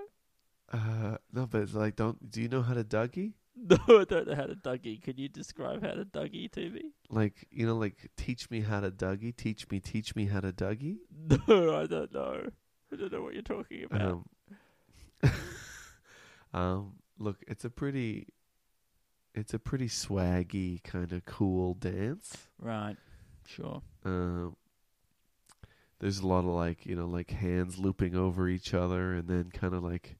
Uh, 0.72 1.18
no, 1.32 1.46
but 1.46 1.62
it's 1.62 1.74
like, 1.74 1.96
don't 1.96 2.30
do 2.30 2.40
you 2.40 2.48
know 2.48 2.62
how 2.62 2.74
to 2.74 2.84
Dougie? 2.84 3.32
No, 3.54 3.76
I 3.86 4.04
don't 4.04 4.26
know 4.26 4.34
how 4.34 4.46
to 4.46 4.54
Dougie. 4.56 5.00
Can 5.02 5.18
you 5.18 5.28
describe 5.28 5.82
how 5.82 5.92
to 5.92 6.06
Dougie 6.06 6.50
to 6.52 6.70
me? 6.70 6.92
Like 7.10 7.46
you 7.50 7.66
know, 7.66 7.76
like 7.76 8.10
teach 8.16 8.50
me 8.50 8.60
how 8.62 8.80
to 8.80 8.90
Dougie. 8.90 9.36
Teach 9.36 9.68
me, 9.70 9.78
teach 9.78 10.16
me 10.16 10.24
how 10.26 10.40
to 10.40 10.52
Dougie. 10.52 10.96
No, 11.46 11.76
I 11.78 11.86
don't 11.86 12.12
know. 12.14 12.46
I 12.92 12.96
don't 12.96 13.12
know 13.12 13.22
what 13.22 13.34
you're 13.34 13.42
talking 13.42 13.84
about. 13.84 14.24
Um, 15.22 15.30
um, 16.54 16.92
look, 17.18 17.36
it's 17.46 17.64
a 17.64 17.70
pretty, 17.70 18.28
it's 19.34 19.52
a 19.54 19.58
pretty 19.58 19.88
swaggy 19.88 20.82
kind 20.82 21.12
of 21.12 21.24
cool 21.26 21.74
dance. 21.74 22.36
right, 22.58 22.96
sure. 23.46 23.82
Um, 24.04 24.56
there's 26.00 26.18
a 26.18 26.26
lot 26.26 26.40
of 26.40 26.46
like 26.46 26.84
you 26.86 26.96
know 26.96 27.06
like 27.06 27.30
hands 27.30 27.78
looping 27.78 28.16
over 28.16 28.48
each 28.48 28.74
other, 28.74 29.12
and 29.14 29.28
then 29.28 29.50
kind 29.52 29.74
of 29.74 29.84
like, 29.84 30.16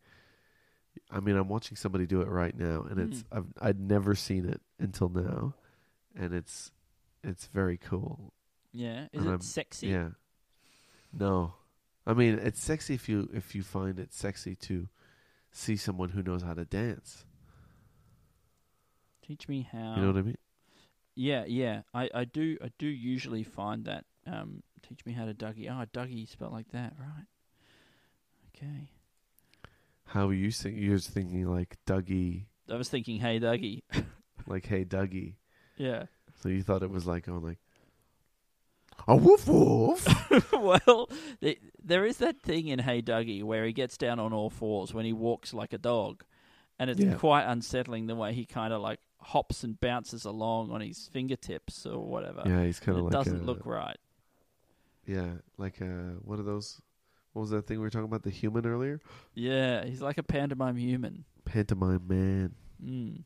I 1.11 1.20
mean, 1.20 1.36
I'm 1.36 1.49
watching 1.49 1.76
somebody 1.76 2.07
do 2.07 2.20
it 2.22 2.28
right 2.28 2.57
now, 2.57 2.82
and 2.82 2.99
it's 3.01 3.22
Hmm. 3.30 3.38
I've 3.38 3.47
I'd 3.61 3.80
never 3.80 4.14
seen 4.14 4.47
it 4.49 4.61
until 4.78 5.09
now, 5.09 5.55
and 6.14 6.32
it's 6.34 6.70
it's 7.22 7.47
very 7.47 7.78
cool. 7.78 8.32
Yeah, 8.72 9.05
is 9.12 9.20
And 9.20 9.26
it 9.26 9.30
I'm- 9.30 9.40
sexy? 9.40 9.88
Yeah. 9.88 10.11
No, 11.12 11.55
I 12.07 12.14
mean 12.14 12.38
it's 12.38 12.62
sexy 12.62 12.95
if 12.95 13.09
you 13.09 13.28
if 13.32 13.55
you 13.55 13.62
find 13.62 13.99
it 13.99 14.12
sexy 14.14 14.55
to 14.57 14.88
see 15.51 15.76
someone 15.76 16.11
who 16.11 16.22
knows 16.22 16.43
how 16.43 16.55
to 16.55 16.64
dance. 16.64 17.24
Teach 19.26 19.49
me 19.49 19.68
how. 19.70 19.95
You 19.97 20.03
know 20.03 20.07
what 20.09 20.16
I 20.16 20.22
mean? 20.22 20.38
Yeah, 21.14 21.45
yeah. 21.47 21.82
I, 21.95 22.09
I 22.14 22.24
do 22.24 22.57
I 22.62 22.70
do 22.78 22.86
usually 22.86 23.43
find 23.45 23.84
that. 23.84 24.05
Um, 24.26 24.62
teach 24.82 25.05
me 25.05 25.12
how 25.12 25.26
to 25.26 25.34
Dougie. 25.34 25.68
Oh, 25.70 25.84
Dougie 25.93 26.28
spelled 26.28 26.53
like 26.53 26.70
that, 26.72 26.95
right? 26.99 27.26
Okay. 28.57 28.90
How 30.12 30.26
were 30.26 30.34
you 30.34 30.50
think 30.50 30.76
you're 30.78 30.96
just 30.96 31.10
thinking 31.10 31.46
like 31.46 31.76
Dougie, 31.86 32.44
I 32.70 32.76
was 32.76 32.88
thinking, 32.88 33.18
hey 33.20 33.40
Duggee. 33.40 33.82
like 34.46 34.66
hey 34.66 34.84
Duggee. 34.84 35.34
yeah. 35.76 36.04
So 36.42 36.48
you 36.48 36.62
thought 36.62 36.82
it 36.82 36.90
was 36.90 37.06
like 37.06 37.28
oh 37.28 37.38
like 37.38 37.58
a 39.08 39.16
woof 39.16 39.48
woof. 39.48 40.06
well, 40.52 41.08
the, 41.40 41.58
there 41.82 42.04
is 42.04 42.18
that 42.18 42.40
thing 42.40 42.68
in 42.68 42.78
Hey 42.78 43.00
Duggee 43.02 43.42
where 43.42 43.64
he 43.64 43.72
gets 43.72 43.96
down 43.96 44.18
on 44.20 44.32
all 44.32 44.50
fours 44.50 44.92
when 44.94 45.04
he 45.04 45.12
walks 45.12 45.52
like 45.54 45.72
a 45.72 45.78
dog, 45.78 46.24
and 46.78 46.88
it's 46.90 47.00
Yeah. 47.00 47.14
quite 47.14 47.44
unsettling 47.44 48.06
the 48.06 48.14
way 48.14 48.32
he 48.32 48.44
kind 48.44 48.72
of 48.72 48.80
like 48.82 49.00
hops 49.20 49.64
and 49.64 49.80
bounces 49.80 50.24
along 50.24 50.70
on 50.72 50.80
his 50.80 51.08
fingertips 51.12 51.86
or 51.86 51.98
whatever. 52.04 52.42
yeah, 52.46 52.64
he's 52.64 52.80
kind 52.80 52.96
it 52.98 53.00
of 53.00 53.04
like 53.06 53.12
doesn't 53.12 53.40
a, 53.42 53.44
look 53.44 53.64
right. 53.64 53.96
Yeah, 55.06 55.30
like 55.58 55.80
uh 55.82 56.18
one 56.22 56.38
of 56.38 56.44
those 56.44 56.80
What 57.33 57.43
was 57.43 57.51
that 57.51 57.66
thing 57.66 57.78
we 57.78 57.85
were 57.85 57.91
talking 57.91 58.05
about? 58.05 58.22
The 58.22 58.30
human 58.30 58.66
earlier? 58.66 59.01
Yeah, 59.35 59.85
he's 59.85 60.03
like 60.03 60.18
a 60.18 60.22
pantomime 60.22 60.76
human. 60.76 61.24
Pantomime 61.45 62.07
man. 62.07 62.55
Mm. 62.85 63.24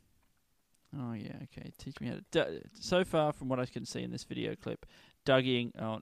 Oh 0.98 1.12
yeah, 1.12 1.36
okay. 1.44 1.72
Teach 1.78 2.00
me 2.00 2.08
how 2.08 2.14
to. 2.14 2.24
Du- 2.30 2.60
so 2.80 3.04
far, 3.04 3.32
from 3.32 3.48
what 3.48 3.58
I 3.58 3.66
can 3.66 3.84
see 3.84 4.02
in 4.02 4.10
this 4.10 4.24
video 4.24 4.54
clip, 4.54 4.86
Douging. 5.24 5.72
Oh, 5.80 6.00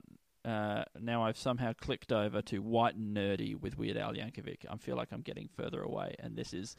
uh, 0.49 0.85
now 1.01 1.23
I've 1.25 1.39
somehow 1.39 1.73
clicked 1.73 2.13
over 2.13 2.43
to 2.43 2.59
White 2.59 2.97
and 2.97 3.17
Nerdy 3.17 3.59
with 3.59 3.79
Weird 3.79 3.97
Al 3.97 4.13
Yankovic. 4.13 4.67
I 4.69 4.77
feel 4.77 4.97
like 4.97 5.09
I'm 5.11 5.23
getting 5.23 5.49
further 5.57 5.81
away, 5.81 6.15
and 6.19 6.37
this 6.37 6.53
is 6.53 6.77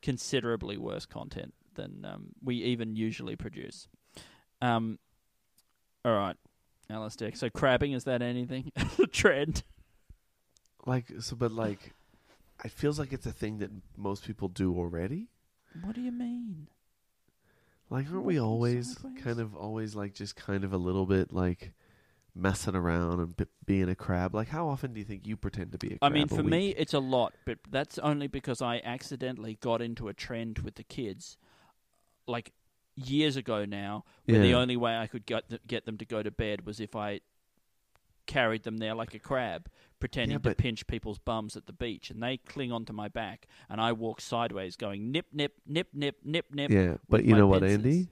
considerably 0.00 0.78
worse 0.78 1.04
content 1.04 1.52
than 1.74 2.06
um, 2.06 2.28
we 2.42 2.56
even 2.56 2.96
usually 2.96 3.36
produce. 3.36 3.88
Um, 4.62 4.98
all 6.04 6.14
right, 6.14 6.36
Alasdair. 6.90 7.36
So 7.36 7.50
crabbing 7.50 7.92
is 7.92 8.04
that 8.04 8.22
anything? 8.22 8.72
a 8.98 9.06
trend? 9.06 9.62
Like 10.86 11.06
so, 11.20 11.36
but 11.36 11.52
like, 11.52 11.94
it 12.64 12.70
feels 12.70 12.98
like 12.98 13.12
it's 13.12 13.26
a 13.26 13.32
thing 13.32 13.58
that 13.58 13.70
most 13.96 14.24
people 14.24 14.48
do 14.48 14.74
already. 14.76 15.28
What 15.72 15.94
do 15.94 16.00
you 16.00 16.10
mean? 16.12 16.68
Like, 17.90 18.10
aren't 18.10 18.24
we 18.24 18.40
Walking 18.40 18.40
always 18.40 18.94
sideways? 18.94 19.22
kind 19.22 19.40
of 19.40 19.54
always 19.56 19.94
like 19.94 20.14
just 20.14 20.36
kind 20.36 20.64
of 20.64 20.72
a 20.72 20.76
little 20.78 21.06
bit 21.06 21.32
like 21.32 21.72
messing 22.34 22.76
around 22.76 23.20
and 23.20 23.36
b- 23.36 23.46
being 23.64 23.88
a 23.88 23.94
crab? 23.94 24.34
Like, 24.34 24.48
how 24.48 24.68
often 24.68 24.92
do 24.92 25.00
you 25.00 25.06
think 25.06 25.26
you 25.26 25.36
pretend 25.36 25.72
to 25.72 25.78
be 25.78 25.88
a 25.88 25.98
crab? 25.98 26.00
I 26.02 26.08
mean, 26.10 26.28
a 26.30 26.36
for 26.36 26.42
me, 26.42 26.68
week? 26.68 26.76
it's 26.78 26.94
a 26.94 26.98
lot, 26.98 27.34
but 27.44 27.58
that's 27.70 27.98
only 27.98 28.26
because 28.26 28.60
I 28.60 28.80
accidentally 28.84 29.54
got 29.60 29.80
into 29.82 30.08
a 30.08 30.14
trend 30.14 30.58
with 30.60 30.74
the 30.76 30.84
kids, 30.84 31.38
like 32.26 32.52
years 32.96 33.36
ago 33.36 33.64
now, 33.64 34.04
where 34.26 34.40
the 34.40 34.54
only 34.54 34.76
way 34.76 34.96
I 34.96 35.06
could 35.06 35.26
get 35.26 35.48
th- 35.48 35.62
get 35.66 35.86
them 35.86 35.98
to 35.98 36.04
go 36.04 36.22
to 36.22 36.30
bed 36.30 36.66
was 36.66 36.80
if 36.80 36.94
I 36.96 37.20
carried 38.26 38.64
them 38.64 38.78
there 38.78 38.94
like 38.94 39.14
a 39.14 39.18
crab, 39.18 39.68
pretending 40.00 40.38
Yeah, 40.42 40.50
to 40.50 40.54
pinch 40.54 40.86
people's 40.86 41.18
bums 41.18 41.56
at 41.56 41.66
the 41.66 41.72
beach, 41.72 42.10
and 42.10 42.22
they 42.22 42.36
cling 42.36 42.72
onto 42.72 42.92
my 42.92 43.08
back, 43.08 43.46
and 43.68 43.80
I 43.80 43.92
walk 43.92 44.20
sideways, 44.20 44.76
going 44.76 45.10
nip, 45.12 45.26
nip, 45.32 45.54
nip, 45.66 45.88
nip, 45.92 46.16
nip, 46.24 46.46
nip. 46.52 46.70
yeah. 46.70 46.96
But 47.08 47.24
you 47.24 47.34
know 47.34 47.46
what. 47.46 47.62
Andy? 47.64 48.08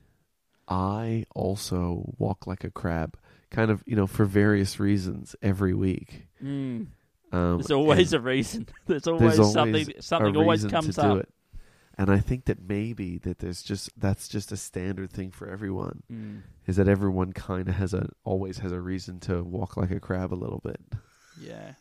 I 0.66 1.26
also 1.34 2.14
walk 2.18 2.46
like 2.46 2.64
a 2.64 2.70
crab, 2.70 3.18
kind 3.50 3.70
of, 3.70 3.82
you 3.86 3.96
know, 3.96 4.06
for 4.06 4.24
various 4.24 4.80
reasons 4.80 5.36
every 5.42 5.74
week. 5.74 6.26
Mm. 6.42 6.86
Um, 7.32 7.58
There's 7.58 7.70
always 7.70 8.12
a 8.12 8.20
reason. 8.20 8.68
There's 8.86 9.06
always, 9.06 9.36
there's 9.36 9.38
always 9.40 9.52
something. 9.52 9.92
Something 10.00 10.36
always 10.36 10.64
comes 10.64 10.98
up. 10.98 11.18
it. 11.18 11.28
And 11.96 12.10
I 12.10 12.18
think 12.18 12.46
that 12.46 12.58
maybe 12.66 13.18
that 13.18 13.38
there's 13.38 13.62
just 13.62 13.88
that's 13.96 14.26
just 14.26 14.50
a 14.50 14.56
standard 14.56 15.12
thing 15.12 15.30
for 15.30 15.48
everyone. 15.48 16.02
Mm. 16.12 16.42
Is 16.66 16.76
that 16.76 16.88
everyone 16.88 17.32
kind 17.32 17.68
of 17.68 17.76
has 17.76 17.94
a 17.94 18.08
always 18.24 18.58
has 18.58 18.72
a 18.72 18.80
reason 18.80 19.20
to 19.20 19.42
walk 19.42 19.76
like 19.76 19.90
a 19.92 20.00
crab 20.00 20.32
a 20.32 20.34
little 20.34 20.60
bit. 20.64 20.80
Yeah. 21.40 21.72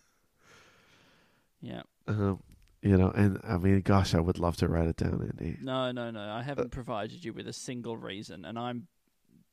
Yeah. 1.62 1.82
Um, 2.08 2.42
you 2.82 2.98
know, 2.98 3.10
and 3.10 3.40
I 3.48 3.58
mean, 3.58 3.80
gosh, 3.82 4.14
I 4.14 4.20
would 4.20 4.38
love 4.38 4.58
to 4.58 4.68
write 4.68 4.88
it 4.88 4.98
down, 4.98 5.22
Andy. 5.22 5.58
No, 5.62 5.92
no, 5.92 6.12
no. 6.12 6.30
I 6.30 6.44
haven't 6.44 6.72
provided 6.72 7.24
you 7.24 7.32
with 7.32 7.48
a 7.48 7.54
single 7.54 7.96
reason, 7.96 8.44
and 8.44 8.60
I'm 8.60 8.88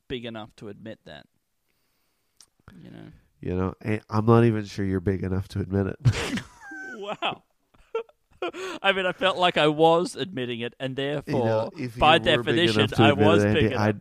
big 0.08 0.24
enough 0.24 0.54
to 0.56 0.68
admit 0.68 0.98
that. 1.04 1.26
You 2.82 2.90
know. 2.90 3.06
You 3.40 3.56
know, 3.56 3.74
and 3.80 4.02
I'm 4.10 4.26
not 4.26 4.44
even 4.44 4.64
sure 4.64 4.84
you're 4.84 5.00
big 5.00 5.22
enough 5.22 5.48
to 5.48 5.60
admit 5.60 5.86
it. 5.86 6.42
wow. 6.96 7.42
I 8.82 8.92
mean, 8.92 9.06
I 9.06 9.12
felt 9.12 9.38
like 9.38 9.56
I 9.56 9.68
was 9.68 10.16
admitting 10.16 10.60
it, 10.60 10.74
and 10.80 10.90
you 10.90 10.94
therefore, 10.96 11.44
know, 11.46 11.70
by 11.98 12.16
you 12.16 12.36
were 12.36 12.42
big 12.42 12.66
definition, 12.66 12.88
I 12.98 13.12
was 13.12 13.44
it, 13.44 13.48
Andy, 13.48 13.60
big 13.60 13.72
enough. 13.72 13.96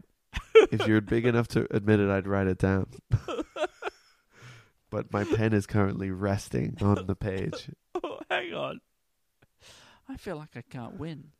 If 0.72 0.88
you're 0.88 1.02
big 1.02 1.26
enough 1.26 1.48
to 1.50 1.68
admit 1.74 2.00
it, 2.00 2.10
I'd 2.10 2.28
write 2.28 2.48
it 2.48 2.58
down. 2.58 2.88
but 4.90 5.12
my 5.12 5.24
pen 5.24 5.54
is 5.54 5.66
currently 5.66 6.12
resting 6.12 6.78
on 6.82 7.06
the 7.06 7.16
page. 7.16 7.70
Oh, 8.02 8.20
hang 8.30 8.54
on. 8.54 8.80
I 10.08 10.16
feel 10.16 10.38
like 10.38 10.56
I 10.56 10.62
can't 10.62 10.98
win. 10.98 11.32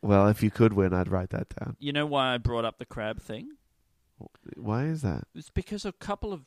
Well, 0.00 0.28
if 0.28 0.42
you 0.42 0.50
could 0.50 0.74
win, 0.74 0.92
I'd 0.92 1.08
write 1.08 1.30
that 1.30 1.48
down. 1.48 1.76
You 1.80 1.92
know 1.92 2.06
why 2.06 2.34
I 2.34 2.38
brought 2.38 2.64
up 2.64 2.78
the 2.78 2.84
crab 2.84 3.20
thing? 3.20 3.56
Why 4.56 4.84
is 4.84 5.02
that? 5.02 5.24
It's 5.34 5.50
because 5.50 5.84
a 5.84 5.92
couple 5.92 6.32
of 6.32 6.44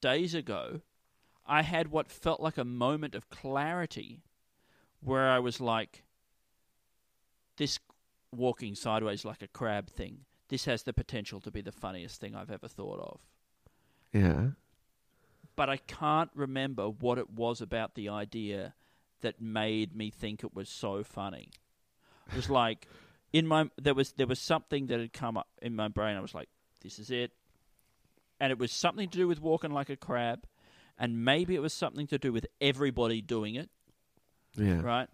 days 0.00 0.34
ago, 0.34 0.82
I 1.46 1.62
had 1.62 1.90
what 1.90 2.10
felt 2.10 2.40
like 2.40 2.58
a 2.58 2.64
moment 2.64 3.14
of 3.14 3.28
clarity 3.28 4.22
where 5.00 5.28
I 5.30 5.38
was 5.38 5.60
like, 5.60 6.04
this 7.56 7.78
walking 8.32 8.74
sideways 8.74 9.24
like 9.24 9.42
a 9.42 9.48
crab 9.48 9.88
thing, 9.90 10.20
this 10.48 10.64
has 10.66 10.82
the 10.82 10.92
potential 10.92 11.40
to 11.40 11.50
be 11.50 11.60
the 11.60 11.72
funniest 11.72 12.20
thing 12.20 12.34
I've 12.34 12.50
ever 12.50 12.68
thought 12.68 13.00
of. 13.00 13.20
Yeah. 14.14 14.48
But 15.56 15.68
I 15.68 15.76
can't 15.76 16.30
remember 16.34 16.88
what 16.88 17.18
it 17.18 17.30
was 17.30 17.60
about 17.60 17.94
the 17.94 18.08
idea 18.08 18.74
that 19.20 19.40
made 19.40 19.94
me 19.94 20.10
think 20.10 20.42
it 20.44 20.54
was 20.54 20.68
so 20.68 21.02
funny. 21.04 21.50
It 22.30 22.36
was 22.36 22.48
like 22.50 22.88
in 23.32 23.46
my 23.46 23.68
there 23.76 23.94
was 23.94 24.12
there 24.12 24.26
was 24.26 24.38
something 24.40 24.86
that 24.86 25.00
had 25.00 25.12
come 25.12 25.36
up 25.36 25.48
in 25.60 25.76
my 25.76 25.88
brain. 25.88 26.16
I 26.16 26.20
was 26.20 26.34
like, 26.34 26.48
this 26.82 26.98
is 26.98 27.10
it. 27.10 27.32
And 28.40 28.50
it 28.50 28.58
was 28.58 28.72
something 28.72 29.08
to 29.08 29.18
do 29.18 29.28
with 29.28 29.40
walking 29.40 29.70
like 29.70 29.90
a 29.90 29.96
crab, 29.96 30.44
and 30.98 31.24
maybe 31.24 31.54
it 31.54 31.60
was 31.62 31.72
something 31.72 32.06
to 32.08 32.18
do 32.18 32.32
with 32.32 32.46
everybody 32.60 33.20
doing 33.20 33.54
it, 33.54 33.70
Yeah. 34.56 34.80
right? 34.82 35.08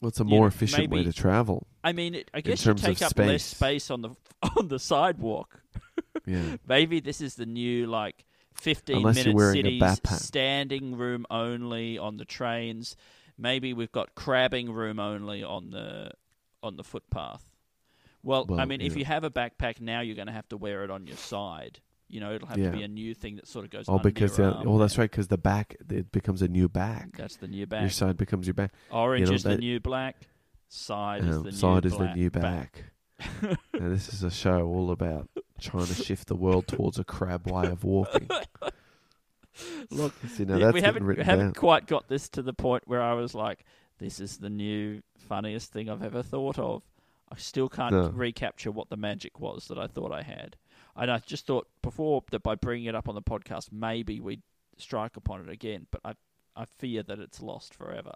What's 0.00 0.20
a 0.20 0.24
You 0.24 0.30
more 0.30 0.40
know, 0.42 0.46
efficient 0.46 0.90
way 0.90 1.02
to 1.04 1.12
travel? 1.12 1.66
I 1.82 1.92
mean, 1.92 2.14
it, 2.14 2.30
I 2.32 2.40
guess 2.40 2.64
you 2.64 2.74
take 2.74 3.02
up 3.02 3.18
less 3.18 3.42
space. 3.42 3.44
space 3.44 3.90
on 3.90 4.02
the 4.02 4.10
on 4.56 4.68
the 4.68 4.78
sidewalk. 4.78 5.62
Yeah. 6.26 6.56
Maybe 6.66 7.00
this 7.00 7.20
is 7.20 7.34
the 7.34 7.46
new 7.46 7.86
like 7.86 8.24
15 8.54 8.96
Unless 8.96 9.24
minute 9.24 9.52
cities, 9.52 10.00
standing 10.20 10.96
room 10.96 11.26
only 11.30 11.98
on 11.98 12.16
the 12.16 12.24
trains. 12.24 12.96
Maybe 13.38 13.72
we've 13.72 13.92
got 13.92 14.14
crabbing 14.14 14.70
room 14.72 14.98
only 15.00 15.42
on 15.42 15.70
the 15.70 16.12
on 16.62 16.76
the 16.76 16.84
footpath. 16.84 17.44
Well, 18.22 18.46
I 18.50 18.52
Well, 18.52 18.66
mean, 18.66 18.80
if 18.80 18.96
you 18.96 19.04
have 19.04 19.24
a 19.24 19.30
backpack 19.30 19.80
now, 19.80 20.00
you're 20.00 20.14
going 20.14 20.28
to 20.28 20.32
have 20.32 20.48
to 20.50 20.56
wear 20.56 20.84
it 20.84 20.90
on 20.90 21.06
your 21.06 21.16
side. 21.16 21.80
You 22.08 22.20
know, 22.20 22.34
it'll 22.34 22.46
have 22.48 22.58
Yeah. 22.58 22.70
to 22.70 22.76
be 22.76 22.82
a 22.84 22.88
new 22.88 23.14
thing 23.14 23.36
that 23.36 23.48
sort 23.48 23.64
of 23.64 23.70
goes. 23.70 23.86
Oh, 23.88 23.98
because 23.98 24.38
your 24.38 24.50
the, 24.50 24.56
arm 24.58 24.68
well, 24.68 24.78
that's 24.78 24.96
right. 24.98 25.10
Because 25.10 25.28
the 25.28 25.38
back 25.38 25.76
it 25.88 26.12
becomes 26.12 26.42
a 26.42 26.48
new 26.48 26.68
back. 26.68 27.16
That's 27.16 27.36
the 27.36 27.48
new 27.48 27.66
back. 27.66 27.80
Your 27.80 27.90
side 27.90 28.16
becomes 28.16 28.46
your 28.46 28.54
back. 28.54 28.72
Orange 28.90 29.28
know, 29.28 29.34
is 29.34 29.42
the 29.42 29.56
new 29.56 29.80
black. 29.80 30.16
Side 30.68 31.24
is 31.24 31.36
Um, 31.36 31.42
the 31.42 31.52
side 31.52 31.84
new 31.84 31.86
is 31.88 31.92
the 31.94 31.98
black 31.98 32.16
new 32.16 32.30
back. 32.30 32.84
and 33.42 33.92
this 33.92 34.12
is 34.12 34.22
a 34.22 34.30
show 34.30 34.66
all 34.66 34.90
about 34.90 35.28
trying 35.62 35.86
to 35.86 35.94
shift 35.94 36.28
the 36.28 36.36
world 36.36 36.66
towards 36.66 36.98
a 36.98 37.04
crab 37.04 37.50
way 37.50 37.68
of 37.68 37.84
walking. 37.84 38.28
Look, 39.90 40.14
See, 40.28 40.44
now 40.44 40.56
Yeah, 40.56 40.66
that's 40.66 40.74
we 40.74 40.80
haven't 40.80 41.06
we 41.06 41.22
haven't 41.22 41.56
quite 41.56 41.86
got 41.86 42.08
this 42.08 42.28
to 42.30 42.42
the 42.42 42.54
point 42.54 42.84
where 42.86 43.02
I 43.02 43.12
was 43.14 43.34
like, 43.34 43.64
"This 43.98 44.18
is 44.20 44.38
the 44.38 44.48
new 44.50 45.02
funniest 45.18 45.72
thing 45.72 45.90
I've 45.90 46.02
ever 46.02 46.22
thought 46.22 46.58
of." 46.58 46.82
I 47.30 47.36
still 47.36 47.68
can't 47.68 47.92
No. 47.94 48.08
recapture 48.10 48.70
what 48.70 48.88
the 48.90 48.96
magic 48.96 49.40
was 49.40 49.68
that 49.68 49.78
I 49.78 49.86
thought 49.86 50.12
I 50.12 50.22
had, 50.22 50.56
and 50.96 51.10
I 51.10 51.18
just 51.18 51.46
thought 51.46 51.68
before 51.82 52.22
that 52.30 52.42
by 52.42 52.54
bringing 52.54 52.86
it 52.86 52.94
up 52.94 53.08
on 53.08 53.14
the 53.14 53.22
podcast, 53.22 53.70
maybe 53.72 54.20
we'd 54.20 54.42
strike 54.78 55.16
upon 55.16 55.42
it 55.42 55.48
again. 55.50 55.86
But 55.90 56.00
I 56.04 56.14
I 56.56 56.64
fear 56.64 57.02
that 57.02 57.18
it's 57.18 57.40
lost 57.42 57.74
forever. 57.74 58.12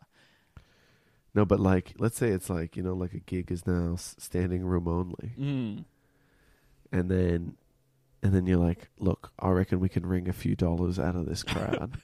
No, 1.34 1.44
but 1.44 1.60
like, 1.60 1.92
let's 1.98 2.16
say 2.16 2.28
it's 2.30 2.48
like 2.48 2.78
you 2.78 2.82
know, 2.82 2.94
like 2.94 3.12
a 3.12 3.20
gig 3.20 3.52
is 3.52 3.66
now 3.66 3.96
standing 3.96 4.64
room 4.64 4.88
only, 4.88 5.32
Mm. 5.38 5.84
And 6.92 7.10
then, 7.10 7.56
and 8.22 8.32
then 8.34 8.46
you're 8.46 8.58
like, 8.58 8.88
look, 8.98 9.32
I 9.38 9.50
reckon 9.50 9.80
we 9.80 9.88
can 9.88 10.06
wring 10.06 10.28
a 10.28 10.32
few 10.32 10.56
dollars 10.56 10.98
out 10.98 11.16
of 11.16 11.26
this 11.26 11.42
crowd. 11.42 11.98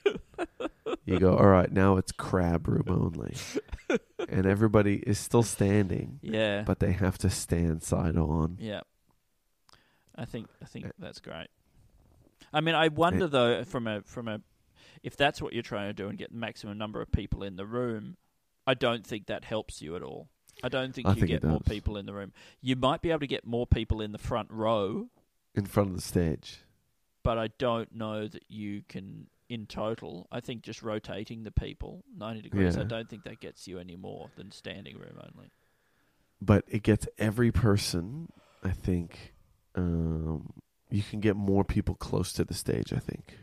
you 1.05 1.19
go, 1.19 1.35
all 1.37 1.47
right, 1.47 1.71
now 1.71 1.97
it's 1.97 2.11
crab 2.11 2.67
room 2.67 2.85
only, 2.87 3.35
and 4.29 4.45
everybody 4.45 4.97
is 4.97 5.19
still 5.19 5.43
standing, 5.43 6.19
Yeah, 6.21 6.63
but 6.63 6.79
they 6.79 6.91
have 6.93 7.17
to 7.19 7.29
stand 7.29 7.83
side 7.83 8.17
on. 8.17 8.57
yeah. 8.59 8.81
I 10.15 10.25
think 10.25 10.47
I 10.61 10.65
think 10.65 10.85
eh. 10.85 10.89
that's 10.99 11.19
great. 11.19 11.47
I 12.53 12.61
mean, 12.61 12.75
I 12.75 12.89
wonder 12.89 13.25
eh. 13.25 13.29
though, 13.29 13.63
from 13.63 13.87
a 13.87 14.01
from 14.03 14.27
a, 14.27 14.41
if 15.01 15.17
that's 15.17 15.41
what 15.41 15.53
you're 15.53 15.63
trying 15.63 15.89
to 15.89 15.93
do 15.93 16.07
and 16.07 16.17
get 16.17 16.31
the 16.31 16.37
maximum 16.37 16.77
number 16.77 17.01
of 17.01 17.11
people 17.11 17.41
in 17.41 17.55
the 17.55 17.65
room, 17.65 18.17
I 18.67 18.75
don't 18.75 19.05
think 19.05 19.25
that 19.25 19.43
helps 19.43 19.81
you 19.81 19.95
at 19.95 20.03
all. 20.03 20.29
I 20.63 20.69
don't 20.69 20.93
think 20.95 21.07
I 21.07 21.11
you 21.11 21.15
think 21.15 21.27
get 21.27 21.43
more 21.43 21.59
people 21.59 21.97
in 21.97 22.05
the 22.05 22.13
room. 22.13 22.31
You 22.61 22.75
might 22.75 23.01
be 23.01 23.09
able 23.11 23.19
to 23.19 23.27
get 23.27 23.45
more 23.45 23.67
people 23.67 24.01
in 24.01 24.11
the 24.13 24.17
front 24.17 24.49
row, 24.49 25.09
in 25.53 25.65
front 25.65 25.89
of 25.89 25.95
the 25.95 26.01
stage. 26.01 26.59
but 27.23 27.37
I 27.37 27.49
don't 27.59 27.93
know 27.93 28.27
that 28.27 28.45
you 28.47 28.83
can 28.87 29.27
in 29.49 29.65
total. 29.67 30.27
I 30.31 30.39
think 30.39 30.63
just 30.63 30.81
rotating 30.81 31.43
the 31.43 31.51
people 31.51 32.03
ninety 32.17 32.41
degrees. 32.41 32.77
I 32.77 32.83
don't 32.83 33.09
think 33.09 33.23
that 33.25 33.39
gets 33.41 33.67
you 33.67 33.77
any 33.77 33.95
more 33.97 34.29
than 34.37 34.51
standing 34.51 34.97
room 34.97 35.19
only. 35.19 35.51
but 36.41 36.63
it 36.67 36.81
gets 36.83 37.07
every 37.17 37.51
person. 37.51 38.31
I 38.63 38.71
think 38.71 39.33
um, 39.75 40.53
you 40.89 41.03
can 41.03 41.19
get 41.19 41.35
more 41.35 41.63
people 41.63 41.95
close 41.95 42.31
to 42.33 42.45
the 42.45 42.53
stage. 42.53 42.93
I 42.93 42.99
think. 42.99 43.37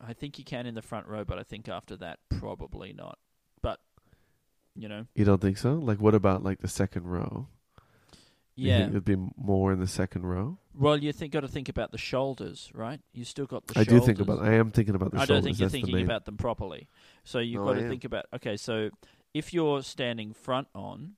I 0.00 0.12
think 0.12 0.38
you 0.38 0.44
can 0.44 0.66
in 0.66 0.74
the 0.74 0.82
front 0.82 1.06
row, 1.06 1.24
but 1.24 1.38
I 1.38 1.42
think 1.42 1.68
after 1.68 1.96
that, 1.96 2.18
probably 2.38 2.92
not. 2.92 3.18
But 4.74 4.82
you 4.82 4.88
know, 4.88 5.06
You 5.14 5.24
don't 5.24 5.40
think 5.40 5.58
so? 5.58 5.74
Like, 5.74 6.00
what 6.00 6.14
about 6.14 6.42
like 6.42 6.60
the 6.60 6.68
second 6.68 7.04
row? 7.06 7.48
You 8.56 8.68
Yeah. 8.68 8.78
think 8.78 8.90
it'd 8.90 9.04
be 9.04 9.16
more 9.36 9.72
in 9.72 9.80
the 9.80 9.86
second 9.86 10.26
row. 10.26 10.58
Well, 10.74 10.96
you 10.96 11.12
think 11.12 11.32
got 11.32 11.40
to 11.40 11.48
think 11.48 11.68
about 11.68 11.90
the 11.90 11.98
shoulders, 11.98 12.70
right? 12.74 13.00
You 13.12 13.24
still 13.24 13.46
got 13.46 13.66
the 13.66 13.78
I 13.78 13.84
shoulders. 13.84 14.00
do 14.02 14.06
think 14.06 14.20
about. 14.20 14.40
I 14.40 14.54
am 14.54 14.70
thinking 14.70 14.94
about 14.94 15.10
the 15.10 15.16
I 15.18 15.20
shoulders. 15.20 15.28
don't 15.36 15.42
think 15.44 15.58
you're 15.58 15.66
That's 15.66 15.72
thinking 15.72 15.94
main- 15.96 16.04
about 16.04 16.24
them 16.24 16.36
properly. 16.36 16.88
So 17.24 17.38
you've 17.40 17.60
No, 17.60 17.66
got 17.66 17.76
I 17.76 17.78
to 17.80 17.84
am. 17.84 17.90
think 17.90 18.04
about 18.04 18.26
okay, 18.34 18.56
so 18.56 18.90
if 19.32 19.52
you're 19.52 19.82
standing 19.82 20.32
front 20.32 20.68
on, 20.74 21.16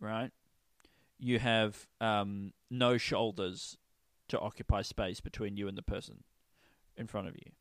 right, 0.00 0.30
you 1.18 1.38
have 1.38 1.86
um, 2.00 2.52
no 2.70 2.96
shoulders 2.98 3.76
to 4.28 4.40
occupy 4.40 4.82
space 4.82 5.20
between 5.20 5.56
you 5.56 5.68
and 5.68 5.78
the 5.78 5.82
person 5.82 6.24
in 6.96 7.06
front 7.06 7.28
of 7.28 7.34
you. 7.36 7.52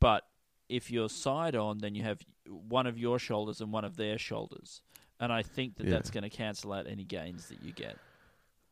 But 0.00 0.26
if 0.68 0.90
you're 0.90 1.08
side 1.08 1.54
on, 1.56 1.78
then 1.78 1.94
you 1.94 2.02
have 2.02 2.20
one 2.46 2.86
of 2.86 2.98
your 2.98 3.18
shoulders 3.18 3.60
and 3.60 3.72
one 3.72 3.84
of 3.84 3.96
their 3.96 4.18
shoulders. 4.18 4.82
And 5.20 5.32
I 5.32 5.42
think 5.42 5.76
that 5.76 5.84
Yeah. 5.84 5.90
that's 5.94 6.10
going 6.10 6.22
to 6.24 6.30
cancel 6.30 6.72
out 6.72 6.86
any 6.86 7.04
gains 7.04 7.48
that 7.48 7.62
you 7.62 7.72
get. 7.72 7.96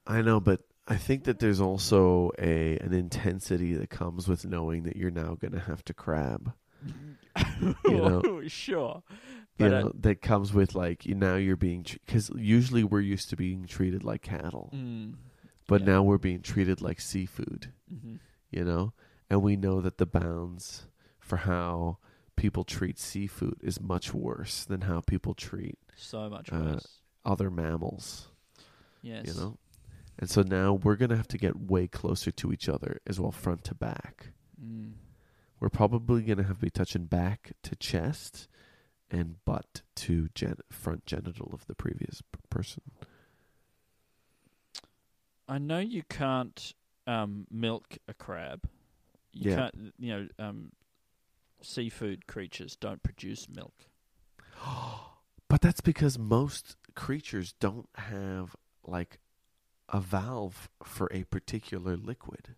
I 0.06 0.22
know, 0.22 0.38
but 0.40 0.60
I 0.86 0.96
think 0.96 1.24
that 1.24 1.40
there's 1.40 1.60
also 1.60 2.30
a 2.38 2.78
an 2.78 2.92
intensity 2.92 3.74
that 3.74 3.90
comes 3.90 4.28
with 4.28 4.44
knowing 4.44 4.84
that 4.84 4.96
you're 4.96 5.10
now 5.10 5.34
going 5.34 5.52
to 5.52 5.60
have 5.60 5.84
to 5.86 5.94
crab. 5.94 6.52
You 7.84 7.96
know. 7.96 8.42
sure. 8.48 9.02
You 9.08 9.68
But, 9.68 9.72
uh, 9.74 9.80
know, 9.80 9.92
that 10.00 10.20
comes 10.22 10.52
with 10.52 10.74
like 10.74 11.06
you 11.06 11.14
now 11.14 11.36
you're 11.36 11.56
being 11.56 11.84
because 12.04 12.30
usually 12.36 12.84
we're 12.84 13.00
used 13.00 13.30
to 13.30 13.36
being 13.36 13.66
treated 13.66 14.04
like 14.04 14.22
cattle, 14.22 14.70
Mm, 14.74 15.14
but 15.66 15.80
yeah. 15.80 15.86
now 15.86 16.02
we're 16.02 16.18
being 16.18 16.42
treated 16.42 16.80
like 16.82 17.00
seafood. 17.00 17.72
mhm. 17.92 18.18
You 18.50 18.64
know, 18.64 18.92
and 19.28 19.42
we 19.42 19.56
know 19.56 19.80
that 19.80 19.98
the 19.98 20.06
bounds 20.06 20.86
for 21.26 21.38
how 21.38 21.98
people 22.36 22.62
treat 22.64 22.98
seafood 22.98 23.56
is 23.62 23.80
much 23.80 24.14
worse 24.14 24.64
than 24.64 24.82
how 24.82 25.00
people 25.00 25.34
treat 25.34 25.78
so 25.96 26.28
much 26.30 26.52
uh, 26.52 26.56
worse. 26.74 26.98
other 27.24 27.50
mammals. 27.50 28.28
Yes. 29.02 29.26
You 29.26 29.34
know, 29.34 29.58
and 30.18 30.30
so 30.30 30.42
now 30.42 30.72
we're 30.74 30.96
gonna 30.96 31.16
have 31.16 31.28
to 31.28 31.38
get 31.38 31.58
way 31.58 31.88
closer 31.88 32.30
to 32.30 32.52
each 32.52 32.68
other 32.68 33.00
as 33.06 33.18
well, 33.20 33.32
front 33.32 33.64
to 33.64 33.74
back. 33.74 34.28
Mm. 34.62 34.92
We're 35.58 35.68
probably 35.70 36.22
gonna 36.22 36.44
have 36.44 36.58
to 36.58 36.62
be 36.66 36.70
touching 36.70 37.06
back 37.06 37.52
to 37.64 37.74
chest 37.76 38.46
and 39.10 39.36
butt 39.44 39.82
to 39.96 40.28
gen- 40.34 40.58
front 40.70 41.06
genital 41.06 41.50
of 41.52 41.66
the 41.66 41.74
previous 41.74 42.22
p- 42.22 42.38
person. 42.50 42.82
I 45.48 45.58
know 45.58 45.78
you 45.78 46.02
can't 46.08 46.74
um, 47.06 47.46
milk 47.50 47.98
a 48.08 48.14
crab. 48.14 48.68
You 49.32 49.50
Yeah. 49.50 49.56
can't. 49.56 49.92
You 49.98 50.08
know, 50.12 50.28
um, 50.38 50.72
seafood 51.60 52.26
creatures 52.26 52.76
don't 52.76 53.02
produce 53.02 53.48
milk. 53.48 53.74
But 55.48 55.60
that's 55.60 55.80
because 55.80 56.18
most 56.18 56.74
creatures 56.96 57.54
don't 57.60 57.88
have 57.94 58.56
like 58.84 59.20
a 59.88 60.00
valve 60.00 60.68
for 60.82 61.08
a 61.12 61.22
particular 61.22 61.96
liquid. 61.96 62.56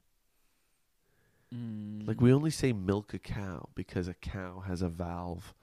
Mm. 1.55 2.07
Like 2.07 2.20
we 2.20 2.32
only 2.32 2.51
say 2.51 2.72
milk 2.72 3.14
a 3.14 3.18
cow 3.18 3.68
because 3.74 4.09
a 4.09 4.14
cow 4.14 4.62
has 4.66 4.82
a 4.82 4.88
valve, 4.88 5.55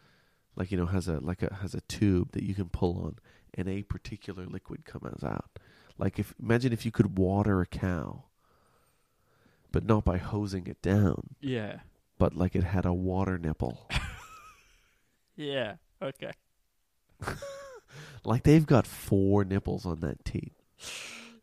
like 0.56 0.72
you 0.72 0.78
know 0.78 0.86
has 0.88 1.08
a 1.08 1.20
like 1.20 1.42
a 1.42 1.54
has 1.62 1.74
a 1.74 1.82
tube 1.82 2.32
that 2.34 2.44
you 2.44 2.54
can 2.54 2.70
pull 2.70 2.98
on, 3.04 3.18
and 3.54 3.68
a 3.68 3.84
particular 3.84 4.46
liquid 4.46 4.86
comes 4.86 5.24
out. 5.24 5.60
Like 5.98 6.20
if 6.20 6.34
imagine 6.42 6.74
if 6.74 6.86
you 6.86 6.92
could 6.92 7.18
water 7.18 7.62
a 7.62 7.66
cow, 7.66 8.26
but 9.72 9.86
not 9.86 10.06
by 10.06 10.18
hosing 10.18 10.68
it 10.68 10.82
down, 10.82 11.36
Yeah. 11.42 11.80
But 12.18 12.36
like 12.36 12.56
it 12.56 12.64
had 12.64 12.86
a 12.86 12.94
water 12.94 13.38
nipple. 13.38 13.90
Yeah. 15.38 15.74
Okay. 16.02 16.32
like 18.24 18.44
they've 18.44 18.66
got 18.66 18.88
four 18.88 19.44
nipples 19.44 19.86
on 19.86 20.00
that 20.00 20.24
teat. 20.24 20.54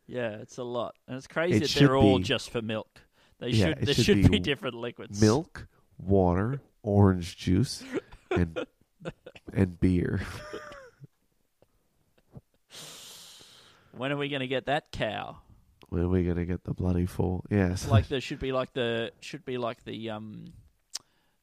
Yeah, 0.06 0.30
it's 0.30 0.56
a 0.56 0.62
lot, 0.62 0.94
and 1.06 1.18
it's 1.18 1.26
crazy 1.26 1.56
It 1.58 1.60
that 1.64 1.78
they're 1.78 1.94
all 1.94 2.16
be- 2.16 2.24
just 2.24 2.48
for 2.48 2.62
milk. 2.62 3.02
They 3.38 3.48
Yeah, 3.48 3.66
should. 3.66 3.78
There 3.82 3.94
should 3.94 4.04
should, 4.06 4.22
be 4.22 4.28
be, 4.28 4.38
different 4.38 4.76
liquids. 4.76 5.20
Milk, 5.20 5.66
water, 5.98 6.62
orange 6.82 7.36
juice, 7.36 7.84
and 8.30 8.64
and 9.52 9.78
beer. 9.78 10.22
When 13.96 14.10
are 14.10 14.16
we 14.16 14.28
going 14.28 14.40
to 14.40 14.46
get 14.46 14.66
that 14.66 14.90
cow? 14.90 15.36
When 15.90 16.02
are 16.04 16.08
we 16.08 16.24
gonna 16.24 16.46
get 16.46 16.64
the 16.64 16.72
bloody 16.72 17.04
full? 17.04 17.44
Yes. 17.50 17.86
like 17.86 18.08
there 18.08 18.22
should 18.22 18.38
be 18.38 18.50
like 18.52 18.72
the 18.72 19.12
should 19.20 19.44
be 19.44 19.58
like 19.58 19.84
the 19.84 20.08
um 20.08 20.46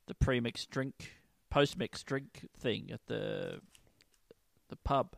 the 0.09 0.15
pre-mixed 0.15 0.69
drink 0.69 1.13
post-mixed 1.49 2.05
drink 2.05 2.47
thing 2.59 2.89
at 2.91 3.05
the 3.07 3.61
the 4.67 4.75
pub 4.75 5.15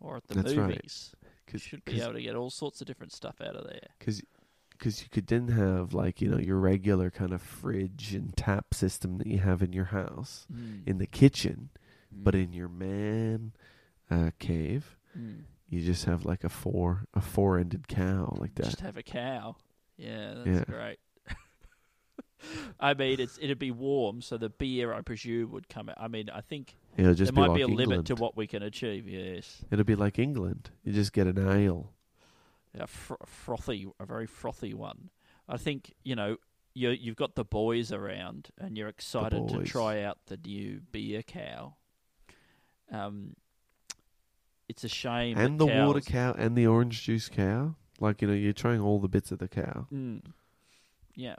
or 0.00 0.16
at 0.18 0.28
the 0.28 0.34
That's 0.34 0.54
right. 0.54 0.68
movies. 0.68 1.12
Cause, 1.50 1.62
should 1.62 1.84
be 1.84 2.00
able 2.00 2.12
to 2.12 2.22
get 2.22 2.34
all 2.36 2.50
sorts 2.50 2.80
of 2.82 2.86
different 2.86 3.12
stuff 3.12 3.40
out 3.40 3.56
of 3.56 3.64
there. 3.64 3.88
Because 3.98 4.22
because 4.72 5.02
you 5.02 5.08
could 5.10 5.26
then 5.26 5.48
have 5.48 5.92
like 5.94 6.20
you 6.20 6.28
know 6.28 6.38
your 6.38 6.58
regular 6.58 7.10
kind 7.10 7.32
of 7.32 7.42
fridge 7.42 8.14
and 8.14 8.36
tap 8.36 8.74
system 8.74 9.18
that 9.18 9.26
you 9.26 9.38
have 9.38 9.62
in 9.62 9.72
your 9.72 9.86
house 9.86 10.46
Mm. 10.52 10.86
in 10.86 10.98
the 10.98 11.06
kitchen, 11.06 11.70
but 12.12 12.34
Mm. 12.34 12.42
in 12.44 12.52
your 12.52 12.68
man 12.68 13.52
uh, 14.10 14.30
cave 14.38 14.96
Mm. 15.18 15.44
you 15.68 15.80
just 15.80 16.04
have 16.04 16.24
like 16.24 16.44
a 16.44 16.48
four 16.50 17.04
a 17.14 17.20
four 17.20 17.58
ended 17.58 17.88
cow 17.88 18.34
like 18.38 18.54
that. 18.56 18.64
just 18.66 18.80
have 18.80 18.96
a 18.98 19.02
cow. 19.02 19.56
Yeah, 19.96 20.34
that's 20.34 20.46
Yeah. 20.48 20.64
great. 20.64 20.98
I 22.80 22.94
mean, 22.94 23.20
it's 23.20 23.38
it'd 23.40 23.58
be 23.58 23.70
warm, 23.70 24.20
so 24.22 24.36
the 24.38 24.48
beer, 24.48 24.92
I 24.92 25.00
presume, 25.02 25.50
would 25.52 25.68
come 25.68 25.88
out. 25.88 25.96
I 25.98 26.08
mean, 26.08 26.30
I 26.30 26.40
think 26.40 26.74
there 26.96 27.12
be 27.14 27.30
might 27.32 27.48
like 27.48 27.56
be 27.56 27.62
a 27.62 27.66
England. 27.66 27.90
limit 27.90 28.06
to 28.06 28.14
what 28.14 28.36
we 28.36 28.46
can 28.46 28.62
achieve. 28.62 29.08
Yes, 29.08 29.64
It'll 29.70 29.84
be 29.84 29.94
like 29.94 30.18
England. 30.18 30.70
You 30.84 30.92
just 30.92 31.12
get 31.12 31.26
an 31.26 31.38
ale. 31.38 31.92
a 32.78 32.86
fr- 32.86 33.14
frothy, 33.26 33.88
a 33.98 34.06
very 34.06 34.26
frothy 34.26 34.74
one. 34.74 35.10
I 35.48 35.56
think 35.56 35.94
you 36.04 36.14
know 36.14 36.36
you 36.74 36.90
you've 36.90 37.16
got 37.16 37.34
the 37.34 37.44
boys 37.44 37.92
around, 37.92 38.48
and 38.58 38.76
you're 38.76 38.88
excited 38.88 39.48
to 39.48 39.64
try 39.64 40.02
out 40.02 40.18
the 40.26 40.36
new 40.36 40.80
beer 40.92 41.22
cow. 41.22 41.74
Um, 42.90 43.34
it's 44.68 44.84
a 44.84 44.88
shame 44.88 45.36
and 45.38 45.58
the 45.58 45.66
water 45.66 46.00
cow 46.00 46.34
and 46.36 46.56
the 46.56 46.66
orange 46.66 47.02
juice 47.02 47.28
cow. 47.28 47.74
Like 48.00 48.22
you 48.22 48.28
know, 48.28 48.34
you're 48.34 48.52
trying 48.52 48.80
all 48.80 49.00
the 49.00 49.08
bits 49.08 49.32
of 49.32 49.38
the 49.38 49.48
cow. 49.48 49.86
Mm. 49.92 50.22
Yeah, 51.16 51.36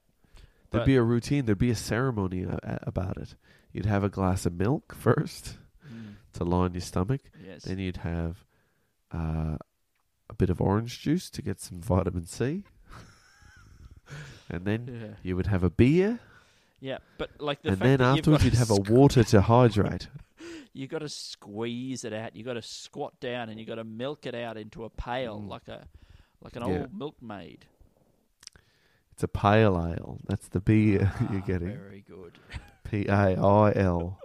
There'd 0.72 0.82
But- 0.82 0.86
be 0.86 0.96
a 0.96 1.04
routine. 1.04 1.46
There'd 1.46 1.58
be 1.58 1.72
a 1.72 1.76
ceremony 1.76 2.44
a- 2.44 2.60
a- 2.64 2.80
about 2.84 3.18
it. 3.18 3.36
You'd 3.72 3.86
have 3.86 4.04
a 4.04 4.10
glass 4.10 4.46
of 4.46 4.54
milk 4.54 4.94
first 4.98 5.58
Mm. 5.92 6.16
to 6.34 6.44
line 6.44 6.74
your 6.74 6.82
stomach. 6.82 7.22
yes. 7.44 7.64
Then 7.64 7.80
you'd 7.80 7.98
have 7.98 8.46
uh, 9.12 9.58
a 10.30 10.34
bit 10.38 10.50
of 10.52 10.62
orange 10.62 11.00
juice 11.02 11.30
to 11.32 11.42
get 11.42 11.60
some 11.60 11.82
vitamin 11.82 12.26
C. 12.28 12.64
and 14.50 14.66
then 14.66 14.88
yeah. 15.02 15.16
you 15.24 15.36
would 15.36 15.48
have 15.48 15.64
a 15.64 15.70
beer. 15.70 16.20
yeah, 16.80 17.00
but 17.18 17.30
like 17.40 17.62
the 17.62 17.70
and 17.70 17.80
then 17.80 18.02
afterwards 18.02 18.44
you'd 18.46 18.54
have 18.54 18.70
a 18.72 18.76
water 18.76 19.24
to 19.24 19.42
hydrate. 19.42 20.08
You've 20.74 20.92
got 20.92 21.00
to 21.00 21.10
squeeze 21.10 22.06
it 22.06 22.14
out. 22.14 22.36
You've 22.36 22.46
got 22.46 22.54
to 22.54 22.62
squat 22.62 23.20
down 23.20 23.50
and 23.50 23.60
you've 23.60 23.68
got 23.68 23.76
to 23.76 23.84
milk 23.84 24.26
it 24.28 24.36
out 24.36 24.56
into 24.56 24.84
a 24.86 24.90
pail 24.90 25.40
Mm. 25.42 25.48
like 25.50 25.68
a 25.68 25.86
like 26.42 26.56
an 26.56 26.62
Yeah. 26.62 26.82
old 26.82 26.94
milkmaid. 26.98 27.66
It's 29.20 29.24
a 29.26 29.28
pale 29.28 29.78
ale. 29.78 30.18
That's 30.30 30.48
the 30.48 30.62
beer 30.62 31.12
you're 31.30 31.42
Ah, 31.42 31.46
getting. 31.46 31.78
Very 31.78 32.06
good. 32.08 32.40
P 32.90 33.06
A 33.10 33.36
I 33.38 33.74
L. 33.76 34.18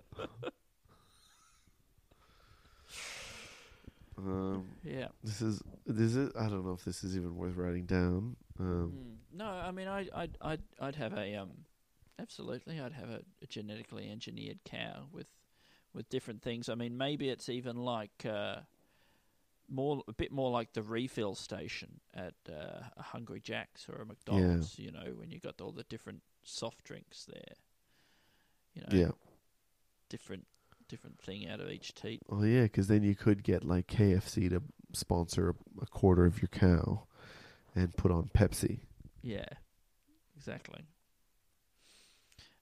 Um, 4.17 4.69
Yeah. 4.85 5.09
this 5.25 5.43
is 5.43 5.61
this 5.85 6.15
is 6.15 6.31
I 6.39 6.49
don't 6.49 6.65
know 6.65 6.75
if 6.75 6.85
this 6.85 7.03
is 7.03 7.17
even 7.17 7.35
worth 7.37 7.57
writing 7.57 7.87
down. 7.87 8.37
Um, 8.61 8.93
Mm. 8.95 9.17
No, 9.37 9.47
I 9.47 9.73
mean, 9.73 9.89
I, 9.89 10.07
I'd, 10.15 10.39
I'd, 10.41 10.63
I'd 10.79 10.95
have 10.95 11.15
a 11.15 11.35
um, 11.35 11.51
absolutely, 12.21 12.79
I'd 12.79 12.93
have 12.93 13.11
a, 13.11 13.23
a 13.43 13.47
genetically 13.49 14.09
engineered 14.09 14.61
cow 14.65 15.07
with, 15.11 15.27
with 15.93 16.09
different 16.09 16.41
things. 16.41 16.69
I 16.69 16.77
mean, 16.77 16.97
maybe 16.97 17.31
it's 17.31 17.49
even 17.49 17.79
like 17.79 18.25
uh, 18.25 18.59
more, 19.69 20.03
a 20.09 20.13
bit 20.13 20.33
more 20.33 20.51
like 20.51 20.73
the 20.73 20.83
refill 20.83 21.35
station 21.35 22.01
at 22.15 22.35
uh, 22.49 22.81
a 22.97 23.03
Hungry 23.03 23.41
Jack's 23.41 23.89
or 23.89 24.03
a 24.03 24.07
McDonald's. 24.07 24.79
You 24.79 24.93
know, 24.93 25.15
when 25.17 25.31
you 25.31 25.41
got 25.41 25.61
all 25.61 25.73
the 25.73 25.85
different 25.85 26.23
soft 26.43 26.85
drinks 26.85 27.27
there. 27.27 27.55
You 28.75 28.83
know, 28.83 29.05
yeah. 29.07 29.11
different, 30.09 30.47
different 30.89 31.21
thing 31.21 31.49
out 31.49 31.61
of 31.61 31.71
each 31.71 31.95
teat. 31.95 32.23
Oh 32.31 32.43
yeah, 32.43 32.63
because 32.63 32.89
then 32.89 33.03
you 33.03 33.15
could 33.15 33.43
get 33.43 33.65
like 33.65 33.87
KFC 33.87 34.51
to 34.51 34.63
sponsor 34.93 35.55
a 35.81 35.87
quarter 35.87 36.25
of 36.25 36.41
your 36.43 36.49
cow, 36.49 37.05
and 37.75 37.97
put 37.97 38.11
on 38.11 38.31
Pepsi. 38.35 38.81
Yeah, 39.23 39.47
exactly. 40.37 40.83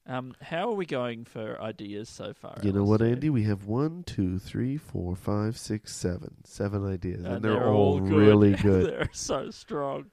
Um, 0.05 0.35
how 0.41 0.69
are 0.69 0.75
we 0.75 0.85
going 0.85 1.25
for 1.25 1.61
ideas 1.63 2.09
so 2.09 2.33
far? 2.35 2.57
You 2.63 2.73
know 2.73 2.83
what? 2.83 3.03
Andy? 3.03 3.31
We 3.31 3.45
have 3.45 3.67
one, 3.67 4.03
two, 4.03 4.39
three, 4.41 4.77
four, 4.77 5.15
five, 5.15 5.57
six, 5.57 5.95
seven, 5.95 6.35
seven 6.45 6.85
ideas, 6.85 7.25
and, 7.25 7.37
And 7.37 7.45
they're, 7.45 7.69
all, 7.69 8.01
good. 8.01 8.13
really 8.13 8.53
good. 8.63 8.87
they're 8.93 9.09
so 9.13 9.51
strong. 9.51 10.07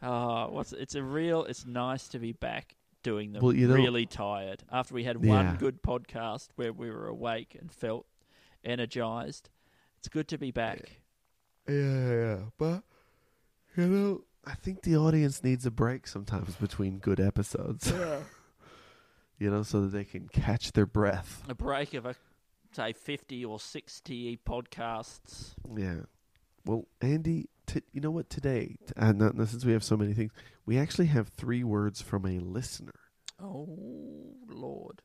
Uh, 0.00 0.46
what's 0.46 0.72
it's 0.72 0.94
a 0.94 1.02
real. 1.02 1.44
It's 1.44 1.66
nice 1.66 2.08
to 2.08 2.18
be 2.18 2.32
back 2.32 2.76
doing 3.02 3.32
them. 3.32 3.42
Well, 3.42 3.52
you 3.54 3.68
know- 3.68 3.74
really 3.74 4.06
tired 4.06 4.62
after 4.72 4.94
we 4.94 5.04
had 5.04 5.22
Yeah. 5.22 5.34
one 5.48 5.56
good 5.56 5.82
podcast 5.82 6.48
where 6.56 6.72
we 6.72 6.90
were 6.90 7.06
awake 7.06 7.56
and 7.60 7.70
felt 7.70 8.06
energized. 8.64 9.50
It's 9.98 10.08
good 10.08 10.28
to 10.28 10.38
be 10.38 10.50
back. 10.50 10.80
yeah, 11.68 11.74
yeah, 11.74 12.10
yeah. 12.14 12.38
but 12.58 12.82
You 13.76 13.86
know, 13.86 14.24
I 14.46 14.54
think 14.54 14.82
the 14.82 14.96
audience 14.96 15.44
needs 15.44 15.66
a 15.66 15.70
break 15.70 16.06
sometimes 16.06 16.54
between 16.56 16.98
good 17.00 17.20
episodes. 17.20 17.92
you 19.38 19.50
know, 19.50 19.62
so 19.62 19.82
that 19.82 19.88
they 19.92 20.04
can 20.04 20.28
catch 20.28 20.72
their 20.72 20.86
breath. 20.86 21.42
A 21.48 21.54
break 21.54 21.94
of 21.94 22.06
a 22.06 22.14
say 22.72 22.92
fifty 22.92 23.44
or 23.44 23.58
sixty 23.60 24.36
podcasts. 24.36 25.54
Yeah. 25.76 26.00
Well, 26.64 26.86
Andy, 27.00 27.48
t- 27.66 27.82
you 27.92 28.00
know 28.00 28.10
what? 28.10 28.28
Today, 28.28 28.76
t- 28.86 28.92
and 28.96 29.22
uh, 29.22 29.46
since 29.46 29.64
we 29.64 29.72
have 29.72 29.84
so 29.84 29.96
many 29.96 30.14
things, 30.14 30.32
we 30.64 30.78
actually 30.78 31.06
have 31.06 31.28
three 31.28 31.62
words 31.62 32.00
from 32.02 32.26
a 32.26 32.38
listener. 32.38 32.94
Oh 33.40 34.34
Lord. 34.48 35.02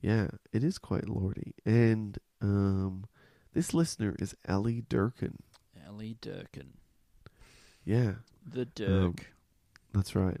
Yeah, 0.00 0.28
it 0.52 0.64
is 0.64 0.78
quite 0.78 1.08
lordy. 1.08 1.54
And 1.64 2.18
um, 2.40 3.04
this 3.54 3.72
listener 3.72 4.16
is 4.18 4.34
Ellie 4.46 4.82
Durkin. 4.88 5.38
Ellie 5.86 6.16
Durkin. 6.20 6.72
Yeah, 7.84 8.14
The 8.46 8.64
Dirk. 8.64 9.32
that's 9.92 10.14
right. 10.16 10.40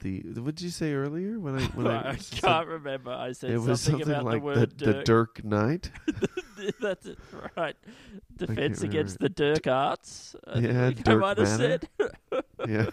The 0.00 0.20
what 0.36 0.54
did 0.54 0.62
you 0.62 0.70
say 0.70 0.92
earlier 0.92 1.38
when 1.40 1.58
I 1.58 1.62
when 1.68 1.86
I, 1.88 2.10
I 2.10 2.16
can't 2.16 2.68
remember. 2.68 3.10
I 3.10 3.32
said 3.32 3.50
it 3.50 3.58
was 3.58 3.80
something, 3.80 4.04
something 4.04 4.14
about 4.14 4.24
like 4.24 4.40
the 4.40 4.44
word 4.46 4.78
the, 4.78 4.84
the 4.86 4.92
Dirk. 4.92 5.04
Dirk 5.04 5.44
Knight. 5.44 5.90
That's 6.80 7.06
it, 7.06 7.18
right. 7.56 7.76
Defense 8.36 8.82
against 8.82 9.18
the 9.18 9.28
Dirk 9.28 9.66
Arts. 9.66 10.34
I 10.46 10.58
Yeah, 10.60 10.86
think 10.90 11.08
I 11.08 11.14
might 11.14 11.38
have 11.38 11.48
said 11.48 11.88
yeah. 12.68 12.86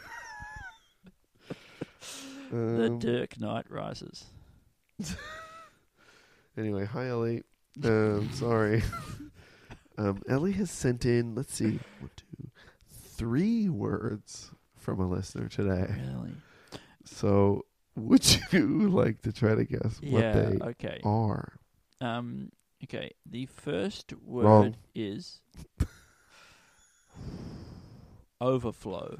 the 2.51 2.85
Um, 2.85 2.99
Dirk 2.99 3.39
Knight 3.39 3.65
rises. 3.69 4.25
Anyway, 6.57 6.85
hi 6.85 7.07
Ellie. 7.07 7.43
Um, 7.83 8.29
sorry. 8.33 8.81
um, 9.97 10.21
Ellie 10.29 10.53
has 10.53 10.71
sent 10.71 11.05
in. 11.05 11.35
Let's 11.35 11.53
see, 11.53 11.79
one, 11.99 12.09
two, 12.15 12.49
three 13.17 13.67
words 13.69 14.51
from 14.77 14.99
a 15.01 15.07
listener 15.07 15.49
today. 15.49 15.87
Really? 16.13 16.31
So, 17.05 17.65
would 17.95 18.25
you 18.51 18.89
like 18.89 19.21
to 19.21 19.31
try 19.31 19.55
to 19.55 19.63
guess 19.65 19.99
what 20.01 20.23
yeah. 20.23 20.33
they 20.33 20.57
Okay. 20.61 20.99
are? 21.03 21.53
Um. 22.01 22.51
Okay. 22.83 23.11
The 23.25 23.45
first 23.47 24.13
word 24.23 24.45
Wrong. 24.45 24.75
is 24.93 25.41
overflow. 28.41 29.19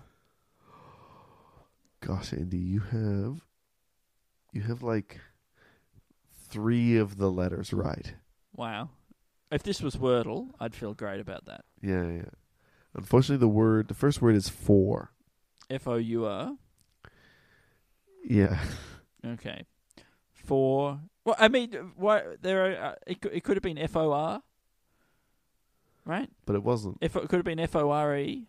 Gosh, 2.01 2.33
Andy, 2.33 2.57
you 2.57 2.81
have 2.81 3.39
you 4.53 4.61
have 4.61 4.83
like 4.83 5.19
three 6.49 6.97
of 6.97 7.17
the 7.17 7.31
letters 7.31 7.73
right. 7.73 8.13
Wow. 8.55 8.89
If 9.51 9.63
this 9.63 9.81
was 9.81 9.95
Wordle, 9.95 10.49
I'd 10.59 10.75
feel 10.75 10.93
great 10.93 11.19
about 11.19 11.45
that. 11.45 11.65
Yeah, 11.81 12.07
yeah. 12.07 12.29
Unfortunately, 12.93 13.37
the 13.37 13.47
word, 13.47 13.87
the 13.87 13.93
first 13.93 14.21
word 14.21 14.35
is 14.35 14.49
for. 14.49 15.11
F 15.69 15.87
O 15.87 15.95
U 15.95 16.25
R. 16.25 16.55
Yeah, 18.27 18.59
Okay. 19.25 19.65
For 20.33 20.99
well, 21.23 21.35
I 21.39 21.47
mean, 21.47 21.71
why 21.95 22.23
there 22.41 22.65
are 22.65 22.85
uh, 22.91 22.95
it 23.07 23.21
could, 23.21 23.33
it 23.33 23.43
could 23.43 23.55
have 23.57 23.63
been 23.63 23.77
F 23.77 23.95
O 23.95 24.11
R. 24.11 24.41
Right? 26.05 26.29
but 26.45 26.55
it 26.55 26.63
wasn't. 26.63 26.97
If 27.01 27.15
it 27.15 27.27
could 27.29 27.37
have 27.37 27.45
been 27.45 27.59
F 27.59 27.75
O 27.75 27.89
R 27.89 28.15
E. 28.17 28.47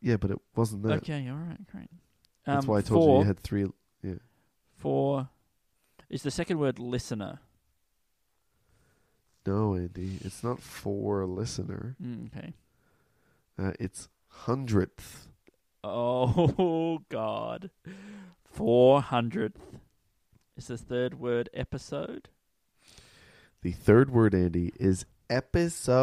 Yeah, 0.00 0.16
but 0.16 0.30
it 0.32 0.38
wasn't 0.56 0.82
that. 0.84 0.98
Okay, 0.98 1.28
all 1.28 1.36
right, 1.36 1.64
great. 1.70 1.90
That's 2.44 2.64
Um, 2.64 2.68
why 2.70 2.78
I 2.78 2.80
told 2.82 3.02
you 3.02 3.06
for, 3.08 3.20
you 3.20 3.26
had 3.26 3.40
three. 3.40 3.66
Yeah. 4.02 4.14
For 4.76 5.28
is 6.08 6.22
the 6.22 6.30
second 6.30 6.58
word 6.58 6.78
listener. 6.78 7.40
No, 9.46 9.74
Andy, 9.74 10.18
it's 10.22 10.42
not 10.44 10.60
for 10.60 11.20
a 11.22 11.26
listener. 11.26 11.96
Mm, 12.02 12.26
okay. 12.36 12.54
Uh, 13.58 13.72
it's 13.80 14.08
hundredth. 14.28 15.28
Oh 15.84 17.02
God. 17.08 17.70
Four 18.58 19.00
hundredth 19.02 19.60
is 20.56 20.66
the 20.66 20.76
third 20.76 21.20
word 21.20 21.48
episode. 21.54 22.28
The 23.62 23.70
third 23.70 24.10
word, 24.10 24.34
Andy, 24.34 24.72
is 24.80 25.06
episode. 25.30 25.94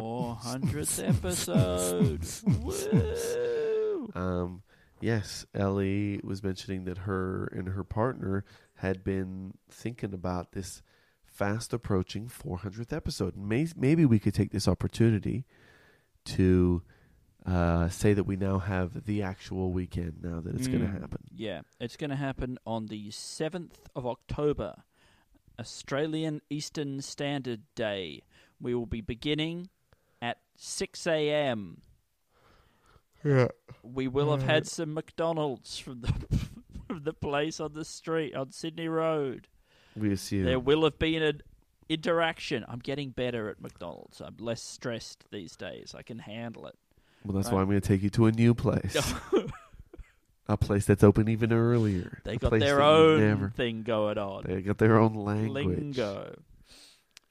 Four 0.00 0.34
hundredth 0.34 0.98
episode. 1.02 2.22
Woo! 2.62 4.10
Um, 4.14 4.62
yes, 5.00 5.46
Ellie 5.54 6.20
was 6.22 6.42
mentioning 6.42 6.84
that 6.84 6.98
her 6.98 7.46
and 7.46 7.68
her 7.70 7.82
partner 7.82 8.44
had 8.76 9.02
been 9.02 9.54
thinking 9.70 10.12
about 10.12 10.52
this 10.52 10.82
fast 11.24 11.72
approaching 11.72 12.28
400th 12.28 12.92
episode. 12.92 13.36
May- 13.36 13.68
Maybe 13.74 14.04
we 14.04 14.18
could 14.18 14.34
take 14.34 14.52
this 14.52 14.68
opportunity 14.68 15.46
to 16.26 16.82
uh, 17.46 17.88
say 17.88 18.12
that 18.12 18.24
we 18.24 18.36
now 18.36 18.58
have 18.58 19.04
the 19.04 19.22
actual 19.22 19.70
weekend 19.72 20.14
now 20.22 20.40
that 20.40 20.54
it's 20.54 20.66
going 20.66 20.80
to 20.80 20.86
Mm, 20.86 21.00
happen. 21.00 21.18
Yeah, 21.34 21.60
it's 21.80 21.96
going 21.96 22.10
to 22.10 22.16
happen 22.16 22.58
on 22.66 22.86
the 22.86 23.08
7th 23.10 23.76
of 23.94 24.06
October, 24.06 24.82
Australian 25.58 26.42
Eastern 26.50 27.00
Standard 27.00 27.62
Day. 27.74 28.22
We 28.60 28.74
will 28.74 28.86
be 28.86 29.00
beginning 29.00 29.68
at 30.20 30.38
6 30.56 31.06
a.m. 31.06 31.82
Yeah. 33.24 33.48
We 33.82 34.08
will 34.08 34.30
have 34.32 34.42
had 34.42 34.66
some 34.66 34.94
McDonald's 34.94 35.78
from 35.78 36.00
the 36.02 36.12
from 36.86 37.02
the 37.02 37.12
place 37.12 37.58
on 37.58 37.72
the 37.72 37.84
street 37.84 38.34
on 38.34 38.52
Sydney 38.52 38.88
Road. 38.88 39.48
We 39.96 40.12
assume. 40.12 40.44
There 40.44 40.60
will 40.60 40.84
have 40.84 40.98
been 40.98 41.22
an 41.22 41.42
interaction. 41.88 42.64
I'm 42.68 42.78
getting 42.78 43.10
better 43.10 43.48
at 43.48 43.60
McDonald's. 43.60 44.20
I'm 44.20 44.36
less 44.38 44.62
stressed 44.62 45.24
these 45.32 45.56
days. 45.56 45.94
I 45.96 46.02
can 46.02 46.18
handle 46.20 46.66
it. 46.66 46.76
Well, 47.26 47.34
that's 47.36 47.50
why 47.50 47.60
I'm 47.60 47.66
going 47.68 47.80
to 47.80 47.86
take 47.86 48.02
you 48.02 48.10
to 48.10 48.26
a 48.26 48.32
new 48.32 48.54
place. 48.54 48.96
a 50.48 50.56
place 50.56 50.84
that's 50.86 51.02
open 51.04 51.28
even 51.28 51.52
earlier. 51.52 52.20
they 52.24 52.34
A 52.34 52.38
got 52.38 52.48
place 52.50 52.62
their 52.62 52.76
that 52.76 52.82
you've 52.82 53.20
own 53.20 53.20
Never, 53.20 53.50
thing 53.50 53.82
going 53.82 54.16
on. 54.18 54.44
they 54.46 54.62
got 54.62 54.78
their 54.78 54.98
own 54.98 55.14
language. 55.14 55.78
Lingo. 55.78 56.38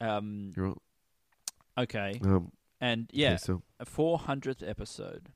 Um, 0.00 0.52
Your 0.56 0.66
own- 0.66 0.80
okay. 1.78 2.20
um, 2.24 2.52
And 2.80 3.04
okay, 3.10 3.18
yeah, 3.22 3.36
so 3.36 3.62
a 3.80 3.86
400th 3.86 4.68
episode. 4.68 5.28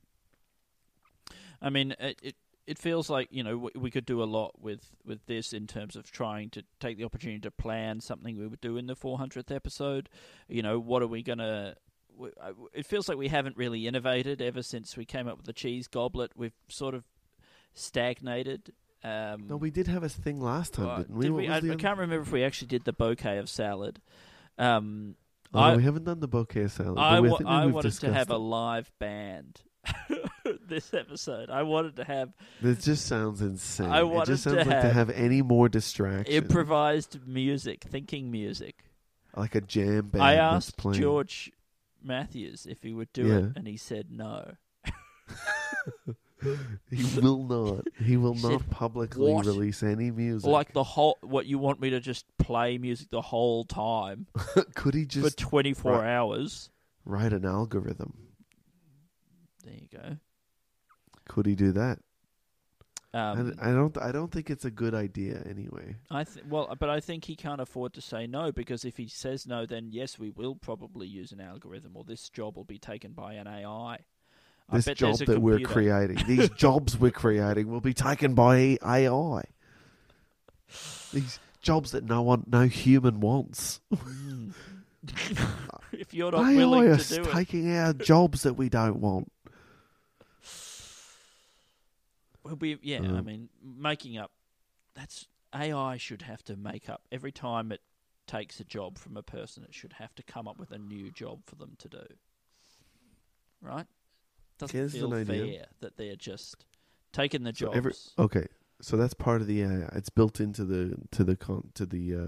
I 1.63 1.71
mean, 1.71 1.95
it, 1.99 2.19
it 2.23 2.37
it 2.67 2.79
feels 2.79 3.11
like 3.11 3.29
you 3.31 3.43
know 3.43 3.57
we, 3.57 3.71
we 3.75 3.91
could 3.91 4.07
do 4.07 4.23
a 4.23 4.25
lot 4.25 4.61
with 4.61 4.91
with 5.05 5.25
this 5.27 5.53
in 5.53 5.67
terms 5.67 5.97
of 5.97 6.11
trying 6.11 6.51
to 6.51 6.63
take 6.79 6.99
the 6.99 7.05
opportunity 7.05 7.41
to 7.41 7.51
plan 7.51 8.01
something 8.01 8.39
we 8.39 8.47
would 8.47 8.61
do 8.61 8.77
in 8.77 8.87
the 8.87 8.95
400th 8.97 9.55
episode. 9.55 10.09
You 10.49 10.63
know, 10.63 10.79
what 10.79 11.03
are 11.03 11.07
we 11.07 11.23
gonna? 11.23 11.75
It 12.75 12.87
feels 12.87 13.09
like 13.09 13.19
we 13.19 13.29
haven't 13.29 13.57
really 13.57 13.87
innovated 13.87 14.41
ever 14.43 14.63
since 14.63 14.97
we 14.97 15.05
came 15.05 15.27
up 15.29 15.37
with 15.37 15.47
the 15.47 15.53
cheese 15.53 15.87
goblet. 15.89 16.33
We've 16.37 16.53
sort 16.69 16.95
of 16.95 17.05
stagnated. 17.75 18.73
Um, 19.03 19.47
no, 19.49 19.57
we 19.57 19.71
did 19.71 19.87
have 19.87 20.03
a 20.03 20.09
thing 20.09 20.41
last 20.41 20.75
time, 20.75 20.87
uh, 20.89 20.97
didn't 20.99 21.17
we? 21.17 21.25
did 21.25 21.33
we? 21.35 21.49
I, 21.49 21.57
I 21.57 21.77
can't 21.77 21.99
remember 21.99 22.23
if 22.23 22.31
we 22.33 22.45
actually 22.45 22.69
did 22.69 22.85
the 22.85 22.93
bouquet 22.93 23.39
of 23.39 23.49
salad. 23.49 24.01
Um, 24.59 25.17
Oh, 25.53 25.59
I- 25.59 25.77
we 25.77 25.83
haven't 25.83 26.05
done 26.05 26.21
the 26.21 26.29
bouquet 26.29 26.63
of 26.63 26.73
salad. 26.73 26.97
I, 26.99 27.19
wa- 27.19 27.41
I 27.45 27.67
wanted 27.67 27.93
to 27.93 28.13
have 28.13 28.31
a 28.31 28.37
live 28.37 28.93
band 29.01 29.61
this 30.69 30.95
episode. 30.95 31.51
I 31.51 31.65
wanted 31.65 31.97
to 31.97 32.05
have 32.05 32.33
This 32.63 32.85
just 32.85 33.07
sounds 33.07 33.41
insane. 33.43 33.89
I 33.89 34.01
it 34.01 34.05
wanted 34.09 34.27
just 34.33 34.45
sounds 34.45 34.59
to 34.63 34.65
like 34.71 34.81
to 34.83 34.93
have 34.93 35.09
have 35.09 35.11
any 35.11 35.43
more 35.43 35.69
distraction. 35.69 36.33
improvised 36.33 37.27
music, 37.27 37.83
thinking 37.83 38.31
music. 38.31 38.85
like 39.37 39.57
a 39.57 39.61
jam 39.61 40.09
band. 40.11 40.23
I 40.23 40.35
asked. 40.35 40.77
George 40.93 41.51
Matthews 42.05 42.67
if 42.67 42.83
he 42.83 42.93
would 42.93 43.13
do 43.13 43.27
Yeah. 43.27 43.37
it, 43.39 43.53
and 43.57 43.67
he 43.67 43.77
said 43.77 44.11
no. 44.11 44.53
He 46.91 47.05
will 47.21 47.45
not. 47.45 47.85
He 48.03 48.17
will 48.17 48.33
He 48.41 48.43
not 48.43 48.63
said, 48.63 48.71
publicly 48.71 49.31
"What?" 49.35 49.45
release 49.45 49.83
any 49.83 50.11
music. 50.11 50.49
Like 50.51 50.73
the 50.73 50.83
whole, 50.83 51.19
what 51.21 51.45
you 51.45 51.59
want 51.59 51.81
me 51.81 51.91
to 51.91 52.01
just 52.01 52.25
play 52.39 52.79
music 52.79 53.11
the 53.11 53.21
whole 53.21 53.65
time 53.65 54.27
Could 54.75 54.95
he 54.95 55.05
just 55.05 55.33
for 55.33 55.37
twenty 55.37 55.75
four 55.75 56.03
hours? 56.03 56.71
write 57.05 57.35
an 57.35 57.45
algorithm? 57.45 58.15
There 59.65 59.75
you 59.75 59.89
go. 59.93 60.17
Could 61.29 61.45
he 61.45 61.55
do 61.55 61.73
that? 61.73 61.99
Um, 63.13 63.55
I, 63.61 63.71
I 63.71 63.73
don't. 63.73 63.99
I 63.99 64.13
don't 64.13 64.31
think 64.31 64.51
it's 64.51 64.65
a 64.65 64.71
good 64.71 64.95
idea. 64.95 65.43
Anyway, 65.49 65.97
I 66.11 66.23
th- 66.23 66.47
well, 66.49 66.75
but 66.79 66.89
I 66.89 67.01
think 67.01 67.25
he 67.25 67.35
can't 67.35 67.61
afford 67.61 67.93
to 67.95 68.01
say 68.01 68.29
no 68.29 68.53
because 68.53 68.85
if 68.85 68.97
he 68.97 69.09
says 69.09 69.49
no, 69.49 69.67
then 69.67 69.89
yes, 69.91 70.19
we 70.19 70.31
will 70.31 70.55
probably 70.55 71.09
use 71.09 71.33
an 71.33 71.41
algorithm, 71.41 71.97
or 71.97 72.05
this 72.05 72.29
job 72.29 72.57
will 72.57 72.65
be 72.65 72.79
taken 72.79 73.13
by 73.13 73.35
an 73.35 73.49
AI. 73.49 73.99
I 74.73 74.77
this 74.79 74.97
job 74.97 75.19
that 75.19 75.43
we're 75.43 75.59
creating, 75.59 76.23
these 76.29 76.49
jobs 76.57 76.97
we're 76.97 77.11
creating, 77.11 77.69
will 77.69 77.81
be 77.81 77.95
taken 77.95 78.35
by 78.35 78.79
AI. 78.87 79.43
These 81.13 81.41
jobs 81.61 81.91
that 81.91 82.05
no 82.05 82.23
one, 82.23 82.45
no 82.47 82.67
human 82.67 83.19
wants. 83.19 83.81
Mm. 83.93 84.53
if 85.93 86.15
you're 86.15 86.31
not 86.31 86.47
AI 86.47 86.57
willing 86.57 86.97
to 86.97 87.15
do 87.15 87.23
it, 87.23 87.31
taking 87.33 87.77
our 87.77 87.93
jobs 87.93 88.45
that 88.45 88.55
we 88.55 88.69
don't 88.69 89.01
want. 89.01 89.33
Well, 90.45 92.30
we 92.59 92.79
yeah. 92.83 92.99
I 92.99 93.01
Mm. 93.03 93.25
mean, 93.25 93.49
making 93.63 94.17
up. 94.19 94.33
That's 94.95 95.27
AI 95.55 95.97
should 95.97 96.23
have 96.23 96.43
to 96.45 96.57
make 96.57 96.89
up 96.89 97.03
every 97.13 97.33
time 97.33 97.73
it 97.73 97.81
takes 98.27 98.61
a 98.61 98.65
job 98.65 98.99
from 98.99 99.17
a 99.17 99.23
person. 99.23 99.65
It 99.65 99.75
should 99.75 99.95
have 99.95 100.15
to 100.17 100.23
come 100.23 100.47
up 100.49 100.59
with 100.59 100.71
a 100.71 100.79
new 100.79 101.11
job 101.11 101.41
for 101.47 101.57
them 101.57 101.75
to 101.79 101.89
do. 101.89 102.05
Right? 103.63 103.87
doesn't 104.59 104.77
Here's 104.77 104.93
feel 104.93 105.15
idea. 105.15 105.47
fair 105.47 105.67
that 105.81 105.97
they're 105.97 106.17
just 106.17 106.67
taking 107.13 107.45
the 107.45 107.51
So 107.55 107.67
jobs. 107.73 107.77
every- 107.77 107.95
okay, 108.19 108.47
so 108.83 108.97
that's 108.99 109.15
part 109.15 109.41
of 109.41 109.47
the 109.47 109.63
AI. 109.63 109.89
It's 109.95 110.11
built 110.11 110.39
into 110.39 110.65
the 110.67 110.97
to 111.13 111.25
the 111.25 111.35
con, 111.37 111.71
to 111.75 111.87
the 111.87 112.15
uh, 112.15 112.27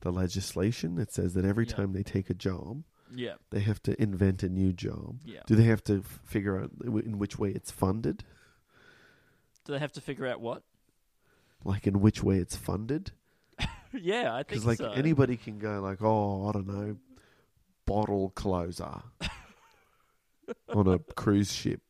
the 0.00 0.12
legislation. 0.12 0.98
It 0.98 1.10
says 1.12 1.34
that 1.34 1.44
every 1.44 1.66
Yeah. 1.66 1.74
time 1.74 1.92
they 1.92 2.04
take 2.04 2.30
a 2.30 2.34
job, 2.34 2.84
yeah, 3.12 3.34
they 3.50 3.60
have 3.60 3.82
to 3.84 4.00
invent 4.00 4.42
a 4.44 4.48
new 4.48 4.72
job. 4.72 5.20
yeah. 5.24 5.42
Do 5.46 5.56
they 5.56 5.64
have 5.64 5.82
to 5.84 5.98
f- 5.98 6.20
figure 6.24 6.60
out 6.62 6.78
w- 6.78 7.04
in 7.04 7.18
which 7.18 7.38
way 7.40 7.50
it's 7.50 7.72
funded? 7.72 8.22
Do 9.64 9.72
they 9.72 9.78
have 9.78 9.92
to 9.92 10.00
figure 10.00 10.26
out 10.26 10.40
what? 10.40 10.62
Like 11.64 11.86
in 11.86 12.00
which 12.00 12.22
way 12.22 12.36
it's 12.36 12.56
funded? 12.56 13.12
yeah, 13.92 14.32
I 14.34 14.38
think 14.38 14.48
Because 14.48 14.66
like 14.66 14.78
so. 14.78 14.90
anybody 14.90 15.36
can 15.36 15.58
go 15.58 15.80
like, 15.80 16.02
oh, 16.02 16.48
I 16.48 16.52
don't 16.52 16.66
know, 16.66 16.96
bottle 17.86 18.30
closer 18.30 19.02
on 20.68 20.86
a 20.88 20.98
cruise 21.14 21.52
ship. 21.52 21.80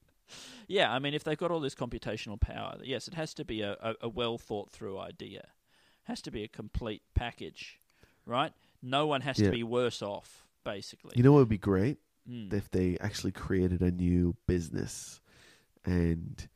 Yeah, 0.66 0.92
I 0.92 0.98
mean, 0.98 1.12
if 1.14 1.24
they've 1.24 1.36
got 1.36 1.50
all 1.50 1.60
this 1.60 1.74
computational 1.74 2.40
power, 2.40 2.76
yes, 2.82 3.06
it 3.08 3.14
has 3.14 3.34
to 3.34 3.44
be 3.44 3.60
a, 3.62 3.72
a, 3.80 3.94
a 4.02 4.08
well 4.08 4.38
thought 4.38 4.70
through 4.70 4.98
idea. 4.98 5.48
Has 6.04 6.22
to 6.22 6.30
be 6.30 6.42
a 6.42 6.48
complete 6.48 7.02
package, 7.14 7.80
right? 8.26 8.52
No 8.82 9.06
one 9.06 9.22
has 9.22 9.38
Yeah. 9.38 9.46
to 9.46 9.52
be 9.52 9.62
worse 9.62 10.00
off, 10.02 10.46
basically. 10.64 11.12
You 11.16 11.22
know 11.22 11.32
what 11.32 11.38
would 11.40 11.48
be 11.48 11.58
great 11.58 11.98
Mm. 12.30 12.50
if 12.54 12.70
they 12.70 12.96
actually 13.02 13.32
created 13.32 13.82
a 13.82 13.90
new 13.90 14.34
business, 14.46 15.20
and 15.84 16.48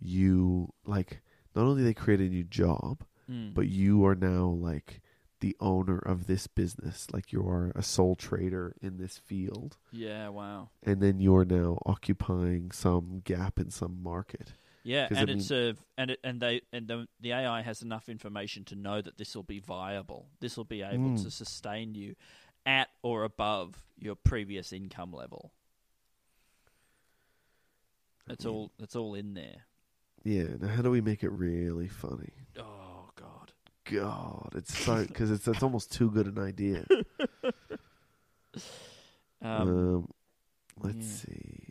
you 0.00 0.72
like 0.86 1.20
not 1.54 1.64
only 1.64 1.82
they 1.82 1.94
create 1.94 2.20
a 2.20 2.28
new 2.28 2.44
job, 2.44 3.04
Mm. 3.30 3.54
but 3.54 3.68
you 3.68 4.04
are 4.06 4.16
now 4.16 4.46
like 4.46 5.00
the 5.38 5.56
owner 5.60 5.98
of 5.98 6.26
this 6.26 6.46
business, 6.48 7.06
like 7.12 7.32
you 7.32 7.40
are 7.48 7.70
a 7.76 7.82
sole 7.82 8.16
trader 8.16 8.74
in 8.82 8.98
this 8.98 9.18
field, 9.18 9.78
yeah, 9.92 10.28
wow. 10.28 10.68
and 10.82 11.00
then 11.00 11.20
you're 11.20 11.44
now 11.44 11.78
occupying 11.86 12.72
some 12.72 13.20
gap 13.24 13.58
in 13.60 13.70
some 13.70 14.02
market. 14.02 14.52
Yeah, 14.82 15.06
and 15.10 15.30
I 15.30 15.32
it's 15.34 15.50
a 15.50 15.76
and 15.96 16.10
it, 16.10 16.20
and 16.24 16.40
they 16.40 16.62
and 16.72 16.88
the, 16.88 17.06
the 17.20 17.32
AI 17.32 17.62
has 17.62 17.82
enough 17.82 18.08
information 18.08 18.64
to 18.64 18.74
know 18.74 19.00
that 19.00 19.16
this 19.18 19.36
will 19.36 19.42
be 19.44 19.60
viable. 19.60 20.26
This 20.40 20.56
will 20.56 20.64
be 20.64 20.82
able 20.82 21.10
Mm. 21.10 21.22
to 21.22 21.30
sustain 21.30 21.94
you 21.94 22.16
at 22.66 22.88
or 23.02 23.22
above 23.24 23.82
your 23.98 24.14
previous 24.16 24.72
income 24.72 25.12
level. 25.12 25.52
It's 28.28 28.44
mean- 28.44 28.54
all 28.54 28.72
it's 28.78 28.96
all 28.96 29.14
in 29.14 29.34
there. 29.34 29.66
Yeah. 30.22 30.44
Now, 30.60 30.68
how 30.68 30.82
do 30.82 30.90
we 30.90 31.00
make 31.00 31.22
it 31.22 31.30
really 31.30 31.88
funny? 31.88 32.32
Oh 32.58 33.10
god. 33.16 33.52
God, 33.84 34.52
it's 34.54 34.76
so 34.78 35.04
because 35.04 35.30
it's 35.30 35.46
it's 35.48 35.62
almost 35.62 35.92
too 35.92 36.10
good 36.10 36.26
an 36.26 36.38
idea. 36.38 36.84
Um, 39.42 39.68
Um, 39.68 40.08
let's 40.82 40.96
yeah. 41.26 41.34
see. 41.34 41.68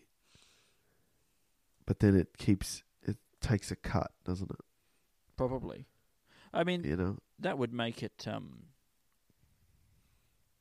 But 1.85 1.99
then 1.99 2.15
it 2.15 2.37
keeps 2.37 2.83
it 3.03 3.17
takes 3.41 3.69
a 3.71 3.75
cut, 3.75 4.11
doesn't 4.25 4.49
it? 4.49 4.59
probably. 5.37 5.85
I 6.53 6.63
mean, 6.63 6.83
You 6.83 6.97
know. 6.97 7.17
that 7.39 7.57
would 7.57 7.71
make 7.73 8.01
it 8.03 8.25
um 8.27 8.63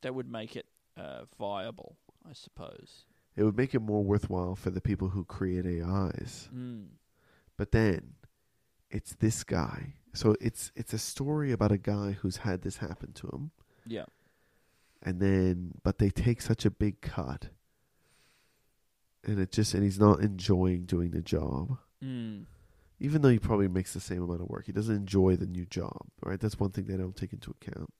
that 0.03 0.14
would 0.14 0.30
make 0.30 0.55
it 0.55 0.66
uh, 0.97 1.22
viable, 1.39 1.97
I 2.28 2.32
suppose. 2.34 3.05
It 3.36 3.43
would 3.45 3.57
make 3.57 3.74
it 3.74 3.80
more 3.80 4.05
worthwhile 4.05 4.55
for 4.55 4.70
the 4.70 4.80
people 4.80 5.09
who 5.09 5.24
create 5.24 5.64
AIs. 5.66 6.49
Mm. 6.55 6.86
But 7.59 7.73
then 7.73 8.15
it's 8.91 9.15
this 9.17 9.45
guy. 9.45 9.93
So 10.15 10.35
it's 10.41 10.73
it's 10.75 10.95
a 10.95 10.99
story 10.99 11.53
about 11.53 11.71
a 11.73 11.77
guy 11.79 12.13
who's 12.13 12.39
had 12.39 12.63
this 12.63 12.79
happen 12.79 13.13
to 13.15 13.27
him 13.29 13.51
Yeah. 13.87 14.07
and 15.03 15.21
then 15.21 15.73
but 15.83 15.99
they 15.99 16.09
take 16.09 16.41
such 16.41 16.65
a 16.65 16.71
big 16.71 17.03
cut. 17.03 17.51
And 19.25 19.39
it 19.39 19.53
just 19.53 19.75
and 19.75 19.83
he's 19.83 19.99
not 20.01 20.21
enjoying 20.21 20.85
doing 20.85 21.11
the 21.11 21.21
job. 21.23 21.77
Mm. 22.03 22.47
Even 23.01 23.23
though 23.23 23.29
he 23.29 23.39
probably 23.39 23.69
makes 23.69 23.93
the 23.95 24.01
same 24.01 24.23
amount 24.23 24.41
of 24.41 24.49
work, 24.49 24.67
he 24.67 24.73
doesn't 24.73 24.95
enjoy 24.97 25.37
the 25.37 25.47
new 25.47 25.67
job, 25.67 26.07
right? 26.25 26.41
That's 26.41 26.59
one 26.59 26.71
thing 26.71 26.87
they 26.87 26.97
don't 26.97 27.15
take 27.17 27.33
into 27.33 27.51
account. 27.61 27.93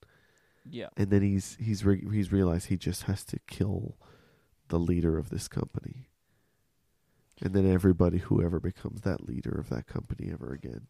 Yeah. 0.69 0.89
And 0.97 1.11
then 1.11 1.23
he's 1.23 1.57
he's 1.61 1.85
re- 1.85 2.07
he's 2.11 2.33
realized 2.33 2.67
he 2.69 2.77
just 2.77 3.03
has 3.05 3.25
to 3.27 3.39
kill 3.47 3.97
the 4.69 4.79
leader 4.79 5.19
of 5.19 5.31
this 5.31 5.49
company. 5.49 6.08
And 7.43 7.55
then 7.55 7.71
everybody 7.71 8.19
who 8.19 8.43
ever 8.43 8.59
becomes 8.61 9.03
that 9.03 9.27
leader 9.29 9.51
of 9.59 9.69
that 9.69 9.87
company 9.87 10.31
ever 10.33 10.53
again. 10.53 10.87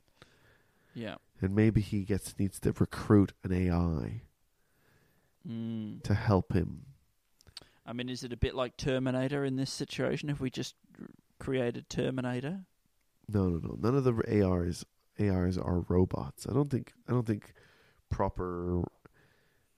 Yeah. 0.95 1.17
And 1.41 1.55
maybe 1.55 1.81
he 1.81 2.05
gets 2.05 2.39
needs 2.39 2.59
to 2.61 2.73
recruit 2.73 3.33
an 3.45 3.53
AI 3.53 4.23
Mm. 5.49 6.03
to 6.03 6.15
help 6.15 6.53
him. 6.53 6.85
I 7.87 7.93
mean, 7.93 8.09
is 8.09 8.23
it 8.25 8.33
a 8.33 8.37
bit 8.37 8.55
like 8.55 8.77
Terminator 8.77 9.45
in 9.45 9.57
this 9.57 9.71
situation? 9.71 10.29
If 10.29 10.41
we 10.41 10.51
just 10.51 10.75
created 11.39 11.89
Terminator, 11.89 12.65
No, 13.31 13.49
no, 13.49 13.59
no. 13.59 13.77
None 13.81 13.95
of 13.95 14.05
the 14.05 14.43
ARs 14.45 14.85
ARs 15.21 15.57
are 15.59 15.81
robots. 15.89 16.47
I 16.47 16.53
don't 16.53 16.71
think 16.71 16.93
I 17.07 17.13
don't 17.13 17.27
think 17.27 17.53
proper 18.11 18.83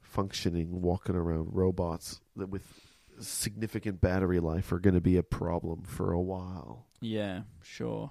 functioning 0.00 0.80
walking 0.82 1.14
around 1.16 1.48
robots 1.52 2.20
that 2.36 2.48
with 2.48 2.89
significant 3.20 4.00
battery 4.00 4.40
life 4.40 4.72
are 4.72 4.78
going 4.78 4.94
to 4.94 5.00
be 5.00 5.16
a 5.16 5.22
problem 5.22 5.82
for 5.82 6.12
a 6.12 6.20
while. 6.20 6.86
yeah, 7.00 7.42
sure, 7.62 8.10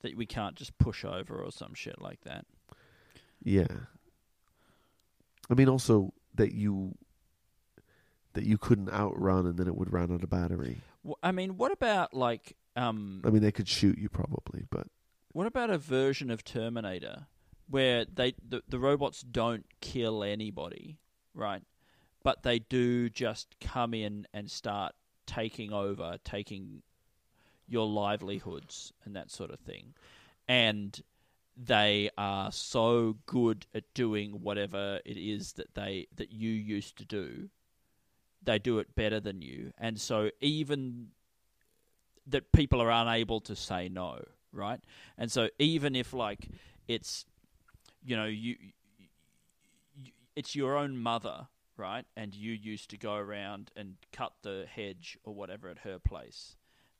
that 0.00 0.16
we 0.16 0.26
can't 0.26 0.56
just 0.56 0.76
push 0.78 1.04
over 1.04 1.40
or 1.42 1.50
some 1.50 1.74
shit 1.74 2.00
like 2.00 2.20
that. 2.22 2.46
Yeah. 3.42 3.66
I 5.50 5.54
mean 5.54 5.68
also 5.68 6.12
that 6.34 6.52
you 6.52 6.96
that 8.34 8.44
you 8.44 8.58
couldn't 8.58 8.90
outrun 8.92 9.46
and 9.46 9.56
then 9.56 9.66
it 9.66 9.74
would 9.74 9.92
run 9.92 10.12
out 10.12 10.22
of 10.22 10.30
battery. 10.30 10.78
I 11.22 11.32
mean, 11.32 11.56
what 11.56 11.72
about 11.72 12.14
like 12.14 12.56
um, 12.76 13.22
I 13.24 13.30
mean 13.30 13.42
they 13.42 13.52
could 13.52 13.68
shoot 13.68 13.98
you 13.98 14.08
probably, 14.08 14.64
but 14.70 14.86
what 15.32 15.46
about 15.46 15.70
a 15.70 15.78
version 15.78 16.30
of 16.30 16.44
Terminator 16.44 17.26
where 17.68 18.04
they 18.04 18.34
the, 18.46 18.62
the 18.68 18.78
robots 18.78 19.22
don't 19.22 19.66
kill 19.80 20.22
anybody, 20.22 20.98
right? 21.34 21.62
But 22.22 22.42
they 22.42 22.58
do 22.58 23.08
just 23.08 23.56
come 23.60 23.94
in 23.94 24.26
and 24.34 24.50
start 24.50 24.94
taking 25.26 25.72
over, 25.72 26.16
taking 26.24 26.82
your 27.68 27.86
livelihoods 27.86 28.92
and 29.04 29.14
that 29.14 29.30
sort 29.30 29.50
of 29.50 29.60
thing. 29.60 29.94
And 30.48 31.00
they 31.56 32.10
are 32.16 32.52
so 32.52 33.16
good 33.26 33.66
at 33.74 33.82
doing 33.92 34.42
whatever 34.42 35.00
it 35.04 35.16
is 35.16 35.52
that 35.54 35.74
they 35.74 36.06
that 36.16 36.32
you 36.32 36.50
used 36.50 36.96
to 36.98 37.04
do. 37.04 37.50
They 38.42 38.58
do 38.58 38.78
it 38.78 38.94
better 38.94 39.18
than 39.20 39.42
you. 39.42 39.72
And 39.76 40.00
so 40.00 40.30
even 40.40 41.08
that 42.26 42.52
people 42.52 42.80
are 42.80 42.90
unable 42.90 43.40
to 43.40 43.56
say 43.56 43.88
no, 43.88 44.22
right? 44.52 44.80
And 45.16 45.32
so 45.32 45.48
even 45.58 45.96
if 45.96 46.12
like 46.12 46.48
it's 46.86 47.26
you 48.04 48.16
know 48.16 48.26
you, 48.26 48.56
you 49.96 50.12
it's 50.36 50.54
your 50.54 50.76
own 50.76 50.96
mother, 50.96 51.48
right? 51.78 52.04
And 52.16 52.34
you 52.34 52.52
used 52.52 52.90
to 52.90 52.98
go 52.98 53.14
around 53.14 53.70
and 53.76 53.94
cut 54.12 54.32
the 54.42 54.66
hedge 54.70 55.16
or 55.24 55.34
whatever 55.34 55.68
at 55.68 55.78
her 55.80 55.98
place. 55.98 56.56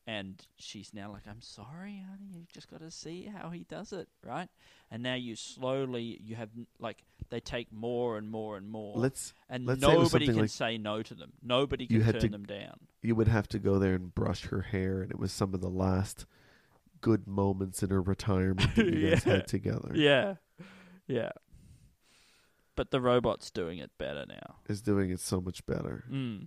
And 0.07 0.41
she's 0.57 0.95
now 0.95 1.13
like, 1.13 1.25
I'm 1.29 1.43
sorry, 1.43 2.03
honey. 2.09 2.31
You've 2.33 2.51
just 2.51 2.71
got 2.71 2.81
to 2.81 2.91
see 2.91 3.25
how 3.31 3.51
he 3.51 3.65
does 3.65 3.93
it, 3.93 4.09
right? 4.25 4.49
And 4.91 5.03
now 5.03 5.17
you 5.17 5.37
slowly, 5.37 6.19
you 6.25 6.35
have 6.37 6.49
like 6.79 7.03
they 7.29 7.41
take 7.41 7.71
more 7.71 8.17
and 8.17 8.31
more 8.31 8.57
and 8.57 8.71
more. 8.71 8.97
let's 8.97 9.35
and 9.51 9.67
let's 9.67 9.83
say 9.83 9.87
nobody 9.89 10.09
something 10.09 10.27
can 10.29 10.37
like- 10.39 10.49
say 10.51 10.79
no 10.79 11.03
to 11.03 11.15
them. 11.15 11.33
Nobody 11.43 11.87
You 11.91 12.01
can 12.01 12.13
turn 12.13 12.21
to- 12.23 12.29
them 12.29 12.47
down. 12.47 12.79
you 13.03 13.15
would 13.17 13.29
have 13.29 13.49
to 13.49 13.59
go 13.59 13.79
there 13.79 13.93
and 13.97 14.15
brush 14.15 14.47
her 14.47 14.63
hair 14.63 15.03
and 15.03 15.11
it 15.11 15.19
was 15.19 15.31
some 15.31 15.53
of 15.53 15.61
the 15.61 15.69
last 15.69 16.25
good 17.03 17.27
moments 17.29 17.83
in 17.83 17.91
her 17.91 18.01
retirement 18.01 18.75
that 18.77 18.87
you 18.87 19.11
guys 19.11 19.27
Yeah. 19.27 19.33
had 19.35 19.47
together. 19.47 19.91
Yeah, 19.95 20.35
yeah. 21.07 21.33
But 22.79 22.93
the 22.93 23.01
robot's 23.01 23.51
doing 23.51 23.79
it 23.79 23.91
better 23.99 24.25
now. 24.29 24.57
Is 24.69 24.81
doing 24.81 25.11
it 25.11 25.19
so 25.19 25.41
much 25.41 25.67
better. 25.67 26.05
Mm. 26.09 26.47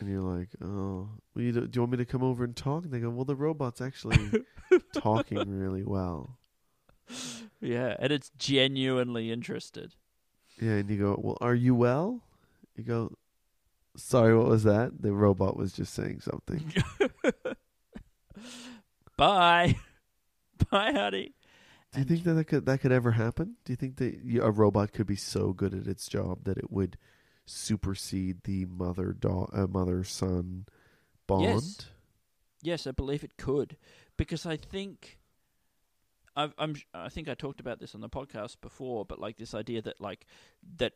And 0.00 0.10
you're 0.10 0.20
like, 0.20 0.48
oh, 0.60 1.08
well, 1.34 1.44
you 1.44 1.52
do, 1.52 1.68
do 1.68 1.76
you 1.76 1.82
want 1.82 1.92
me 1.92 1.98
to 1.98 2.04
come 2.04 2.24
over 2.24 2.42
and 2.42 2.56
talk? 2.56 2.82
And 2.82 2.92
they 2.92 2.98
go, 2.98 3.10
well, 3.10 3.24
the 3.24 3.36
robot's 3.36 3.80
actually 3.80 4.18
talking 4.92 5.38
really 5.48 5.84
well. 5.84 6.40
Yeah, 7.60 7.94
and 8.00 8.12
it's 8.12 8.32
genuinely 8.36 9.30
interested. 9.30 9.94
Yeah, 10.60 10.72
and 10.72 10.90
you 10.90 10.98
go, 10.98 11.16
well, 11.22 11.38
are 11.40 11.54
you 11.54 11.76
well? 11.76 12.24
You 12.74 12.82
go, 12.82 13.12
sorry, 13.96 14.36
what 14.36 14.48
was 14.48 14.64
that? 14.64 15.00
The 15.00 15.12
robot 15.12 15.56
was 15.56 15.72
just 15.72 15.94
saying 15.94 16.22
something. 16.22 16.74
Bye, 19.16 19.76
bye, 20.70 20.90
honey. 20.92 21.34
Do 21.92 22.00
you 22.00 22.04
think 22.06 22.24
that, 22.24 22.34
that 22.34 22.44
could 22.44 22.66
that 22.66 22.80
could 22.80 22.92
ever 22.92 23.12
happen? 23.12 23.56
Do 23.64 23.72
you 23.72 23.76
think 23.76 23.96
that 23.96 24.18
a 24.42 24.50
robot 24.50 24.92
could 24.92 25.06
be 25.06 25.16
so 25.16 25.52
good 25.52 25.74
at 25.74 25.86
its 25.86 26.08
job 26.08 26.44
that 26.44 26.56
it 26.56 26.70
would 26.70 26.96
supersede 27.44 28.44
the 28.44 28.64
mother 28.64 29.12
da- 29.12 29.48
uh, 29.52 29.66
mother 29.66 30.02
son 30.04 30.66
bond? 31.26 31.44
Yes. 31.44 31.86
Yes, 32.64 32.86
I 32.86 32.92
believe 32.92 33.24
it 33.24 33.36
could, 33.36 33.76
because 34.16 34.46
I 34.46 34.56
think. 34.56 35.18
I've, 36.34 36.54
I'm. 36.56 36.76
I 36.94 37.10
think 37.10 37.28
I 37.28 37.34
talked 37.34 37.60
about 37.60 37.78
this 37.78 37.94
on 37.94 38.00
the 38.00 38.08
podcast 38.08 38.56
before, 38.62 39.04
but 39.04 39.18
like 39.18 39.36
this 39.36 39.52
idea 39.52 39.82
that 39.82 40.00
like 40.00 40.26
that 40.78 40.94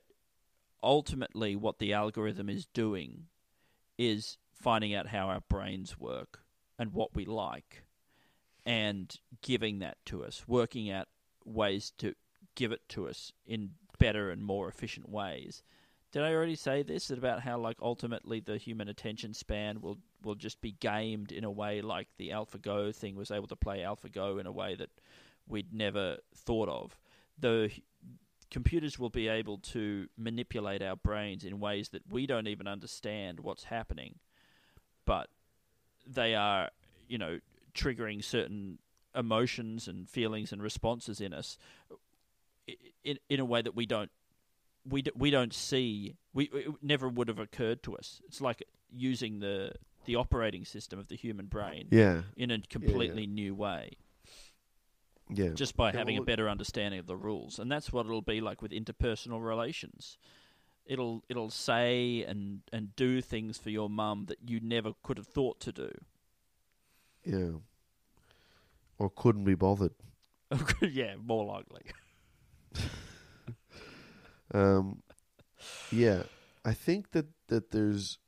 ultimately 0.83 1.57
what 1.57 1.79
the 1.79 1.93
algorithm 1.93 2.49
is 2.49 2.67
doing 2.67 3.25
is 3.99 4.39
finding 4.55 4.95
out 4.95 5.09
how 5.09 5.27
our 5.27 5.43
brains 5.49 5.99
work, 5.99 6.41
and 6.79 6.93
what 6.93 7.15
we 7.15 7.27
like, 7.27 7.83
and 8.67 9.17
giving 9.41 9.79
that 9.79 9.97
to 10.07 10.25
us, 10.25 10.45
working 10.47 10.91
out 10.91 11.09
ways 11.45 11.93
to 11.99 12.15
give 12.57 12.73
it 12.73 12.87
to 12.89 13.09
us 13.09 13.33
in 13.47 13.71
better 13.99 14.31
and 14.31 14.43
more 14.43 14.69
efficient 14.69 15.09
ways. 15.09 15.63
Did 16.13 16.23
I 16.23 16.35
already 16.35 16.57
say 16.57 16.83
this 16.83 17.11
about 17.11 17.43
how 17.43 17.59
like 17.59 17.77
ultimately 17.81 18.41
the 18.41 18.59
human 18.59 18.89
attention 18.89 19.33
span 19.33 19.81
will 19.81 19.99
will 20.23 20.35
just 20.35 20.61
be 20.61 20.73
gamed 20.73 21.31
in 21.31 21.45
a 21.45 21.51
way 21.51 21.81
like 21.81 22.09
the 22.17 22.31
AlphaGo 22.31 22.95
thing 22.95 23.15
was 23.15 23.31
able 23.31 23.47
to 23.47 23.57
play 23.57 23.79
AlphaGo 23.79 24.41
in 24.41 24.47
a 24.47 24.53
way 24.53 24.75
that 24.75 24.91
we'd 25.47 25.73
never 25.73 26.17
thought 26.35 26.69
of. 26.69 26.99
The 27.39 27.71
computers 28.51 28.99
will 28.99 29.11
be 29.11 29.29
able 29.29 29.59
to 29.59 30.09
manipulate 30.17 30.83
our 30.83 30.97
brains 30.97 31.45
in 31.45 31.61
ways 31.61 31.91
that 31.91 32.03
we 32.11 32.27
don't 32.27 32.49
even 32.49 32.67
understand 32.67 33.41
what's 33.41 33.65
happening, 33.65 34.19
but 35.05 35.29
they 36.07 36.35
are, 36.35 36.71
you 37.09 37.19
know, 37.19 37.39
triggering 37.77 38.25
certain 38.25 38.79
emotions 39.15 39.89
and 39.89 40.09
feelings 40.09 40.53
and 40.53 40.63
responses 40.63 41.21
in 41.21 41.33
us 41.33 41.59
in 43.05 43.19
in 43.29 43.41
a 43.41 43.45
way 43.45 43.63
that 43.63 43.75
we 43.77 43.87
don't 43.87 44.11
we 44.85 45.03
d- 45.03 45.13
we 45.15 45.31
don't 45.31 45.55
see 45.55 46.15
we 46.35 46.45
it 46.53 46.69
never 46.83 47.09
would 47.09 47.29
have 47.29 47.39
occurred 47.39 47.83
to 47.83 47.97
us. 47.97 48.21
It's 48.27 48.41
like 48.41 48.63
using 48.91 49.41
the 49.41 49.73
the 50.05 50.17
operating 50.17 50.65
system 50.65 50.99
of 50.99 51.09
the 51.09 51.17
human 51.17 51.47
brain 51.47 51.89
Yeah, 51.91 52.23
in 52.37 52.51
a 52.51 52.61
completely 52.61 53.27
new 53.27 53.55
way 53.55 53.97
yeah. 55.29 55.51
just 55.51 55.77
by 55.77 55.91
Yeah, 55.91 55.99
having 55.99 56.15
well, 56.17 56.23
a 56.23 56.27
better 56.27 56.49
understanding 56.49 57.01
of 57.01 57.07
the 57.07 57.17
rules. 57.17 57.59
And 57.59 57.71
that's 57.71 57.93
what 57.93 58.07
it'll 58.07 58.23
be 58.23 58.41
like 58.41 58.63
with 58.63 58.71
interpersonal 58.73 59.45
relations. 59.45 60.19
It'll 60.85 61.25
it'll 61.29 61.51
say 61.51 62.23
and 62.23 62.61
and 62.73 62.95
do 62.95 63.21
things 63.21 63.59
for 63.59 63.71
your 63.71 63.91
mum 63.91 64.27
that 64.27 64.39
you 64.47 64.61
never 64.61 64.93
could 65.03 65.17
have 65.17 65.27
thought 65.27 65.59
to 65.61 65.73
do. 65.73 65.91
Yeah. 67.27 67.59
Or 68.99 69.11
couldn't 69.11 69.45
be 69.45 69.55
bothered. 69.55 69.93
yeah, 70.81 71.17
more 71.23 71.45
likely. 71.45 71.83
Um, 74.55 75.03
yeah, 75.91 76.23
I 76.65 76.73
think 76.73 77.11
that 77.13 77.27
that 77.49 77.71
there's, 77.73 78.19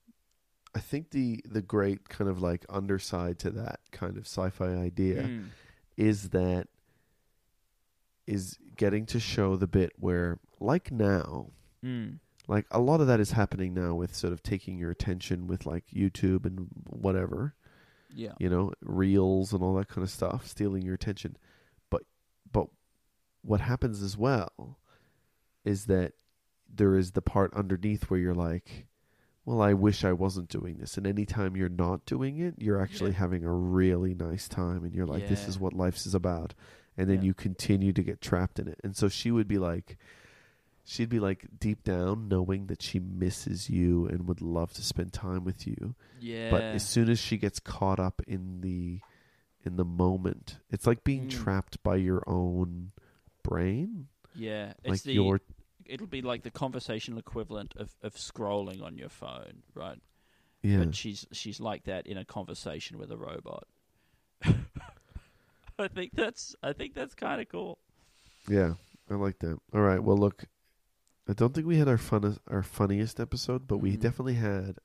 I 0.75 0.81
think 0.81 1.11
the 1.11 1.41
the 1.49 1.63
great 1.63 2.09
kind 2.09 2.29
of 2.29 2.43
like 2.43 2.67
underside 2.69 3.39
to 3.41 3.51
that 3.51 3.81
kind 3.93 4.17
of 4.17 4.25
sci-fi 4.27 4.75
idea 4.75 5.23
Mm. 5.23 5.45
is 5.97 6.31
that 6.31 6.67
is 8.27 8.59
getting 8.77 9.07
to 9.07 9.21
show 9.21 9.57
the 9.57 9.67
bit 9.69 9.93
where, 9.97 10.39
like 10.61 10.91
now, 10.91 11.51
Mm. 11.85 12.19
like 12.49 12.67
a 12.73 12.81
lot 12.81 13.01
of 13.01 13.07
that 13.07 13.21
is 13.21 13.31
happening 13.33 13.73
now 13.75 13.95
with 13.95 14.15
sort 14.15 14.33
of 14.33 14.43
taking 14.43 14.77
your 14.79 14.91
attention 14.91 15.47
with 15.47 15.67
like 15.67 15.87
YouTube 15.95 16.45
and 16.45 16.67
whatever, 16.85 17.55
Yeah. 18.15 18.33
you 18.39 18.49
know, 18.49 18.73
reels 18.83 19.53
and 19.53 19.63
all 19.63 19.75
that 19.75 19.89
kind 19.89 20.03
of 20.05 20.11
stuff, 20.11 20.47
stealing 20.47 20.83
your 20.83 20.95
attention. 20.95 21.37
But 21.91 22.03
but 22.51 22.69
what 23.43 23.61
happens 23.61 24.03
as 24.03 24.17
well 24.17 24.79
is 25.65 25.87
that 25.87 26.13
there 26.73 26.97
is 26.97 27.13
the 27.13 27.23
part 27.23 27.53
underneath 27.55 28.11
where 28.11 28.21
you're 28.21 28.35
like, 28.35 28.87
well, 29.45 29.63
I 29.63 29.73
wish 29.73 30.05
I 30.05 30.13
wasn't 30.13 30.49
doing 30.51 30.77
this. 30.79 30.97
And 30.99 31.07
anytime 31.07 31.57
you're 31.57 31.69
not 31.69 32.05
doing 32.05 32.39
it, 32.39 32.55
you're 32.59 32.81
actually 32.81 33.13
Yeah. 33.13 33.19
having 33.19 33.45
a 33.45 33.53
really 33.53 34.15
nice 34.15 34.49
time 34.49 34.85
and 34.85 34.95
you're 34.95 35.07
like, 35.07 35.29
this 35.29 35.49
is 35.49 35.59
what 35.59 35.73
life 35.73 35.97
is 36.05 36.15
about. 36.15 36.55
And 36.97 37.09
then 37.09 37.23
Yeah. 37.23 37.27
you 37.29 37.35
continue 37.35 37.93
to 37.93 38.03
get 38.03 38.21
trapped 38.21 38.59
in 38.59 38.69
it. 38.69 38.79
And 38.85 38.95
so 38.97 39.09
she 39.09 39.31
would 39.31 39.49
be 39.49 39.59
like, 39.59 39.97
she'd 40.91 41.11
be 41.11 41.21
like 41.21 41.47
deep 41.61 41.85
down 41.85 42.29
knowing 42.29 42.67
that 42.69 42.81
she 42.81 42.99
misses 42.99 43.69
you 43.69 44.07
and 44.07 44.27
would 44.27 44.41
love 44.41 44.73
to 44.73 44.83
spend 44.83 45.13
time 45.13 45.45
with 45.45 45.67
you. 45.67 45.95
Yeah. 46.19 46.51
But 46.51 46.63
as 46.63 46.89
soon 46.89 47.11
as 47.11 47.19
she 47.19 47.37
gets 47.37 47.61
caught 47.61 48.01
up 48.01 48.23
in 48.27 48.63
the 48.63 49.01
in 49.65 49.77
the 49.77 49.85
moment, 49.85 50.59
it's 50.71 50.87
like 50.87 51.05
being 51.05 51.27
Mm. 51.27 51.31
trapped 51.31 51.83
by 51.83 51.97
your 51.97 52.23
own 52.27 52.93
brain. 53.43 54.09
yeah. 54.35 54.73
It's 54.83 55.03
the 55.03 55.13
your 55.13 55.41
it'll 55.85 56.07
be 56.07 56.23
like 56.23 56.43
the 56.43 56.51
conversational 56.51 57.19
equivalent 57.19 57.75
of, 57.77 57.95
of 58.03 58.15
scrolling 58.15 58.83
on 58.83 58.97
your 58.97 59.09
phone, 59.11 59.63
right? 59.75 60.01
yeah. 60.63 60.79
But 60.85 60.95
she's 60.95 61.27
she's 61.33 61.61
like 61.61 61.85
that 61.85 62.07
in 62.07 62.17
a 62.17 62.25
conversation 62.25 62.99
with 62.99 63.11
a 63.13 63.17
robot. 63.19 63.67
I 65.79 65.89
think 65.89 66.13
that's 66.15 66.57
I 66.63 66.73
think 66.73 66.95
that's 66.95 67.15
kind 67.15 67.41
of 67.41 67.49
cool. 67.49 67.79
Yeah, 68.49 68.75
I 69.11 69.15
like 69.15 69.39
that. 69.41 69.59
All 69.75 69.81
right. 69.81 70.03
Well, 70.03 70.17
look, 70.17 70.45
I 71.29 71.35
don't 71.35 71.53
think 71.55 71.67
we 71.67 71.77
had 71.77 71.89
our 71.89 71.99
funnest, 71.99 72.39
our 72.49 72.63
funniest 72.63 73.21
episode, 73.21 73.67
but 73.69 73.79
we 73.79 73.97
Mhm. 73.97 74.01
definitely 74.01 74.35
had 74.35 74.79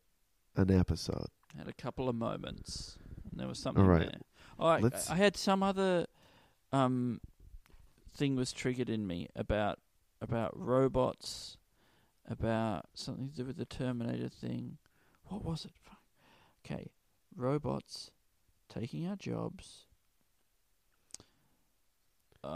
an 0.56 0.70
episode. 0.72 1.28
Had 1.58 1.68
a 1.68 1.74
couple 1.74 2.10
of 2.10 2.16
moments. 2.16 2.98
And 3.32 3.39
there 3.39 3.48
was 3.48 3.60
something 3.60 3.84
All 3.84 3.89
right. 3.89 4.00
there. 4.12 4.22
Oh, 4.60 4.66
I, 4.68 4.80
Let's- 4.80 5.10
I 5.10 5.16
had 5.16 5.38
some 5.38 5.64
other 5.64 6.08
um 6.72 7.22
thing 8.14 8.36
was 8.36 8.52
triggered 8.54 8.89
in 8.89 9.08
me 9.08 9.28
about 9.36 9.80
about 10.22 10.58
robots, 10.58 11.58
about 12.28 12.86
something 12.94 13.30
to 13.30 13.36
do 13.36 13.46
with 13.46 13.58
the 13.58 13.66
Terminator 13.66 14.30
thing. 14.30 14.78
What 15.26 15.44
was 15.44 15.66
it? 15.66 15.72
Fuck. 15.76 16.02
Okay, 16.66 16.91
robots 17.36 18.12
taking 18.70 19.08
our 19.08 19.16
jobs. 19.16 19.86
Uh, 22.44 22.48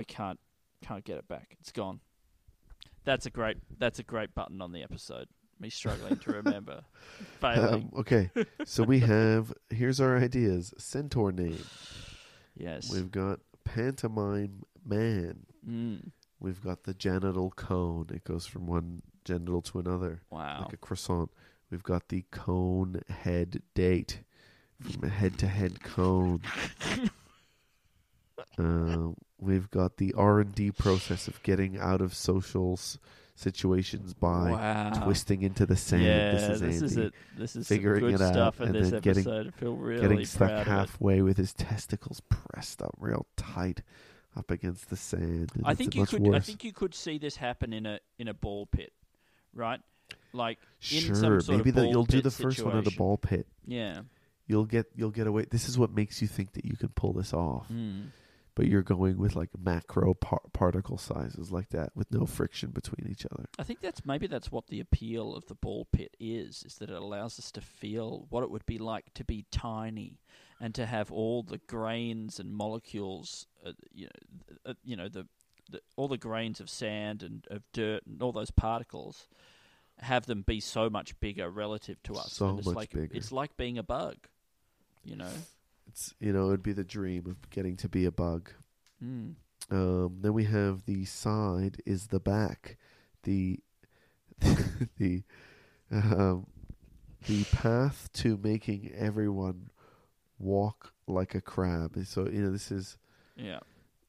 I 0.00 0.04
can't 0.08 0.40
can't 0.80 1.04
get 1.04 1.18
it 1.18 1.28
back. 1.28 1.56
It's 1.60 1.72
gone. 1.72 2.00
That's 3.08 3.24
a 3.24 3.30
great 3.30 3.56
that's 3.78 3.98
a 3.98 4.02
great 4.02 4.34
button 4.34 4.60
on 4.60 4.72
the 4.72 4.82
episode. 4.82 5.28
Me 5.58 5.70
struggling 5.70 6.18
to 6.18 6.32
remember. 6.42 6.82
Failing. 7.40 7.74
Um, 7.74 7.90
okay, 8.00 8.30
so 8.66 8.82
we 8.82 8.98
have 9.14 9.50
here's 9.70 9.98
our 9.98 10.18
ideas: 10.18 10.74
centaur 10.76 11.32
name. 11.32 11.64
yes. 12.54 12.92
We've 12.92 13.10
got 13.10 13.40
pantomime 13.64 14.62
man. 14.84 15.46
Mm. 15.66 16.10
We've 16.38 16.62
got 16.62 16.84
the 16.84 16.92
genital 16.92 17.50
cone. 17.50 18.08
It 18.12 18.24
goes 18.24 18.44
from 18.46 18.66
one 18.66 19.00
genital 19.24 19.62
to 19.62 19.78
another, 19.78 20.20
Wow. 20.30 20.60
like 20.64 20.74
a 20.74 20.76
croissant. 20.76 21.30
We've 21.70 21.82
got 21.82 22.08
the 22.10 22.26
cone 22.30 23.00
head 23.08 23.62
date, 23.74 24.20
from 24.82 25.04
a 25.04 25.08
head 25.08 25.38
to 25.38 25.46
head 25.46 25.82
cone. 25.82 26.42
uh, 28.58 29.12
we've 29.38 29.70
got 29.70 29.96
the 29.96 30.14
R 30.14 30.40
and 30.40 30.54
D 30.54 30.70
process 30.70 31.28
of 31.28 31.42
getting 31.42 31.78
out 31.78 32.00
of 32.00 32.14
social 32.14 32.78
situations 33.34 34.14
by 34.14 34.50
wow. 34.50 34.90
twisting 35.04 35.42
into 35.42 35.64
the 35.64 35.76
sand. 35.76 36.02
Yeah, 36.02 36.32
this 36.32 36.48
is 36.48 36.60
this 36.60 36.82
is 36.82 36.96
it. 36.96 37.14
This 37.36 37.56
is 37.56 37.68
Figuring 37.68 38.14
it 38.14 38.20
out 38.20 38.32
stuff 38.32 38.60
in 38.60 38.68
and 38.68 38.74
this 38.74 38.90
then 38.90 39.00
getting- 39.00 39.22
episode. 39.22 39.48
I 39.48 39.50
feel 39.50 39.74
really 39.74 40.00
getting 40.00 40.24
stuck 40.24 40.66
halfway 40.66 41.22
with 41.22 41.36
his 41.36 41.52
testicles 41.52 42.20
pressed 42.28 42.82
up 42.82 42.94
real 42.98 43.26
tight 43.36 43.82
up 44.36 44.50
against 44.50 44.90
the 44.90 44.96
sand. 44.96 45.52
I 45.64 45.74
think 45.74 45.94
you 45.94 46.06
could. 46.06 46.22
Worse. 46.22 46.36
I 46.36 46.40
think 46.40 46.64
you 46.64 46.72
could 46.72 46.94
see 46.94 47.18
this 47.18 47.36
happen 47.36 47.72
in 47.72 47.86
a 47.86 48.00
in 48.18 48.28
a 48.28 48.34
ball 48.34 48.66
pit, 48.66 48.92
right? 49.54 49.80
Like 50.32 50.58
in 50.90 51.00
sure, 51.00 51.14
some 51.14 51.40
sort 51.40 51.58
maybe 51.58 51.70
of 51.70 51.76
that 51.76 51.82
ball 51.82 51.90
you'll 51.90 52.04
do 52.04 52.20
the 52.20 52.30
first 52.30 52.62
one 52.62 52.76
at 52.76 52.84
the 52.84 52.90
situation. 52.90 52.98
ball 52.98 53.16
pit. 53.18 53.46
Yeah. 53.66 54.00
You'll 54.46 54.64
get 54.64 54.86
you'll 54.94 55.10
get 55.10 55.26
away. 55.26 55.44
This 55.50 55.68
is 55.68 55.78
what 55.78 55.92
makes 55.92 56.22
you 56.22 56.28
think 56.28 56.52
that 56.52 56.64
you 56.64 56.76
can 56.76 56.88
pull 56.88 57.12
this 57.12 57.32
off. 57.32 57.68
Mm. 57.70 58.06
But 58.58 58.66
you're 58.66 58.82
going 58.82 59.18
with 59.18 59.36
like 59.36 59.50
macro 59.56 60.14
par- 60.14 60.42
particle 60.52 60.98
sizes 60.98 61.52
like 61.52 61.68
that 61.68 61.92
with 61.94 62.10
no 62.10 62.26
friction 62.26 62.70
between 62.70 63.08
each 63.08 63.24
other. 63.30 63.44
I 63.56 63.62
think 63.62 63.80
that's 63.80 64.04
maybe 64.04 64.26
that's 64.26 64.50
what 64.50 64.66
the 64.66 64.80
appeal 64.80 65.36
of 65.36 65.46
the 65.46 65.54
ball 65.54 65.86
pit 65.92 66.16
is, 66.18 66.64
is 66.66 66.74
that 66.78 66.90
it 66.90 66.96
allows 66.96 67.38
us 67.38 67.52
to 67.52 67.60
feel 67.60 68.26
what 68.30 68.42
it 68.42 68.50
would 68.50 68.66
be 68.66 68.78
like 68.78 69.14
to 69.14 69.24
be 69.24 69.46
tiny 69.52 70.18
and 70.60 70.74
to 70.74 70.86
have 70.86 71.12
all 71.12 71.44
the 71.44 71.58
grains 71.68 72.40
and 72.40 72.52
molecules, 72.52 73.46
uh, 73.64 73.70
you 73.92 74.06
know, 74.06 74.56
uh, 74.66 74.74
you 74.82 74.96
know 74.96 75.08
the, 75.08 75.28
the 75.70 75.80
all 75.94 76.08
the 76.08 76.18
grains 76.18 76.58
of 76.58 76.68
sand 76.68 77.22
and 77.22 77.46
of 77.52 77.62
dirt 77.72 78.02
and 78.06 78.20
all 78.20 78.32
those 78.32 78.50
particles, 78.50 79.28
have 80.00 80.26
them 80.26 80.42
be 80.42 80.58
so 80.58 80.90
much 80.90 81.14
bigger 81.20 81.48
relative 81.48 82.02
to 82.02 82.14
us. 82.14 82.32
So 82.32 82.58
it's 82.58 82.66
much 82.66 82.74
like, 82.74 82.90
bigger. 82.90 83.14
It's 83.14 83.30
like 83.30 83.56
being 83.56 83.78
a 83.78 83.84
bug, 83.84 84.16
you 85.04 85.14
know. 85.14 85.30
It's 85.88 86.14
you 86.20 86.32
know 86.32 86.48
it'd 86.48 86.62
be 86.62 86.72
the 86.72 86.84
dream 86.84 87.26
of 87.26 87.50
getting 87.50 87.76
to 87.78 87.88
be 87.88 88.04
a 88.04 88.12
bug. 88.12 88.50
Mm. 89.02 89.34
Um, 89.70 90.18
then 90.20 90.32
we 90.32 90.44
have 90.44 90.84
the 90.84 91.04
side 91.04 91.82
is 91.84 92.08
the 92.08 92.20
back, 92.20 92.76
the 93.24 93.60
the 94.98 95.22
um, 95.90 96.46
the 97.26 97.44
path 97.44 98.08
to 98.14 98.38
making 98.42 98.92
everyone 98.96 99.70
walk 100.38 100.92
like 101.06 101.34
a 101.34 101.40
crab. 101.40 101.98
So 102.04 102.26
you 102.26 102.42
know 102.42 102.50
this 102.50 102.70
is 102.70 102.96
Yeah. 103.36 103.60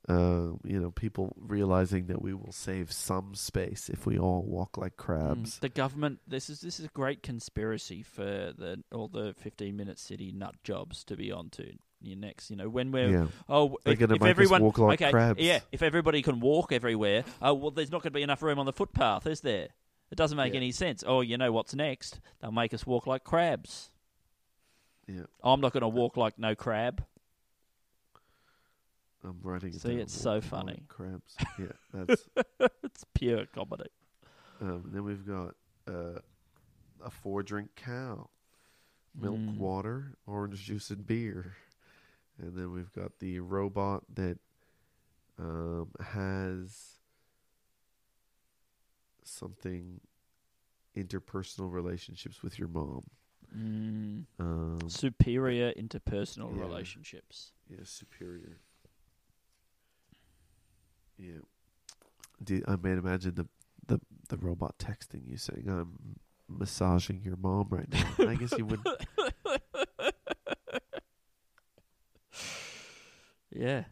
Uh, 0.10 0.54
you 0.64 0.80
know 0.80 0.92
people 0.92 1.34
realizing 1.38 2.08
that 2.08 2.22
we 2.22 2.34
will 2.34 2.52
save 2.52 2.92
some 2.92 3.36
space 3.36 3.90
if 3.90 4.06
we 4.06 4.18
all 4.18 4.42
walk 4.44 4.78
like 4.78 4.98
crabs. 4.98 5.58
Mm. 5.58 5.60
The 5.62 5.70
government. 5.70 6.20
This 6.28 6.50
is 6.50 6.62
this 6.62 6.80
is 6.80 6.86
a 6.88 6.90
great 6.90 7.22
conspiracy 7.24 8.02
for 8.04 8.24
the 8.24 8.84
all 8.92 9.08
the 9.08 9.34
fifteen 9.38 9.78
minute 9.78 10.00
city 10.00 10.32
nut 10.32 10.56
jobs 10.64 11.04
to 11.06 11.16
be 11.16 11.32
onto. 11.32 11.74
You 12.02 12.16
next, 12.16 12.50
you 12.50 12.56
know, 12.56 12.70
when 12.70 12.94
we're 12.94 13.10
Yeah. 13.10 13.28
oh, 13.50 13.78
They're 13.84 13.92
if, 13.94 14.00
gonna 14.00 14.16
if 14.16 14.22
make 14.22 14.28
us 14.28 14.32
everyone 14.32 14.64
walk 14.64 14.78
like 14.78 15.02
okay, 15.02 15.12
crabs. 15.12 15.42
yeah, 15.42 15.60
if 15.74 15.82
everybody 15.82 16.22
can 16.22 16.40
walk 16.40 16.72
everywhere, 16.72 17.26
oh 17.42 17.54
well, 17.54 17.72
there's 17.72 17.92
not 17.92 18.02
going 18.02 18.14
to 18.14 18.18
be 18.18 18.24
enough 18.24 18.42
room 18.42 18.58
on 18.58 18.66
the 18.66 18.72
footpath, 18.72 19.28
is 19.28 19.42
there? 19.42 19.68
It 20.10 20.16
doesn't 20.16 20.38
make 20.38 20.54
Yeah. 20.54 20.60
any 20.60 20.72
sense. 20.72 21.04
Oh, 21.06 21.20
you 21.20 21.38
know 21.38 21.52
what's 21.52 21.76
next? 21.76 22.22
They'll 22.40 22.54
make 22.54 22.74
us 22.74 22.88
walk 22.88 23.06
like 23.06 23.26
crabs. 23.26 23.92
Yeah, 25.08 25.24
I'm 25.44 25.60
not 25.60 25.74
going 25.74 25.82
to 25.82 25.90
walk 25.90 26.16
like 26.18 26.40
no 26.40 26.56
crab. 26.56 27.04
I'm 29.24 29.40
writing 29.44 29.74
See, 29.74 29.96
it's 29.96 30.20
so 30.20 30.40
funny. 30.42 30.84
Crabs. 30.88 31.36
Yeah, 31.60 31.66
that's. 31.94 32.26
it's 32.84 33.04
pure 33.14 33.46
comedy. 33.48 33.90
um, 34.62 34.90
then 34.94 35.04
we've 35.04 35.26
got 35.28 35.56
uh, 35.88 36.20
a 37.04 37.10
four 37.10 37.44
drink 37.44 37.70
cow, 37.76 38.30
milk, 39.20 39.38
Mm. 39.38 39.58
water, 39.58 40.16
orange 40.26 40.64
juice, 40.64 40.90
and 40.90 41.06
beer. 41.06 41.56
And 42.42 42.56
then 42.56 42.72
we've 42.72 42.92
got 42.94 43.20
the 43.20 43.40
robot 43.42 44.04
that 44.16 44.38
um, 45.38 45.90
has 46.14 46.96
something 49.24 50.00
interpersonal 50.96 51.72
relationships 51.72 52.42
with 52.42 52.58
your 52.58 52.68
mom. 52.68 53.04
Mm. 53.56 54.26
Um, 54.40 54.90
Superior 54.90 55.74
interpersonal 55.74 56.56
Yeah. 56.56 56.62
relationships. 56.62 57.52
Yeah, 57.70 57.84
superior. 57.84 58.58
Yeah. 61.20 61.40
Do, 62.44 62.62
I 62.68 62.76
mean, 62.78 62.98
imagine 62.98 63.36
the, 63.36 63.48
the 63.88 64.00
the 64.30 64.38
robot 64.38 64.78
texting 64.78 65.28
you 65.28 65.36
saying, 65.38 65.66
"I'm 65.68 66.16
massaging 66.48 67.22
your 67.24 67.36
mom 67.36 67.68
right 67.70 67.90
now." 67.92 68.30
I 68.30 68.36
guess 68.36 68.54
you 68.58 68.66
would. 68.66 68.80
Yeah, 73.52 73.86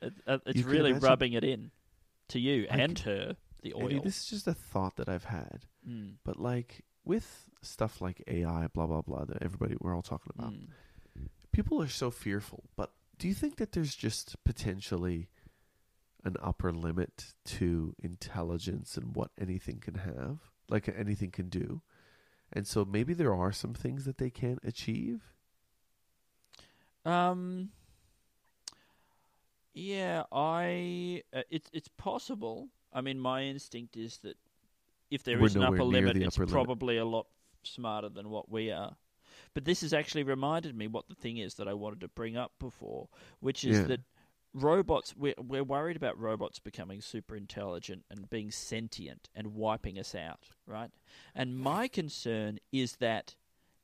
it, 0.00 0.14
uh, 0.26 0.38
it's 0.46 0.56
You 0.56 0.64
can 0.64 0.72
really 0.72 0.90
imagine- 0.90 1.08
rubbing 1.08 1.32
it 1.34 1.44
in 1.44 1.70
to 2.28 2.40
you 2.40 2.66
I 2.70 2.76
and 2.78 2.98
her. 3.00 3.36
The 3.62 3.74
oil. 3.74 4.00
This 4.02 4.18
is 4.20 4.26
just 4.26 4.46
a 4.46 4.54
thought 4.54 4.96
that 4.96 5.08
I've 5.08 5.24
had, 5.24 5.66
Mm. 5.86 6.14
but 6.24 6.38
like 6.40 6.84
with 7.04 7.50
stuff 7.62 8.00
like 8.00 8.22
AI, 8.26 8.68
blah 8.68 8.86
blah 8.86 9.02
blah, 9.02 9.24
that 9.26 9.42
everybody 9.42 9.76
we're 9.80 9.94
all 9.94 10.00
talking 10.02 10.32
about, 10.36 10.54
Mm. 10.54 10.68
people 11.52 11.82
are 11.82 11.88
so 11.88 12.10
fearful. 12.10 12.64
But 12.74 12.90
do 13.18 13.28
you 13.28 13.34
think 13.34 13.56
that 13.56 13.72
there's 13.72 13.94
just 13.94 14.42
potentially 14.44 15.28
an 16.24 16.36
upper 16.40 16.72
limit 16.72 17.34
to 17.44 17.94
intelligence 18.02 18.96
and 18.96 19.14
what 19.14 19.30
anything 19.40 19.78
can 19.80 19.94
have, 19.94 20.38
like 20.68 20.88
anything 20.88 21.30
can 21.30 21.48
do? 21.48 21.82
And 22.52 22.66
so 22.66 22.84
maybe 22.84 23.14
there 23.14 23.34
are 23.34 23.52
some 23.52 23.74
things 23.74 24.04
that 24.04 24.18
they 24.18 24.30
can't 24.30 24.58
achieve. 24.64 25.32
Um. 27.04 27.70
Yeah, 29.72 30.24
I. 30.32 31.22
Uh, 31.32 31.42
it's 31.50 31.70
it's 31.72 31.88
possible. 31.88 32.68
I 32.92 33.00
mean, 33.00 33.20
my 33.20 33.44
instinct 33.44 33.96
is 33.96 34.18
that 34.18 34.36
if 35.10 35.22
there 35.22 35.38
We're 35.38 35.46
is 35.46 35.56
an 35.56 35.62
upper 35.62 35.84
limit, 35.84 36.16
it's 36.16 36.36
upper 36.36 36.46
limit. 36.46 36.52
probably 36.52 36.96
a 36.98 37.04
lot 37.04 37.26
smarter 37.62 38.08
than 38.08 38.30
what 38.30 38.50
we 38.50 38.70
are. 38.72 38.96
But 39.54 39.64
this 39.64 39.80
has 39.82 39.92
actually 39.92 40.24
reminded 40.24 40.76
me 40.76 40.86
what 40.88 41.08
the 41.08 41.14
thing 41.14 41.38
is 41.38 41.54
that 41.54 41.68
I 41.68 41.74
wanted 41.74 42.00
to 42.00 42.08
bring 42.08 42.36
up 42.36 42.52
before, 42.58 43.08
which 43.40 43.64
is 43.64 43.78
Yeah. 43.78 43.84
that 43.84 44.00
robots 44.52 45.14
we're, 45.16 45.34
we're 45.38 45.62
worried 45.62 45.96
about 45.96 46.18
robots 46.18 46.58
becoming 46.58 47.00
super 47.00 47.36
intelligent 47.36 48.04
and 48.10 48.28
being 48.30 48.50
sentient 48.50 49.28
and 49.34 49.54
wiping 49.54 49.98
us 49.98 50.14
out 50.14 50.48
right 50.66 50.90
and 51.34 51.56
my 51.56 51.86
concern 51.86 52.58
is 52.72 52.96
that 52.96 53.36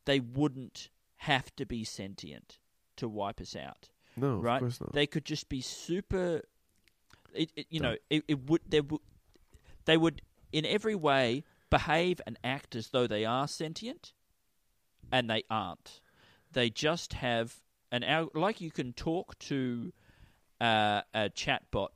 they 0.07 0.19
wouldn't 0.19 0.89
have 1.19 1.55
to 1.55 1.65
be 1.65 1.85
sentient 1.85 2.59
to 2.97 3.09
wipe 3.09 3.41
us 3.41 3.55
out 3.55 3.89
No, 4.17 4.37
right 4.39 4.57
of 4.57 4.61
course 4.63 4.81
not. 4.81 4.93
they 4.93 5.07
could 5.07 5.25
just 5.25 5.49
be 5.49 5.61
super 5.61 6.43
it, 7.33 7.51
it, 7.55 7.67
you 7.71 7.79
Dumb. 7.81 7.93
know 7.93 7.97
it, 8.11 8.25
it 8.27 8.49
would 8.51 8.63
they 8.69 8.81
would 8.81 9.01
they 9.85 9.97
would 9.97 10.21
in 10.53 10.67
every 10.67 10.95
way 10.97 11.45
behave 11.71 12.21
and 12.27 12.39
act 12.43 12.75
as 12.75 12.89
though 12.89 13.07
they 13.07 13.25
are 13.25 13.47
sentient 13.47 14.13
and 15.13 15.31
they 15.31 15.45
aren't 15.49 16.01
they 16.53 16.71
just 16.71 17.13
have 17.13 17.55
an 17.93 18.05
like 18.35 18.61
you 18.61 18.73
can 18.73 18.93
talk 18.93 19.39
to 19.39 19.93
uh, 20.61 21.03
a 21.15 21.31
chatbot 21.31 21.89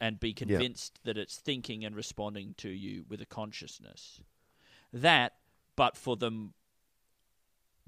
and 0.00 0.20
be 0.20 0.32
convinced 0.32 0.98
that 1.04 1.18
it's 1.18 1.36
thinking 1.36 1.84
and 1.84 1.94
responding 1.96 2.54
to 2.58 2.68
you 2.68 3.04
with 3.08 3.20
a 3.20 3.26
consciousness. 3.26 4.20
That 4.92 5.34
but 5.76 5.96
for 5.96 6.16
them 6.16 6.54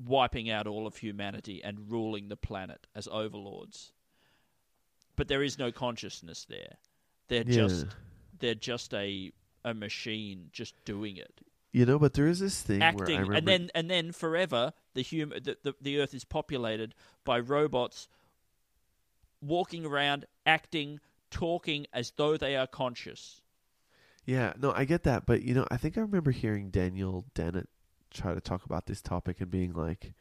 wiping 0.04 0.48
out 0.50 0.66
all 0.66 0.86
of 0.86 0.96
humanity 0.96 1.62
and 1.62 1.90
ruling 1.90 2.28
the 2.28 2.36
planet 2.36 2.86
as 2.94 3.06
overlords. 3.08 3.92
But 5.16 5.28
there 5.28 5.42
is 5.42 5.58
no 5.58 5.70
consciousness 5.70 6.44
there. 6.48 6.76
They're 7.28 7.44
Yeah. 7.44 7.54
just 7.54 7.86
they're 8.38 8.54
just 8.54 8.94
a 8.94 9.32
a 9.64 9.74
machine 9.74 10.48
just 10.52 10.74
doing 10.84 11.16
it. 11.16 11.42
You 11.72 11.84
know, 11.86 11.98
but 11.98 12.14
there 12.14 12.26
is 12.26 12.40
this 12.40 12.62
thing 12.62 12.82
acting 12.82 13.32
and 13.34 13.46
then 13.46 13.70
and 13.74 13.90
then 13.90 14.12
forever 14.12 14.72
the 14.94 15.02
hum 15.02 15.30
the, 15.30 15.56
the 15.62 15.74
the 15.80 15.98
earth 16.00 16.14
is 16.14 16.24
populated 16.24 16.94
by 17.24 17.38
robots 17.38 18.08
walking 19.40 19.86
around 19.86 20.26
acting 20.46 21.00
talking 21.30 21.86
as 21.92 22.12
though 22.16 22.36
they 22.36 22.56
are 22.56 22.66
conscious 22.66 23.42
Yeah, 24.26 24.52
no, 24.60 24.72
I 24.72 24.84
get 24.84 25.04
that, 25.04 25.26
but 25.26 25.42
you 25.42 25.54
know, 25.54 25.66
I 25.70 25.76
think 25.76 25.96
I 25.96 26.02
remember 26.02 26.30
hearing 26.30 26.70
Daniel 26.70 27.24
Dennett 27.34 27.68
try 28.10 28.34
to 28.34 28.40
talk 28.40 28.64
about 28.64 28.86
this 28.86 29.00
topic 29.00 29.40
and 29.40 29.50
being 29.50 29.72
like, 29.72 30.12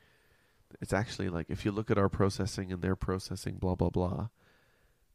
it's 0.82 0.94
actually 0.94 1.30
like 1.30 1.48
if 1.50 1.66
you 1.66 1.72
look 1.72 1.92
at 1.92 1.98
our 1.98 2.10
processing 2.10 2.72
and 2.72 2.82
their 2.82 2.96
processing, 2.96 3.56
blah 3.56 3.76
blah 3.76 3.90
blah, 3.90 4.30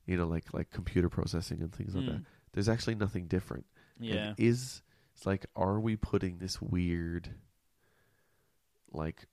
you 0.06 0.16
know, 0.16 0.26
like 0.26 0.52
like 0.52 0.70
computer 0.70 1.08
processing 1.08 1.60
and 1.60 1.72
things 1.72 1.94
like 1.94 2.06
that. 2.06 2.16
Mm. 2.16 2.24
There's 2.52 2.68
actually 2.68 2.96
nothing 2.96 3.26
different. 3.26 3.66
And 3.98 4.08
yeah 4.08 4.34
is 4.36 4.82
it's 5.14 5.26
like, 5.26 5.46
are 5.54 5.78
we 5.78 5.96
putting 5.96 6.38
this 6.38 6.60
weird, 6.60 7.30
like, 8.92 9.26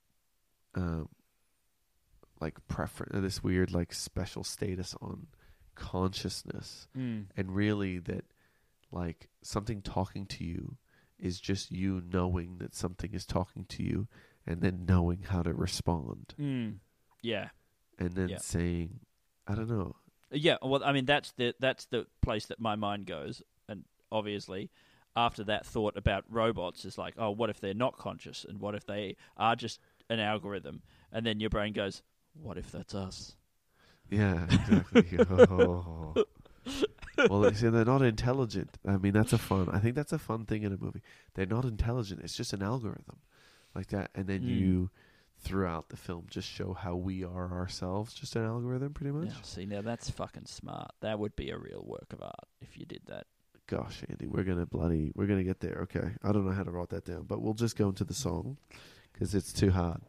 um, 0.74 1.08
like 2.42 2.56
prefer 2.68 3.06
this 3.12 3.42
weird 3.42 3.70
like 3.72 3.92
special 3.94 4.44
status 4.44 4.94
on 5.00 5.28
consciousness? 5.92 6.88
mm. 6.96 7.24
and 7.36 7.54
really 7.54 7.98
that 7.98 8.24
like 8.90 9.28
something 9.42 9.82
talking 9.82 10.26
to 10.26 10.44
you 10.44 10.76
is 11.18 11.38
just 11.40 11.70
you 11.70 12.02
knowing 12.12 12.58
that 12.58 12.74
something 12.74 13.12
is 13.14 13.24
talking 13.26 13.64
to 13.66 13.82
you 13.82 14.08
and 14.46 14.60
then 14.60 14.84
knowing 14.88 15.20
how 15.28 15.42
to 15.42 15.52
respond 15.54 16.34
Mm. 16.40 16.78
yeah 17.22 17.48
and 17.98 18.12
then 18.14 18.30
Yeah. 18.30 18.38
saying 18.38 19.00
i 19.46 19.54
don't 19.54 19.68
know 19.68 19.94
Yeah, 20.30 20.56
well, 20.62 20.82
I 20.82 20.92
mean 20.92 21.04
that's 21.04 21.32
the 21.32 21.54
that's 21.60 21.84
the 21.86 22.06
place 22.22 22.46
that 22.46 22.58
my 22.58 22.74
mind 22.74 23.04
goes, 23.06 23.42
and 23.68 23.84
obviously, 24.10 24.70
after 25.14 25.44
that 25.44 25.66
thought 25.66 25.94
about 25.96 26.24
robots 26.30 26.86
is 26.86 26.96
like, 26.96 27.14
oh, 27.18 27.30
what 27.30 27.50
if 27.50 27.60
they're 27.60 27.74
not 27.86 27.98
conscious, 27.98 28.46
and 28.48 28.58
what 28.58 28.74
if 28.74 28.86
they 28.86 29.16
are 29.36 29.54
just 29.56 29.78
an 30.08 30.20
algorithm, 30.20 30.80
and 31.12 31.26
then 31.26 31.38
your 31.38 31.50
brain 31.50 31.74
goes, 31.74 32.02
what 32.40 32.58
if 32.58 32.70
that's 32.72 32.94
us? 32.94 33.34
yeah 34.10 34.44
exactly 34.50 35.18
oh. 35.30 36.14
well 37.30 37.40
they 37.40 37.52
say 37.54 37.70
they're 37.70 37.84
not 37.84 38.02
intelligent 38.02 38.76
i 38.86 38.96
mean 38.98 39.12
that's 39.12 39.32
a 39.32 39.38
fun 39.38 39.68
i 39.72 39.78
think 39.78 39.94
that's 39.94 40.12
a 40.12 40.18
fun 40.18 40.44
thing 40.44 40.62
in 40.64 40.72
a 40.72 40.76
movie 40.76 41.00
they're 41.34 41.46
not 41.46 41.64
intelligent 41.64 42.20
it's 42.22 42.36
just 42.36 42.52
an 42.52 42.62
algorithm 42.62 43.18
like 43.74 43.86
that 43.88 44.10
and 44.14 44.26
then 44.26 44.40
Mm. 44.42 44.48
you 44.60 44.90
throughout 45.38 45.88
the 45.88 45.96
film 45.96 46.26
just 46.28 46.46
show 46.48 46.72
how 46.74 46.94
we 46.94 47.24
are 47.24 47.50
ourselves 47.52 48.12
just 48.12 48.36
an 48.36 48.44
algorithm 48.44 48.92
pretty 48.92 49.12
much 49.12 49.28
Now, 49.28 49.34
see, 49.42 49.64
now 49.66 49.80
that's 49.82 50.08
fucking 50.10 50.46
smart. 50.46 50.92
That 51.00 51.18
would 51.18 51.34
be 51.34 51.50
a 51.50 51.58
real 51.58 51.82
work 51.84 52.12
of 52.12 52.22
art 52.22 52.48
if 52.60 52.78
you 52.78 52.84
did 52.86 53.00
that. 53.06 53.26
Gosh, 53.66 54.04
Andy, 54.08 54.26
we're 54.28 54.44
gonna 54.44 54.66
bloody, 54.66 55.10
we're 55.16 55.26
gonna 55.26 55.42
get 55.42 55.58
there. 55.58 55.78
Okay, 55.82 56.10
I 56.22 56.30
don't 56.32 56.44
know 56.46 56.52
how 56.52 56.62
to 56.62 56.70
write 56.70 56.90
that 56.90 57.04
down, 57.06 57.24
but 57.26 57.40
we'll 57.42 57.54
just 57.54 57.76
go 57.76 57.88
into 57.88 58.04
the 58.04 58.14
song 58.14 58.56
because 59.12 59.34
it's 59.34 59.52
too 59.52 59.70
hard. 59.72 60.00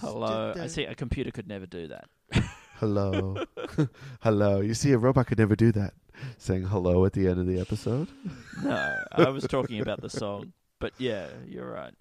Hello, 0.00 0.54
I 0.56 0.66
see 0.66 0.84
a 0.84 0.94
computer 0.94 1.30
could 1.30 1.48
never 1.48 1.66
do 1.66 1.88
that. 1.88 2.08
Hello, 2.76 3.36
hello. 4.20 4.60
You 4.60 4.72
see, 4.72 4.92
a 4.92 4.98
robot 4.98 5.26
could 5.26 5.38
never 5.38 5.54
do 5.54 5.70
that. 5.72 5.92
Saying 6.38 6.62
hello 6.62 7.04
at 7.04 7.12
the 7.12 7.28
end 7.28 7.38
of 7.38 7.46
the 7.46 7.60
episode. 7.60 8.08
No, 8.62 8.94
I 9.12 9.28
was 9.28 9.44
talking 9.44 9.80
about 9.80 10.00
the 10.00 10.08
song, 10.08 10.54
but 10.78 10.92
yeah, 10.96 11.26
you're 11.46 11.70
right. 11.70 11.92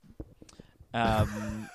Um, 0.93 1.69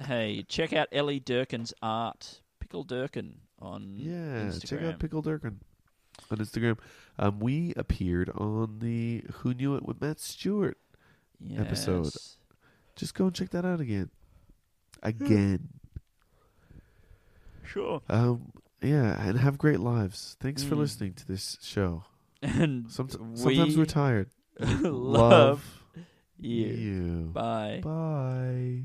hey, 0.00 0.44
check 0.48 0.72
out 0.72 0.88
Ellie 0.90 1.20
Durkin's 1.20 1.72
art, 1.80 2.40
Pickle 2.60 2.82
Durkin 2.82 3.36
on 3.60 3.94
Yeah, 3.96 4.12
Instagram. 4.46 4.68
check 4.68 4.82
out 4.82 4.98
Pickle 4.98 5.22
Durkin 5.22 5.60
on 6.30 6.38
Instagram. 6.38 6.78
Um, 7.18 7.40
we 7.40 7.72
appeared 7.76 8.30
on 8.30 8.78
the 8.80 9.24
Who 9.38 9.54
Knew 9.54 9.74
It 9.76 9.84
with 9.84 10.00
Matt 10.00 10.20
Stewart. 10.20 10.78
episode. 11.56 12.12
Just 12.96 13.14
go 13.14 13.26
and 13.26 13.34
check 13.34 13.50
that 13.50 13.64
out 13.64 13.80
again. 13.80 14.10
Again. 15.02 15.68
Sure. 17.64 18.02
Um, 18.08 18.52
yeah, 18.82 19.20
and 19.28 19.38
have 19.38 19.58
great 19.58 19.78
lives. 19.80 20.36
Thanks 20.40 20.64
for 20.64 20.74
Mm. 20.74 20.78
listening 20.78 21.12
to 21.14 21.26
this 21.26 21.58
show. 21.62 22.04
And 22.42 22.86
Somet- 22.86 23.18
we 23.30 23.36
sometimes 23.36 23.76
we're 23.76 23.84
tired. 23.84 24.30
love 24.60 25.84
you. 26.38 26.66
you. 26.66 27.30
Bye. 27.32 27.80
Bye. 27.84 28.84